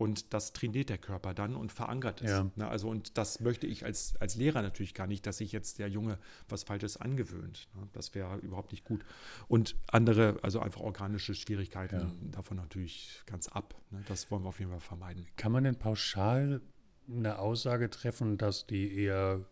und 0.02 0.34
das 0.34 0.52
trainiert 0.52 0.90
der 0.90 0.98
Körper 0.98 1.36
dann 1.36 1.56
und 1.56 1.72
verankert 1.72 2.24
es. 2.24 2.32
Ja. 2.32 2.50
Ne, 2.56 2.68
also, 2.68 2.90
und 2.90 3.20
das 3.20 3.40
möchte 3.40 3.68
ich 3.68 3.86
als, 3.86 4.16
als 4.20 4.36
Lehrer 4.36 4.64
natürlich 4.64 4.96
gar 4.96 5.06
nicht, 5.06 5.28
dass 5.28 5.38
sich 5.38 5.52
jetzt 5.52 5.78
der 5.78 5.90
Junge 5.90 6.18
was 6.50 6.64
Falsches 6.64 6.98
angewöhnt. 6.98 7.70
Ne? 7.76 7.88
Das 7.94 8.16
wäre 8.16 8.38
überhaupt 8.38 8.72
nicht 8.72 8.84
gut. 8.84 9.06
Und 9.48 9.76
andere, 9.86 10.40
also 10.42 10.60
einfach 10.60 10.82
organische 10.82 11.36
Schwierigkeiten, 11.36 12.00
ja. 12.00 12.12
davon 12.32 12.58
natürlich 12.58 13.22
ganz 13.28 13.48
ab. 13.48 13.76
Ne? 13.92 14.02
Das 14.08 14.32
wollen 14.32 14.42
wir 14.42 14.50
auf 14.50 14.58
jeden 14.58 14.72
Fall 14.72 14.80
vermeiden. 14.80 15.28
Kann 15.36 15.52
man 15.52 15.66
denn 15.66 15.76
pauschal 15.76 16.62
eine 17.08 17.38
Aussage 17.38 17.92
treffen, 17.92 18.40
dass 18.40 18.66
die 18.66 18.96
eher 18.96 19.46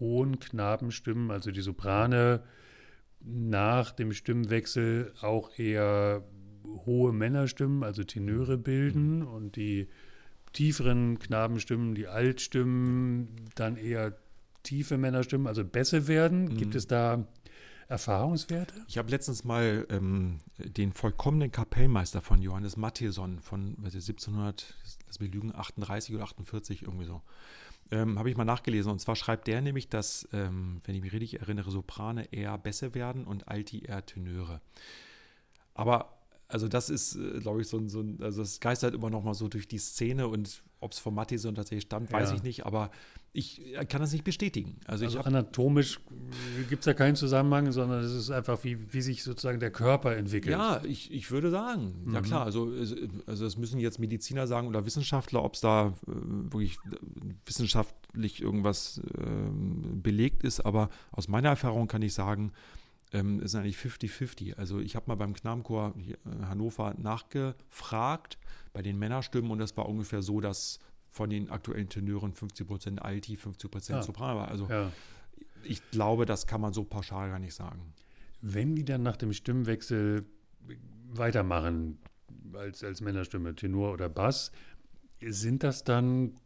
hohen 0.00 0.38
Knabenstimmen, 0.38 1.30
also 1.30 1.50
die 1.50 1.62
Soprane, 1.62 2.44
nach 3.20 3.90
dem 3.92 4.12
Stimmwechsel 4.12 5.14
auch 5.22 5.58
eher 5.58 6.24
hohe 6.86 7.12
Männerstimmen, 7.12 7.82
also 7.82 8.04
Tenöre 8.04 8.56
bilden 8.56 9.20
mhm. 9.20 9.28
und 9.28 9.56
die 9.56 9.88
tieferen 10.52 11.18
Knabenstimmen, 11.18 11.94
die 11.94 12.06
Altstimmen, 12.06 13.28
dann 13.54 13.76
eher 13.76 14.16
tiefe 14.62 14.96
Männerstimmen, 14.96 15.46
also 15.46 15.64
besser 15.64 16.08
werden. 16.08 16.44
Mhm. 16.44 16.56
Gibt 16.56 16.74
es 16.74 16.86
da 16.86 17.26
Erfahrungswerte? 17.88 18.74
Ich 18.88 18.98
habe 18.98 19.10
letztens 19.10 19.44
mal 19.44 19.86
ähm, 19.90 20.40
den 20.58 20.92
vollkommenen 20.92 21.52
Kapellmeister 21.52 22.22
von 22.22 22.40
Johannes 22.40 22.76
Matheson 22.76 23.40
von 23.40 23.74
was 23.78 23.94
ist, 23.94 24.08
1700, 24.08 24.74
lass 25.06 25.20
mich 25.20 25.32
lügen, 25.32 25.54
38 25.54 26.14
oder 26.14 26.24
48 26.24 26.82
irgendwie 26.82 27.04
so. 27.04 27.22
Ähm, 27.90 28.18
habe 28.18 28.30
ich 28.30 28.36
mal 28.36 28.44
nachgelesen. 28.44 28.90
Und 28.90 29.00
zwar 29.00 29.16
schreibt 29.16 29.46
der 29.46 29.60
nämlich, 29.60 29.88
dass, 29.88 30.26
ähm, 30.32 30.80
wenn 30.84 30.94
ich 30.94 31.02
mich 31.02 31.12
richtig 31.12 31.40
erinnere, 31.40 31.70
Soprane 31.70 32.32
eher 32.32 32.56
besser 32.56 32.94
werden 32.94 33.24
und 33.24 33.48
Alti 33.48 33.84
eher 33.84 34.06
Tenöre. 34.06 34.62
Aber 35.74 36.16
also 36.48 36.68
das 36.68 36.90
ist, 36.90 37.16
äh, 37.16 37.40
glaube 37.40 37.60
ich, 37.62 37.68
so 37.68 37.78
ein, 37.78 37.88
so 37.88 38.00
ein, 38.00 38.18
also 38.22 38.42
es 38.42 38.60
geistert 38.60 38.94
immer 38.94 39.10
noch 39.10 39.24
mal 39.24 39.34
so 39.34 39.48
durch 39.48 39.68
die 39.68 39.78
Szene 39.78 40.28
und 40.28 40.62
ob 40.80 40.92
es 40.92 40.98
von 40.98 41.14
Mattison 41.14 41.54
tatsächlich 41.54 41.84
stammt, 41.84 42.12
weiß 42.12 42.30
ja. 42.30 42.36
ich 42.36 42.42
nicht, 42.42 42.66
aber 42.66 42.90
ich 43.32 43.62
kann 43.88 44.00
das 44.00 44.12
nicht 44.12 44.22
bestätigen. 44.22 44.76
Also, 44.86 45.06
also 45.06 45.20
anatomisch 45.20 45.98
gibt 46.68 46.82
es 46.82 46.84
da 46.84 46.94
keinen 46.94 47.16
Zusammenhang, 47.16 47.72
sondern 47.72 48.04
es 48.04 48.12
ist 48.12 48.30
einfach, 48.30 48.62
wie, 48.62 48.92
wie 48.92 49.00
sich 49.00 49.24
sozusagen 49.24 49.58
der 49.58 49.72
Körper 49.72 50.14
entwickelt. 50.14 50.52
Ja, 50.52 50.82
ich, 50.84 51.12
ich 51.12 51.30
würde 51.32 51.50
sagen, 51.50 51.94
mhm. 52.04 52.14
ja 52.14 52.20
klar, 52.20 52.44
also, 52.44 52.70
also 53.26 53.44
das 53.44 53.56
müssen 53.56 53.80
jetzt 53.80 53.98
Mediziner 53.98 54.46
sagen 54.46 54.68
oder 54.68 54.86
Wissenschaftler, 54.86 55.42
ob 55.42 55.54
es 55.54 55.62
da 55.62 55.94
äh, 56.06 56.12
wirklich 56.52 56.78
wissenschaftlich 57.44 58.40
irgendwas 58.40 59.00
äh, 59.18 59.24
belegt 59.96 60.44
ist, 60.44 60.60
aber 60.60 60.90
aus 61.10 61.26
meiner 61.26 61.48
Erfahrung 61.48 61.88
kann 61.88 62.02
ich 62.02 62.14
sagen, 62.14 62.52
ähm, 63.14 63.40
ist 63.40 63.54
eigentlich 63.54 63.76
50-50. 63.76 64.56
Also 64.56 64.80
ich 64.80 64.96
habe 64.96 65.06
mal 65.06 65.14
beim 65.14 65.32
Knabenchor 65.32 65.94
äh, 65.96 66.44
Hannover 66.46 66.94
nachgefragt 66.98 68.38
bei 68.72 68.82
den 68.82 68.98
Männerstimmen 68.98 69.50
und 69.50 69.58
das 69.58 69.76
war 69.76 69.88
ungefähr 69.88 70.20
so, 70.20 70.40
dass 70.40 70.80
von 71.10 71.30
den 71.30 71.48
aktuellen 71.48 71.88
Tenören 71.88 72.34
50% 72.34 72.98
Alti, 72.98 73.36
50% 73.36 73.92
ja. 73.92 74.02
Sopran 74.02 74.36
war. 74.36 74.48
Also 74.48 74.66
ja. 74.68 74.90
ich 75.62 75.80
glaube, 75.92 76.26
das 76.26 76.48
kann 76.48 76.60
man 76.60 76.72
so 76.72 76.82
pauschal 76.82 77.30
gar 77.30 77.38
nicht 77.38 77.54
sagen. 77.54 77.94
Wenn 78.40 78.74
die 78.74 78.84
dann 78.84 79.04
nach 79.04 79.16
dem 79.16 79.32
Stimmwechsel 79.32 80.26
weitermachen, 81.12 81.98
als, 82.52 82.82
als 82.82 83.00
Männerstimme, 83.00 83.54
Tenor 83.54 83.92
oder 83.92 84.08
Bass, 84.08 84.50
sind 85.20 85.62
das 85.62 85.84
dann 85.84 86.36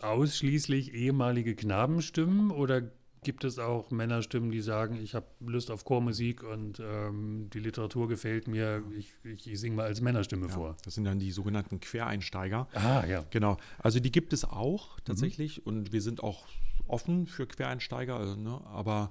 ausschließlich 0.00 0.94
ehemalige 0.94 1.56
Knabenstimmen 1.56 2.52
oder 2.52 2.92
gibt 3.24 3.44
es 3.44 3.58
auch 3.58 3.90
Männerstimmen, 3.90 4.50
die 4.50 4.60
sagen, 4.60 4.96
ich 5.02 5.14
habe 5.14 5.26
Lust 5.40 5.70
auf 5.70 5.84
Chormusik 5.84 6.42
und 6.42 6.80
ähm, 6.80 7.50
die 7.52 7.58
Literatur 7.58 8.08
gefällt 8.08 8.46
mir, 8.46 8.82
ich, 8.96 9.12
ich, 9.24 9.50
ich 9.50 9.58
singe 9.58 9.76
mal 9.76 9.86
als 9.86 10.00
Männerstimme 10.00 10.46
ja, 10.46 10.52
vor. 10.52 10.76
Das 10.84 10.94
sind 10.94 11.04
dann 11.04 11.18
die 11.18 11.32
sogenannten 11.32 11.80
Quereinsteiger. 11.80 12.68
Ah, 12.74 13.04
ja. 13.06 13.24
Genau. 13.30 13.56
Also 13.78 13.98
die 13.98 14.12
gibt 14.12 14.32
es 14.32 14.44
auch 14.44 15.00
tatsächlich 15.00 15.58
mhm. 15.58 15.62
und 15.64 15.92
wir 15.92 16.02
sind 16.02 16.22
auch 16.22 16.46
offen 16.86 17.26
für 17.26 17.46
Quereinsteiger, 17.46 18.16
also, 18.16 18.36
ne? 18.36 18.60
aber 18.66 19.10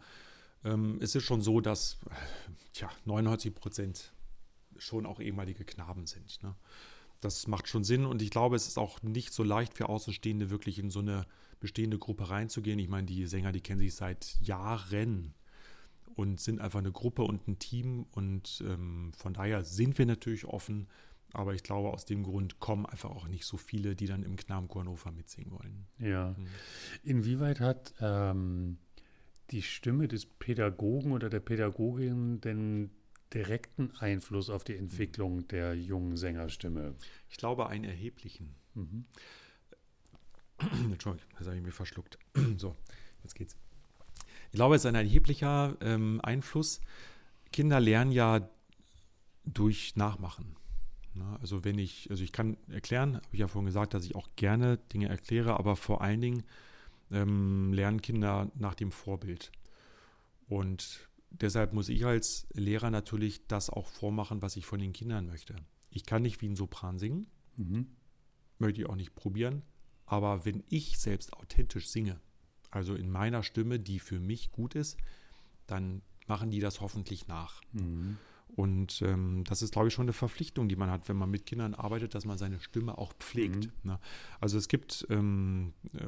ähm, 0.63 0.99
es 1.01 1.15
ist 1.15 1.23
schon 1.23 1.41
so, 1.41 1.59
dass 1.59 1.97
tja, 2.73 2.89
99 3.05 3.53
Prozent 3.53 4.13
schon 4.77 5.05
auch 5.05 5.19
ehemalige 5.19 5.65
Knaben 5.65 6.05
sind. 6.05 6.41
Ne? 6.43 6.55
Das 7.21 7.47
macht 7.47 7.67
schon 7.67 7.83
Sinn 7.83 8.05
und 8.05 8.21
ich 8.21 8.29
glaube, 8.29 8.55
es 8.55 8.67
ist 8.67 8.77
auch 8.77 9.01
nicht 9.01 9.33
so 9.33 9.43
leicht 9.43 9.73
für 9.73 9.89
Außenstehende 9.89 10.49
wirklich 10.49 10.79
in 10.79 10.89
so 10.89 10.99
eine 10.99 11.25
bestehende 11.63 11.97
Gruppe 11.97 12.29
reinzugehen. 12.29 12.77
Ich 12.77 12.89
meine, 12.89 13.07
die 13.07 13.25
Sänger, 13.25 13.53
die 13.53 13.61
kennen 13.61 13.79
sich 13.79 13.95
seit 13.95 14.37
Jahren 14.41 15.33
und 16.15 16.41
sind 16.41 16.59
einfach 16.59 16.79
eine 16.79 16.91
Gruppe 16.91 17.23
und 17.23 17.47
ein 17.47 17.57
Team. 17.57 18.05
Und 18.11 18.61
ähm, 18.67 19.13
von 19.15 19.33
daher 19.33 19.63
sind 19.63 19.97
wir 19.97 20.05
natürlich 20.05 20.43
offen. 20.43 20.89
Aber 21.31 21.53
ich 21.53 21.63
glaube, 21.63 21.91
aus 21.91 22.03
dem 22.03 22.23
Grund 22.23 22.59
kommen 22.59 22.85
einfach 22.85 23.11
auch 23.11 23.29
nicht 23.29 23.45
so 23.45 23.55
viele, 23.55 23.95
die 23.95 24.07
dann 24.07 24.23
im 24.23 24.35
Knabenchor 24.35 24.81
Hannover 24.81 25.13
mitsingen 25.13 25.51
wollen. 25.51 25.87
Ja. 25.99 26.35
Mhm. 26.37 26.47
Inwieweit 27.01 27.61
hat 27.61 27.93
ähm, 28.01 28.77
die 29.51 29.61
Stimme 29.61 30.09
des 30.09 30.25
Pädagogen 30.25 31.13
oder 31.13 31.29
der 31.29 31.39
Pädagogin 31.39 32.41
denn 32.41 32.91
direkten 33.33 33.91
Einfluss 33.99 34.49
auf 34.49 34.65
die 34.65 34.75
Entwicklung 34.75 35.47
der 35.47 35.75
jungen 35.75 36.17
Sängerstimme? 36.17 36.95
Ich 37.29 37.37
glaube, 37.37 37.67
einen 37.67 37.85
erheblichen. 37.85 38.53
Mhm. 38.73 39.05
Entschuldigung, 40.91 41.27
das 41.37 41.47
habe 41.47 41.57
ich 41.57 41.63
mir 41.63 41.71
verschluckt. 41.71 42.17
so, 42.57 42.75
jetzt 43.23 43.35
geht's. 43.35 43.55
Ich 44.51 44.55
glaube, 44.57 44.75
es 44.75 44.83
ist 44.83 44.85
ein 44.85 44.95
erheblicher 44.95 45.75
ähm, 45.81 46.19
Einfluss. 46.23 46.79
Kinder 47.51 47.79
lernen 47.79 48.11
ja 48.11 48.47
durch 49.45 49.95
Nachmachen. 49.95 50.55
Na, 51.15 51.37
also 51.37 51.63
wenn 51.63 51.77
ich, 51.77 52.09
also 52.09 52.23
ich 52.23 52.31
kann 52.31 52.57
erklären, 52.69 53.15
habe 53.15 53.27
ich 53.31 53.39
ja 53.39 53.47
vorhin 53.47 53.67
gesagt, 53.67 53.93
dass 53.93 54.05
ich 54.05 54.15
auch 54.15 54.29
gerne 54.35 54.77
Dinge 54.77 55.09
erkläre, 55.09 55.57
aber 55.57 55.75
vor 55.75 56.01
allen 56.01 56.21
Dingen 56.21 56.43
ähm, 57.11 57.71
lernen 57.73 58.01
Kinder 58.01 58.51
nach 58.55 58.73
dem 58.73 58.91
Vorbild. 58.91 59.51
Und 60.47 61.07
deshalb 61.29 61.73
muss 61.73 61.89
ich 61.89 62.05
als 62.05 62.47
Lehrer 62.53 62.89
natürlich 62.89 63.47
das 63.47 63.69
auch 63.69 63.87
vormachen, 63.87 64.41
was 64.41 64.55
ich 64.55 64.65
von 64.65 64.79
den 64.79 64.93
Kindern 64.93 65.27
möchte. 65.27 65.55
Ich 65.91 66.05
kann 66.05 66.23
nicht 66.23 66.41
wie 66.41 66.49
ein 66.49 66.55
Sopran 66.55 66.97
singen, 66.97 67.27
mhm. 67.57 67.87
möchte 68.57 68.81
ich 68.81 68.89
auch 68.89 68.95
nicht 68.95 69.15
probieren, 69.15 69.61
aber 70.05 70.45
wenn 70.45 70.63
ich 70.69 70.97
selbst 70.97 71.33
authentisch 71.33 71.87
singe, 71.89 72.19
also 72.71 72.95
in 72.95 73.09
meiner 73.09 73.43
Stimme, 73.43 73.79
die 73.79 73.99
für 73.99 74.19
mich 74.19 74.51
gut 74.51 74.75
ist, 74.75 74.97
dann 75.67 76.01
machen 76.27 76.51
die 76.51 76.59
das 76.59 76.81
hoffentlich 76.81 77.27
nach. 77.27 77.61
Mhm. 77.73 78.17
Und 78.55 79.01
ähm, 79.01 79.43
das 79.45 79.61
ist, 79.61 79.73
glaube 79.73 79.87
ich, 79.87 79.93
schon 79.93 80.05
eine 80.05 80.13
Verpflichtung, 80.13 80.69
die 80.69 80.75
man 80.75 80.91
hat, 80.91 81.09
wenn 81.09 81.15
man 81.15 81.29
mit 81.29 81.45
Kindern 81.45 81.73
arbeitet, 81.73 82.13
dass 82.13 82.25
man 82.25 82.37
seine 82.37 82.59
Stimme 82.59 82.97
auch 82.97 83.13
pflegt. 83.13 83.65
Mhm. 83.65 83.71
Ne? 83.83 83.99
Also 84.39 84.57
es 84.57 84.67
gibt 84.67 85.07
ähm, 85.09 85.73
äh, 85.93 86.05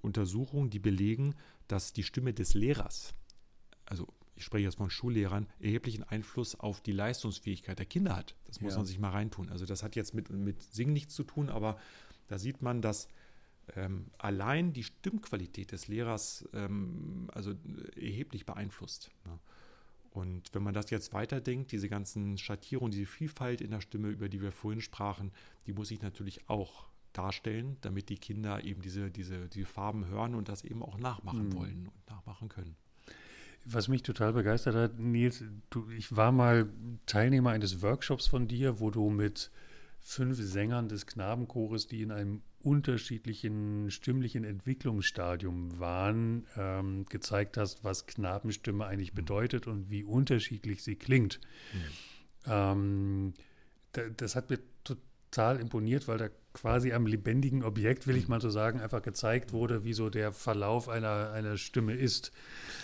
Untersuchungen, 0.00 0.70
die 0.70 0.80
belegen, 0.80 1.34
dass 1.68 1.92
die 1.92 2.02
Stimme 2.02 2.32
des 2.32 2.54
Lehrers, 2.54 3.14
also 3.84 4.08
ich 4.34 4.44
spreche 4.44 4.64
jetzt 4.64 4.76
von 4.76 4.90
Schullehrern, 4.90 5.48
erheblichen 5.58 6.04
Einfluss 6.04 6.54
auf 6.54 6.80
die 6.80 6.92
Leistungsfähigkeit 6.92 7.78
der 7.78 7.86
Kinder 7.86 8.16
hat. 8.16 8.36
Das 8.44 8.60
muss 8.60 8.72
ja. 8.72 8.78
man 8.78 8.86
sich 8.86 8.98
mal 8.98 9.10
reintun. 9.10 9.48
Also 9.48 9.66
das 9.66 9.82
hat 9.82 9.96
jetzt 9.96 10.14
mit, 10.14 10.30
mit 10.30 10.62
Singen 10.62 10.92
nichts 10.92 11.14
zu 11.14 11.24
tun, 11.24 11.48
aber 11.48 11.78
da 12.28 12.38
sieht 12.38 12.62
man, 12.62 12.80
dass 12.80 13.08
ähm, 13.76 14.06
allein 14.18 14.72
die 14.72 14.84
Stimmqualität 14.84 15.72
des 15.72 15.88
Lehrers 15.88 16.48
ähm, 16.52 17.28
also 17.32 17.54
erheblich 17.96 18.46
beeinflusst. 18.46 19.10
Ne? 19.24 19.38
Und 20.10 20.52
wenn 20.54 20.62
man 20.62 20.74
das 20.74 20.90
jetzt 20.90 21.12
weiterdenkt, 21.12 21.70
diese 21.70 21.88
ganzen 21.88 22.38
Schattierungen, 22.38 22.90
diese 22.90 23.06
Vielfalt 23.06 23.60
in 23.60 23.70
der 23.70 23.80
Stimme, 23.80 24.08
über 24.08 24.28
die 24.28 24.42
wir 24.42 24.52
vorhin 24.52 24.80
sprachen, 24.80 25.32
die 25.66 25.72
muss 25.72 25.90
ich 25.90 26.02
natürlich 26.02 26.48
auch 26.48 26.88
darstellen, 27.12 27.76
damit 27.80 28.08
die 28.08 28.16
Kinder 28.16 28.64
eben 28.64 28.82
diese, 28.82 29.10
diese, 29.10 29.48
diese 29.48 29.66
Farben 29.66 30.06
hören 30.06 30.34
und 30.34 30.48
das 30.48 30.64
eben 30.64 30.82
auch 30.82 30.98
nachmachen 30.98 31.48
mhm. 31.48 31.54
wollen 31.54 31.88
und 31.88 32.10
nachmachen 32.10 32.48
können. 32.48 32.76
Was 33.64 33.88
mich 33.88 34.02
total 34.02 34.32
begeistert 34.32 34.74
hat, 34.74 34.98
Nils, 34.98 35.44
du, 35.70 35.88
ich 35.90 36.14
war 36.16 36.32
mal 36.32 36.68
Teilnehmer 37.06 37.50
eines 37.50 37.82
Workshops 37.82 38.26
von 38.26 38.48
dir, 38.48 38.80
wo 38.80 38.90
du 38.90 39.10
mit 39.10 39.50
fünf 40.00 40.38
Sängern 40.38 40.88
des 40.88 41.06
Knabenchores, 41.06 41.86
die 41.86 42.02
in 42.02 42.12
einem 42.12 42.42
unterschiedlichen 42.62 43.90
stimmlichen 43.90 44.44
Entwicklungsstadium 44.44 45.78
waren, 45.78 46.46
ähm, 46.56 47.06
gezeigt 47.06 47.56
hast, 47.56 47.84
was 47.84 48.06
Knabenstimme 48.06 48.86
eigentlich 48.86 49.12
bedeutet 49.12 49.66
und 49.66 49.90
wie 49.90 50.04
unterschiedlich 50.04 50.82
sie 50.82 50.96
klingt. 50.96 51.40
Mhm. 51.72 51.80
Ähm, 52.46 53.34
das 54.16 54.36
hat 54.36 54.50
mir 54.50 54.58
total 54.84 55.60
imponiert, 55.60 56.08
weil 56.08 56.18
da 56.18 56.28
quasi 56.52 56.92
am 56.92 57.06
lebendigen 57.06 57.62
Objekt, 57.62 58.06
will 58.08 58.16
ich 58.16 58.24
mhm. 58.24 58.30
mal 58.30 58.40
so 58.40 58.50
sagen, 58.50 58.80
einfach 58.80 59.02
gezeigt 59.02 59.52
wurde, 59.52 59.84
wie 59.84 59.92
so 59.92 60.10
der 60.10 60.32
Verlauf 60.32 60.88
einer, 60.88 61.30
einer 61.30 61.56
Stimme 61.56 61.94
ist. 61.94 62.32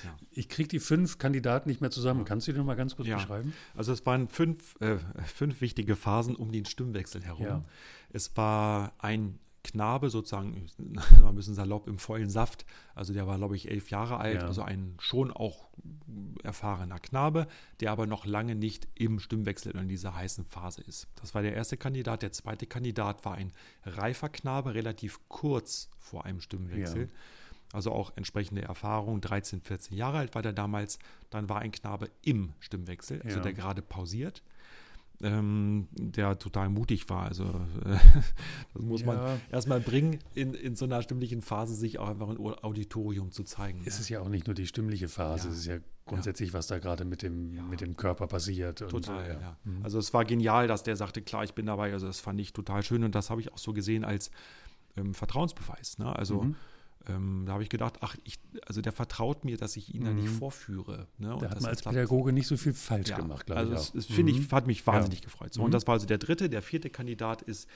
Ja. 0.05 0.17
Ich 0.31 0.49
kriege 0.49 0.69
die 0.69 0.79
fünf 0.79 1.19
Kandidaten 1.19 1.69
nicht 1.69 1.81
mehr 1.81 1.91
zusammen. 1.91 2.25
Kannst 2.25 2.47
du 2.47 2.53
die 2.53 2.59
noch 2.59 2.65
mal 2.65 2.77
ganz 2.77 2.95
kurz 2.95 3.09
ja. 3.09 3.17
beschreiben? 3.17 3.53
Also 3.75 3.93
es 3.93 4.07
waren 4.07 4.29
fünf, 4.29 4.81
äh, 4.81 4.99
fünf 5.25 5.61
wichtige 5.61 5.97
Phasen 5.97 6.37
um 6.37 6.53
den 6.53 6.65
Stimmwechsel 6.65 7.23
herum. 7.25 7.47
Ja. 7.47 7.65
Es 8.11 8.37
war 8.37 8.93
ein 8.99 9.41
Knabe 9.65 10.11
sozusagen, 10.11 10.69
ein 11.25 11.35
bisschen 11.35 11.55
salopp 11.55 11.89
im 11.89 11.99
vollen 11.99 12.31
Saft. 12.31 12.65
Also 12.95 13.13
der 13.13 13.27
war, 13.27 13.39
glaube 13.39 13.57
ich, 13.57 13.71
elf 13.71 13.91
Jahre 13.91 14.19
alt, 14.19 14.43
ja. 14.43 14.47
also 14.47 14.63
ein 14.63 14.95
schon 15.01 15.33
auch 15.33 15.67
erfahrener 16.45 17.01
Knabe, 17.01 17.49
der 17.81 17.91
aber 17.91 18.07
noch 18.07 18.27
lange 18.27 18.55
nicht 18.55 18.87
im 18.95 19.19
Stimmwechsel 19.19 19.73
in 19.73 19.89
dieser 19.89 20.15
heißen 20.15 20.45
Phase 20.45 20.83
ist. 20.83 21.09
Das 21.17 21.35
war 21.35 21.43
der 21.43 21.55
erste 21.55 21.77
Kandidat. 21.77 22.23
Der 22.23 22.31
zweite 22.31 22.67
Kandidat 22.67 23.25
war 23.25 23.35
ein 23.35 23.53
reifer 23.85 24.29
Knabe, 24.29 24.75
relativ 24.75 25.19
kurz 25.29 25.89
vor 25.99 26.25
einem 26.25 26.41
Stimmwechsel. 26.41 27.03
Ja. 27.03 27.09
Also 27.73 27.91
auch 27.91 28.13
entsprechende 28.17 28.63
Erfahrung, 28.63 29.21
13, 29.21 29.61
14 29.61 29.97
Jahre 29.97 30.19
alt 30.19 30.35
war 30.37 30.43
der 30.43 30.53
damals. 30.53 31.01
Dann 31.31 31.49
war 31.49 31.61
ein 31.61 31.73
Knabe 31.73 32.11
im 32.23 32.53
Stimmwechsel, 32.61 33.21
also 33.23 33.39
ja. 33.39 33.43
der 33.43 33.53
gerade 33.53 33.83
pausiert 33.83 34.43
ähm, 35.23 35.89
der 35.93 36.39
total 36.39 36.69
mutig 36.69 37.09
war. 37.09 37.25
Also 37.25 37.45
äh, 37.45 37.99
das 38.75 38.83
muss 38.83 39.03
ja. 39.03 39.07
man 39.07 39.41
erstmal 39.51 39.81
bringen, 39.81 40.19
in, 40.35 40.55
in 40.55 40.77
so 40.77 40.85
einer 40.85 41.03
stimmlichen 41.03 41.41
Phase 41.41 41.75
sich 41.75 41.99
auch 41.99 42.09
einfach 42.09 42.29
ein 42.29 42.39
Auditorium 42.39 43.31
zu 43.31 43.45
zeigen. 43.45 43.83
Es 43.85 43.97
ja. 43.97 44.01
ist 44.01 44.09
ja 44.09 44.21
auch 44.21 44.29
nicht 44.29 44.47
nur 44.47 44.55
die 44.55 44.67
stimmliche 44.67 45.09
Phase, 45.09 45.49
ja. 45.49 45.53
es 45.53 45.59
ist 45.61 45.67
ja 45.67 45.79
grundsätzlich, 46.07 46.53
was 46.53 46.67
da 46.67 46.79
gerade 46.79 47.05
mit 47.05 47.23
dem, 47.23 47.69
mit 47.71 47.81
dem 47.81 47.97
Körper 47.97 48.27
passiert. 48.27 48.79
Total, 48.79 49.35
und, 49.35 49.41
ja. 49.41 49.57
Mhm. 49.65 49.85
Also 49.85 49.99
es 49.99 50.13
war 50.13 50.25
genial, 50.25 50.69
dass 50.69 50.83
der 50.83 50.97
sagte, 50.97 51.23
klar, 51.23 51.45
ich 51.45 51.55
bin 51.55 51.67
dabei. 51.67 51.93
Also 51.93 52.07
das 52.07 52.21
fand 52.21 52.41
ich 52.41 52.53
total 52.53 52.83
schön 52.83 53.05
und 53.05 53.15
das 53.15 53.31
habe 53.31 53.41
ich 53.41 53.53
auch 53.53 53.59
so 53.59 53.73
gesehen 53.73 54.05
als 54.05 54.31
ähm, 54.97 55.15
Vertrauensbeweis. 55.15 55.99
Ne? 55.99 56.15
Also 56.15 56.43
mhm 56.43 56.57
ähm, 57.09 57.45
da 57.47 57.53
habe 57.53 57.63
ich 57.63 57.69
gedacht, 57.69 57.99
ach, 58.01 58.17
ich, 58.25 58.39
also 58.67 58.81
der 58.81 58.93
vertraut 58.93 59.45
mir, 59.45 59.57
dass 59.57 59.77
ich 59.77 59.95
ihn 59.95 60.03
mhm. 60.03 60.07
da 60.07 60.13
nicht 60.13 60.31
mhm. 60.31 60.39
vorführe. 60.39 61.07
Ne? 61.19 61.37
Da 61.41 61.51
hat 61.51 61.61
man 61.61 61.71
als 61.71 61.83
Pädagoge 61.83 62.33
nicht 62.33 62.47
so 62.47 62.57
viel 62.57 62.73
falsch 62.73 63.11
ja, 63.11 63.17
gemacht, 63.17 63.47
glaube 63.47 63.61
also 63.61 63.73
ich. 63.73 63.79
Also 63.79 63.93
das, 63.95 64.07
das 64.07 64.17
finde 64.17 64.33
ich, 64.33 64.41
mhm. 64.41 64.51
hat 64.53 64.67
mich 64.67 64.87
wahnsinnig 64.87 65.21
ja. 65.21 65.25
gefreut. 65.25 65.53
So, 65.53 65.61
mhm. 65.61 65.67
Und 65.67 65.75
das 65.75 65.87
war 65.87 65.95
also 65.95 66.07
der 66.07 66.19
dritte. 66.19 66.49
Der 66.49 66.63
vierte 66.63 66.91
Kandidat 66.91 67.43
ist 67.43 67.69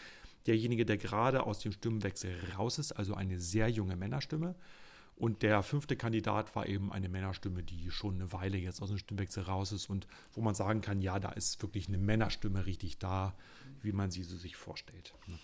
derjenige, 0.47 0.87
der 0.87 0.97
gerade 0.97 1.45
aus 1.45 1.59
dem 1.59 1.73
Stimmenwechsel 1.73 2.35
raus 2.57 2.79
ist, 2.79 2.93
also 2.93 3.15
eine 3.15 3.39
sehr 3.41 3.69
junge 3.69 3.97
Männerstimme. 3.97 4.55
Und 5.17 5.43
der 5.43 5.65
fünfte 5.65 5.97
Kandidat 5.97 6.55
war 6.55 6.69
eben 6.69 6.93
eine 6.93 7.09
Männerstimme, 7.09 7.65
die 7.65 7.91
schon 7.91 8.15
eine 8.15 8.33
Weile 8.33 8.57
jetzt 8.57 8.81
aus 8.81 8.89
dem 8.89 8.99
Stimmwechsel 8.99 9.43
raus 9.43 9.73
ist 9.73 9.91
und 9.91 10.07
wo 10.33 10.41
man 10.41 10.55
sagen 10.55 10.81
kann, 10.81 11.03
ja, 11.03 11.19
da 11.19 11.31
ist 11.31 11.61
wirklich 11.61 11.89
eine 11.89 11.99
Männerstimme 11.99 12.67
richtig 12.67 12.99
da, 12.99 13.35
wie 13.83 13.91
man 13.91 14.13
sie 14.13 14.23
so 14.23 14.37
sich 14.37 14.55
vorstellt. 14.55 15.13
Ne? 15.27 15.35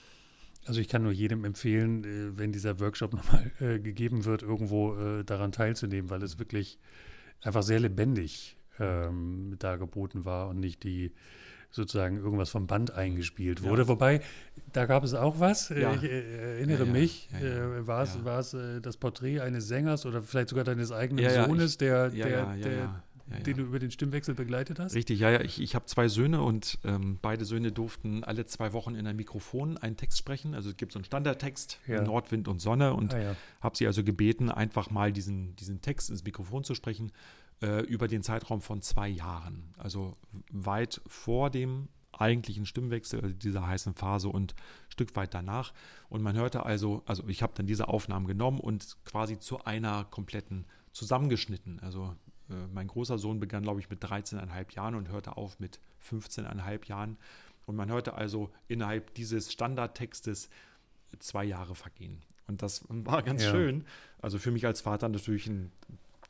Also 0.66 0.80
ich 0.80 0.88
kann 0.88 1.02
nur 1.02 1.12
jedem 1.12 1.44
empfehlen, 1.44 2.04
äh, 2.04 2.38
wenn 2.38 2.52
dieser 2.52 2.80
Workshop 2.80 3.12
nochmal 3.14 3.50
äh, 3.60 3.78
gegeben 3.78 4.24
wird, 4.24 4.42
irgendwo 4.42 4.94
äh, 4.96 5.24
daran 5.24 5.52
teilzunehmen, 5.52 6.10
weil 6.10 6.22
es 6.22 6.38
wirklich 6.38 6.78
einfach 7.42 7.62
sehr 7.62 7.80
lebendig 7.80 8.56
ähm, 8.78 9.56
dargeboten 9.58 10.24
war 10.24 10.48
und 10.48 10.60
nicht 10.60 10.82
die 10.82 11.12
sozusagen 11.70 12.18
irgendwas 12.18 12.50
vom 12.50 12.68
Band 12.68 12.92
eingespielt 12.92 13.64
wurde. 13.64 13.82
Ja. 13.82 13.88
Wobei, 13.88 14.20
da 14.72 14.86
gab 14.86 15.02
es 15.02 15.12
auch 15.12 15.40
was. 15.40 15.70
Ja. 15.70 15.92
Ich 15.94 16.04
äh, 16.04 16.54
erinnere 16.56 16.84
ja, 16.84 16.92
mich, 16.92 17.28
äh, 17.32 17.86
war 17.86 18.38
es 18.38 18.56
das 18.80 18.96
Porträt 18.96 19.40
eines 19.40 19.66
Sängers 19.66 20.06
oder 20.06 20.22
vielleicht 20.22 20.50
sogar 20.50 20.64
deines 20.64 20.92
eigenen 20.92 21.28
Sohnes, 21.28 21.76
der, 21.76 22.10
der, 22.10 22.56
der 22.56 23.02
ja, 23.30 23.38
den 23.38 23.56
du 23.56 23.62
über 23.62 23.78
den 23.78 23.90
Stimmwechsel 23.90 24.34
begleitet 24.34 24.78
hast? 24.78 24.94
Richtig, 24.94 25.20
ja, 25.20 25.30
ja. 25.30 25.40
Ich, 25.40 25.60
ich 25.60 25.74
habe 25.74 25.86
zwei 25.86 26.08
Söhne 26.08 26.42
und 26.42 26.78
ähm, 26.84 27.18
beide 27.22 27.44
Söhne 27.44 27.72
durften 27.72 28.22
alle 28.24 28.46
zwei 28.46 28.72
Wochen 28.72 28.94
in 28.94 29.06
ein 29.06 29.16
Mikrofon 29.16 29.78
einen 29.78 29.96
Text 29.96 30.18
sprechen. 30.18 30.54
Also 30.54 30.70
es 30.70 30.76
gibt 30.76 30.92
so 30.92 30.98
einen 30.98 31.04
Standardtext. 31.04 31.80
Nordwind 31.86 32.48
und 32.48 32.60
Sonne 32.60 32.94
und 32.94 33.14
ah, 33.14 33.36
habe 33.60 33.76
sie 33.76 33.86
also 33.86 34.04
gebeten, 34.04 34.50
einfach 34.50 34.90
mal 34.90 35.12
diesen, 35.12 35.56
diesen 35.56 35.80
Text 35.80 36.10
ins 36.10 36.24
Mikrofon 36.24 36.64
zu 36.64 36.74
sprechen 36.74 37.12
äh, 37.62 37.80
über 37.84 38.08
den 38.08 38.22
Zeitraum 38.22 38.60
von 38.60 38.82
zwei 38.82 39.08
Jahren. 39.08 39.74
Also 39.78 40.16
weit 40.50 41.00
vor 41.06 41.50
dem 41.50 41.88
eigentlichen 42.12 42.66
Stimmwechsel, 42.66 43.20
also 43.20 43.34
dieser 43.34 43.66
heißen 43.66 43.94
Phase 43.94 44.28
und 44.28 44.54
ein 44.54 44.90
Stück 44.90 45.16
weit 45.16 45.34
danach. 45.34 45.72
Und 46.08 46.22
man 46.22 46.36
hörte 46.36 46.64
also, 46.64 47.02
also 47.06 47.26
ich 47.28 47.42
habe 47.42 47.54
dann 47.56 47.66
diese 47.66 47.88
Aufnahmen 47.88 48.26
genommen 48.26 48.60
und 48.60 48.96
quasi 49.04 49.38
zu 49.38 49.64
einer 49.64 50.04
kompletten 50.04 50.66
zusammengeschnitten. 50.92 51.80
Also 51.80 52.14
mein 52.72 52.88
großer 52.88 53.18
Sohn 53.18 53.40
begann, 53.40 53.62
glaube 53.62 53.80
ich, 53.80 53.90
mit 53.90 54.04
13,5 54.04 54.74
Jahren 54.74 54.94
und 54.94 55.08
hörte 55.08 55.36
auf 55.36 55.58
mit 55.60 55.80
15,5 56.08 56.88
Jahren. 56.88 57.16
Und 57.66 57.76
man 57.76 57.90
hörte 57.90 58.14
also 58.14 58.50
innerhalb 58.68 59.14
dieses 59.14 59.52
Standardtextes 59.52 60.50
zwei 61.18 61.44
Jahre 61.44 61.74
vergehen. 61.74 62.22
Und 62.46 62.62
das 62.62 62.84
war 62.88 63.22
ganz 63.22 63.42
ja. 63.44 63.50
schön. 63.50 63.84
Also 64.20 64.38
für 64.38 64.50
mich 64.50 64.66
als 64.66 64.80
Vater 64.82 65.08
natürlich 65.08 65.46
ein 65.46 65.72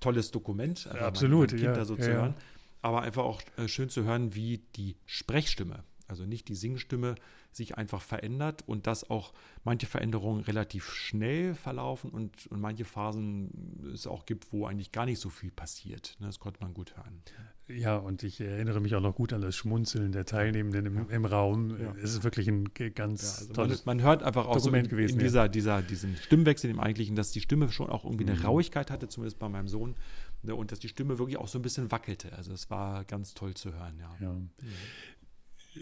tolles 0.01 0.31
Dokument, 0.31 0.85
ja, 0.85 1.07
absolut, 1.07 1.53
mein, 1.53 1.61
mein 1.61 1.67
Kind 1.67 1.77
ja, 1.77 1.85
so 1.85 1.97
zu 1.97 2.13
hören. 2.13 2.35
Aber 2.83 3.03
einfach 3.03 3.25
auch 3.25 3.43
äh, 3.57 3.67
schön 3.67 3.89
zu 3.89 4.05
hören, 4.05 4.35
wie 4.35 4.59
die 4.77 4.95
Sprechstimme, 5.07 5.83
also 6.07 6.25
nicht 6.25 6.49
die 6.49 6.55
Singstimme, 6.55 7.15
sich 7.51 7.77
einfach 7.77 8.03
verändert 8.03 8.65
und 8.67 8.87
dass 8.87 9.09
auch 9.09 9.33
manche 9.63 9.87
Veränderungen 9.87 10.41
relativ 10.41 10.91
schnell 10.91 11.55
verlaufen 11.55 12.11
und, 12.11 12.47
und 12.49 12.61
manche 12.61 12.85
Phasen 12.85 13.91
es 13.93 14.07
auch 14.07 14.27
gibt, 14.27 14.53
wo 14.53 14.67
eigentlich 14.67 14.93
gar 14.93 15.07
nicht 15.07 15.21
so 15.21 15.31
viel 15.31 15.51
passiert. 15.51 16.17
Ne, 16.19 16.27
das 16.27 16.41
konnte 16.41 16.61
man 16.61 16.75
gut 16.75 16.97
hören. 16.97 17.23
Ja, 17.67 17.97
und 17.97 18.23
ich 18.23 18.41
erinnere 18.41 18.81
mich 18.81 18.95
auch 18.95 19.01
noch 19.01 19.15
gut 19.15 19.33
an 19.33 19.41
das 19.41 19.57
Schmunzeln 19.57 20.13
der 20.13 20.27
Teilnehmenden 20.27 20.85
im, 20.85 21.09
im 21.09 21.25
Raum. 21.25 21.81
Ja. 21.81 21.95
Es 22.03 22.13
ist 22.13 22.23
wirklich 22.23 22.47
ein 22.47 22.69
ganz 22.95 23.23
ja, 23.23 23.39
also 23.41 23.53
tolles 23.55 23.87
man, 23.87 23.97
man, 23.97 24.07
hört 24.07 24.23
einfach 24.23 24.47
auch 24.47 24.57
Dokument 24.57 24.87
so 24.87 24.91
in, 24.91 24.97
gewesen, 24.97 25.15
in 25.15 25.25
dieser, 25.25 25.49
dieser, 25.49 25.81
diesem 25.81 26.15
Stimmwechsel 26.17 26.69
im 26.69 26.79
Eigentlichen, 26.79 27.17
dass 27.17 27.31
die 27.31 27.41
Stimme 27.41 27.71
schon 27.71 27.89
auch 27.89 28.05
irgendwie 28.05 28.27
eine 28.27 28.39
mhm. 28.39 28.45
Rauigkeit 28.45 28.91
hatte, 28.91 29.09
zumindest 29.09 29.39
bei 29.39 29.49
meinem 29.49 29.69
Sohn. 29.69 29.95
Ne, 30.43 30.55
und 30.55 30.73
dass 30.73 30.79
die 30.79 30.89
Stimme 30.89 31.19
wirklich 31.19 31.39
auch 31.39 31.49
so 31.49 31.59
ein 31.59 31.63
bisschen 31.63 31.91
wackelte. 31.91 32.35
Also 32.35 32.53
es 32.53 32.69
war 32.69 33.05
ganz 33.05 33.33
toll 33.33 33.55
zu 33.55 33.73
hören, 33.73 33.99
ja. 33.99 34.15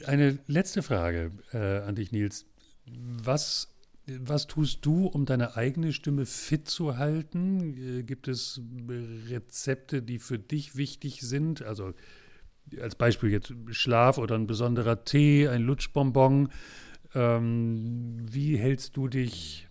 Eine 0.07 0.39
letzte 0.47 0.83
Frage 0.83 1.33
äh, 1.53 1.79
an 1.81 1.95
dich, 1.95 2.13
Nils. 2.13 2.47
Was, 2.87 3.75
was 4.07 4.47
tust 4.47 4.85
du, 4.85 5.07
um 5.07 5.27
deine 5.27 5.57
eigene 5.57 5.93
Stimme 5.93 6.27
fit 6.27 6.69
zu 6.69 6.97
halten? 6.97 7.99
Äh, 8.01 8.03
gibt 8.03 8.29
es 8.29 8.61
Rezepte, 9.29 10.03
die 10.03 10.19
für 10.19 10.39
dich 10.39 10.77
wichtig 10.77 11.21
sind? 11.21 11.63
Also 11.63 11.93
als 12.81 12.95
Beispiel 12.95 13.31
jetzt 13.31 13.53
Schlaf 13.71 14.19
oder 14.19 14.37
ein 14.37 14.47
besonderer 14.47 15.05
Tee, 15.05 15.49
ein 15.49 15.63
Lutschbonbon. 15.63 16.49
Ähm, 17.15 18.25
wie 18.31 18.57
hältst 18.57 18.97
du 18.97 19.09
dich 19.09 19.69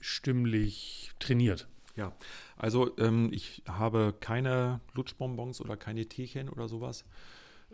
stimmlich 0.00 1.12
trainiert? 1.20 1.68
Ja, 1.94 2.12
also 2.56 2.96
ähm, 2.98 3.30
ich 3.32 3.62
habe 3.68 4.14
keine 4.18 4.80
Lutschbonbons 4.94 5.60
oder 5.60 5.76
keine 5.76 6.06
Teechen 6.06 6.48
oder 6.48 6.66
sowas 6.66 7.04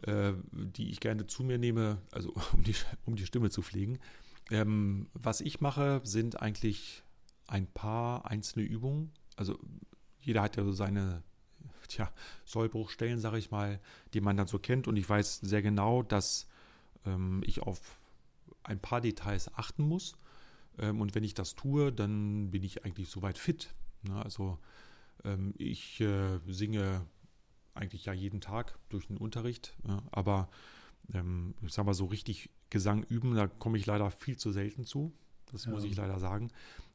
äh, 0.03 0.33
die 0.53 0.91
ich 0.91 1.01
gerne 1.01 1.27
zu 1.27 1.43
mir 1.43 1.59
nehme, 1.59 1.99
also 2.13 2.33
um 2.53 2.63
die, 2.63 2.75
um 3.05 3.17
die 3.17 3.27
Stimme 3.27 3.51
zu 3.51 3.63
pflegen. 3.63 3.99
Ähm, 4.51 5.09
was 5.15 5.41
ich 5.41 5.61
mache, 5.61 6.01
sind 6.05 6.41
eigentlich 6.41 7.03
ein 7.47 7.67
paar 7.67 8.31
einzelne 8.31 8.65
Übungen. 8.65 9.13
Also 9.37 9.59
jeder 10.21 10.43
hat 10.43 10.57
ja 10.57 10.65
so 10.65 10.73
seine 10.73 11.23
tja, 11.89 12.13
Sollbruchstellen, 12.45 13.19
sage 13.19 13.39
ich 13.39 13.51
mal, 13.51 13.81
die 14.15 14.21
man 14.21 14.37
dann 14.37 14.47
so 14.47 14.59
kennt. 14.59 14.89
Und 14.89 14.97
ich 14.97 15.09
weiß 15.09 15.41
sehr 15.41 15.63
genau, 15.63 16.03
dass 16.03 16.47
ähm, 17.07 17.43
ich 17.45 17.63
auf 17.63 17.99
ein 18.63 18.79
paar 18.79 19.01
Details 19.01 19.53
achten 19.55 19.83
muss. 19.83 20.15
Ähm, 20.79 21.01
und 21.01 21.15
wenn 21.15 21.25
ich 21.25 21.35
das 21.35 21.55
tue, 21.55 21.93
dann 21.93 22.51
bin 22.51 22.63
ich 22.63 22.85
eigentlich 22.85 23.09
soweit 23.09 23.39
fit. 23.39 23.75
Ne? 24.03 24.23
Also 24.23 24.59
ähm, 25.25 25.55
ich 25.59 26.01
äh, 26.01 26.39
singe 26.47 27.07
eigentlich 27.79 28.05
ja 28.05 28.13
jeden 28.13 28.41
Tag 28.41 28.79
durch 28.89 29.07
den 29.07 29.17
Unterricht. 29.17 29.77
Aber 30.11 30.49
ähm, 31.15 31.55
ich 31.63 31.73
sag 31.73 31.87
mal 31.87 31.95
so 31.95 32.07
richtig 32.07 32.51
Gesang 32.71 33.03
üben, 33.05 33.35
da 33.35 33.47
komme 33.47 33.79
ich 33.79 33.87
leider 33.87 34.11
viel 34.11 34.37
zu 34.37 34.53
selten 34.53 34.85
zu. 34.85 35.13
Das 35.53 35.65
ja. 35.65 35.71
muss 35.71 35.85
ich 35.85 35.97
leider 35.97 36.19
sagen. 36.19 36.51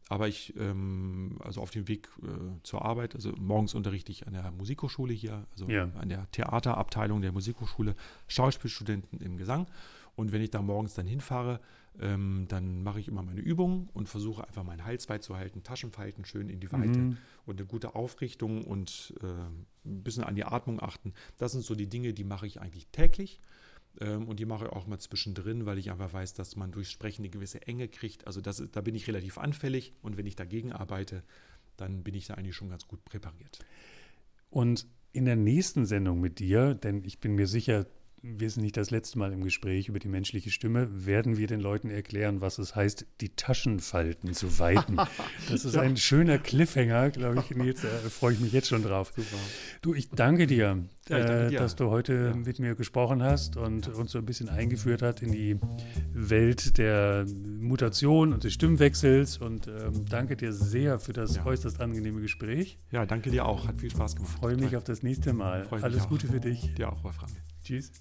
Aber 0.09 0.27
ich, 0.27 0.53
ähm, 0.57 1.37
also 1.43 1.61
auf 1.61 1.71
dem 1.71 1.87
Weg 1.87 2.09
äh, 2.21 2.27
zur 2.63 2.83
Arbeit, 2.83 3.15
also 3.15 3.31
morgens 3.37 3.73
unterrichte 3.73 4.11
ich 4.11 4.27
an 4.27 4.33
der 4.33 4.51
Musikhochschule 4.51 5.13
hier, 5.13 5.45
also 5.51 5.67
ja. 5.69 5.89
an 5.95 6.09
der 6.09 6.29
Theaterabteilung 6.31 7.21
der 7.21 7.31
Musikhochschule, 7.31 7.95
Schauspielstudenten 8.27 9.21
im 9.21 9.37
Gesang. 9.37 9.67
Und 10.15 10.31
wenn 10.31 10.41
ich 10.41 10.51
da 10.51 10.61
morgens 10.61 10.93
dann 10.93 11.07
hinfahre, 11.07 11.59
ähm, 11.99 12.45
dann 12.47 12.83
mache 12.83 12.99
ich 12.99 13.07
immer 13.07 13.23
meine 13.23 13.41
Übungen 13.41 13.89
und 13.93 14.09
versuche 14.09 14.47
einfach 14.47 14.63
meinen 14.63 14.85
Hals 14.85 15.09
weit 15.09 15.23
zu 15.23 15.35
halten, 15.35 15.63
Taschenfalten 15.63 16.25
schön 16.25 16.49
in 16.49 16.59
die 16.59 16.71
Weite 16.71 16.99
mhm. 16.99 17.17
und 17.45 17.59
eine 17.59 17.67
gute 17.67 17.95
Aufrichtung 17.95 18.63
und 18.63 19.13
äh, 19.21 19.25
ein 19.25 20.03
bisschen 20.03 20.23
an 20.23 20.35
die 20.35 20.43
Atmung 20.43 20.81
achten. 20.81 21.13
Das 21.37 21.51
sind 21.51 21.63
so 21.63 21.75
die 21.75 21.87
Dinge, 21.87 22.13
die 22.13 22.23
mache 22.23 22.47
ich 22.47 22.61
eigentlich 22.61 22.87
täglich. 22.87 23.39
Ähm, 23.99 24.27
und 24.27 24.39
die 24.39 24.45
mache 24.45 24.65
ich 24.65 24.71
auch 24.71 24.87
mal 24.87 24.99
zwischendrin, 24.99 25.65
weil 25.65 25.77
ich 25.77 25.91
einfach 25.91 26.13
weiß, 26.13 26.33
dass 26.33 26.55
man 26.55 26.71
durchs 26.71 26.91
Sprechen 26.91 27.21
eine 27.21 27.29
gewisse 27.29 27.65
Enge 27.67 27.87
kriegt. 27.87 28.25
Also 28.27 28.41
das, 28.41 28.63
da 28.71 28.81
bin 28.81 28.95
ich 28.95 29.07
relativ 29.07 29.37
anfällig 29.37 29.93
und 30.01 30.17
wenn 30.17 30.25
ich 30.25 30.35
dagegen 30.35 30.71
arbeite, 30.71 31.23
dann 31.77 32.03
bin 32.03 32.15
ich 32.15 32.27
da 32.27 32.35
eigentlich 32.35 32.55
schon 32.55 32.69
ganz 32.69 32.87
gut 32.87 33.03
präpariert. 33.05 33.59
Und 34.49 34.87
in 35.11 35.25
der 35.25 35.35
nächsten 35.35 35.85
Sendung 35.85 36.19
mit 36.19 36.39
dir, 36.39 36.73
denn 36.73 37.03
ich 37.03 37.19
bin 37.19 37.35
mir 37.35 37.47
sicher, 37.47 37.85
wir 38.25 38.49
sind 38.49 38.63
nicht 38.63 38.77
das 38.77 38.89
letzte 38.89 39.19
Mal 39.19 39.33
im 39.33 39.43
Gespräch 39.43 39.89
über 39.89 39.99
die 39.99 40.07
menschliche 40.07 40.49
Stimme, 40.49 40.87
werden 41.05 41.37
wir 41.37 41.45
den 41.45 41.59
Leuten 41.59 41.89
erklären, 41.89 42.39
was 42.39 42.57
es 42.57 42.73
heißt, 42.73 43.05
die 43.19 43.35
Taschenfalten 43.35 44.33
zu 44.33 44.59
weiten. 44.59 44.97
Das 45.49 45.65
ist 45.65 45.75
ja. 45.75 45.81
ein 45.81 45.97
schöner 45.97 46.37
Cliffhanger, 46.37 47.09
glaube 47.09 47.39
ich, 47.39 47.55
Nils, 47.55 47.81
da 47.81 47.87
freue 48.09 48.33
ich 48.33 48.39
mich 48.39 48.53
jetzt 48.53 48.69
schon 48.69 48.81
drauf. 48.81 49.11
Super. 49.15 49.37
Du, 49.81 49.93
ich 49.93 50.09
danke 50.09 50.47
dir, 50.47 50.77
ja, 51.09 51.17
ich 51.19 51.25
danke 51.25 51.45
äh, 51.45 51.49
dir. 51.49 51.59
dass 51.59 51.75
du 51.75 51.89
heute 51.89 52.31
ja. 52.33 52.35
mit 52.35 52.59
mir 52.59 52.75
gesprochen 52.75 53.21
hast 53.21 53.57
und 53.57 53.89
uns 53.89 54.11
so 54.11 54.19
ein 54.19 54.25
bisschen 54.25 54.47
eingeführt 54.47 55.01
hat 55.01 55.21
in 55.21 55.31
die 55.31 55.59
Welt 56.13 56.77
der 56.77 57.25
Mutation 57.59 58.31
und 58.31 58.43
des 58.45 58.53
Stimmwechsels 58.53 59.37
und 59.37 59.67
ähm, 59.67 60.05
danke 60.09 60.37
dir 60.37 60.53
sehr 60.53 60.97
für 60.97 61.13
das 61.13 61.45
äußerst 61.45 61.81
angenehme 61.81 62.21
Gespräch. 62.21 62.79
Ja, 62.91 63.05
danke 63.05 63.31
dir 63.31 63.45
auch, 63.45 63.67
hat 63.67 63.79
viel 63.79 63.91
Spaß 63.91 64.15
gemacht. 64.15 64.31
Freue 64.39 64.55
mich 64.55 64.77
auf 64.77 64.83
das 64.83 65.03
nächste 65.03 65.33
Mal. 65.33 65.67
Alles 65.81 66.07
Gute 66.07 66.27
für 66.27 66.39
dich. 66.39 66.73
Dir 66.75 66.91
auch, 66.91 67.03
Wolfram. 67.03 67.29
Tschüss. 67.63 67.91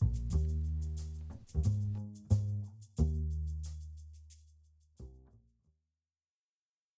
Thank 0.00 1.66
you. 1.66 1.85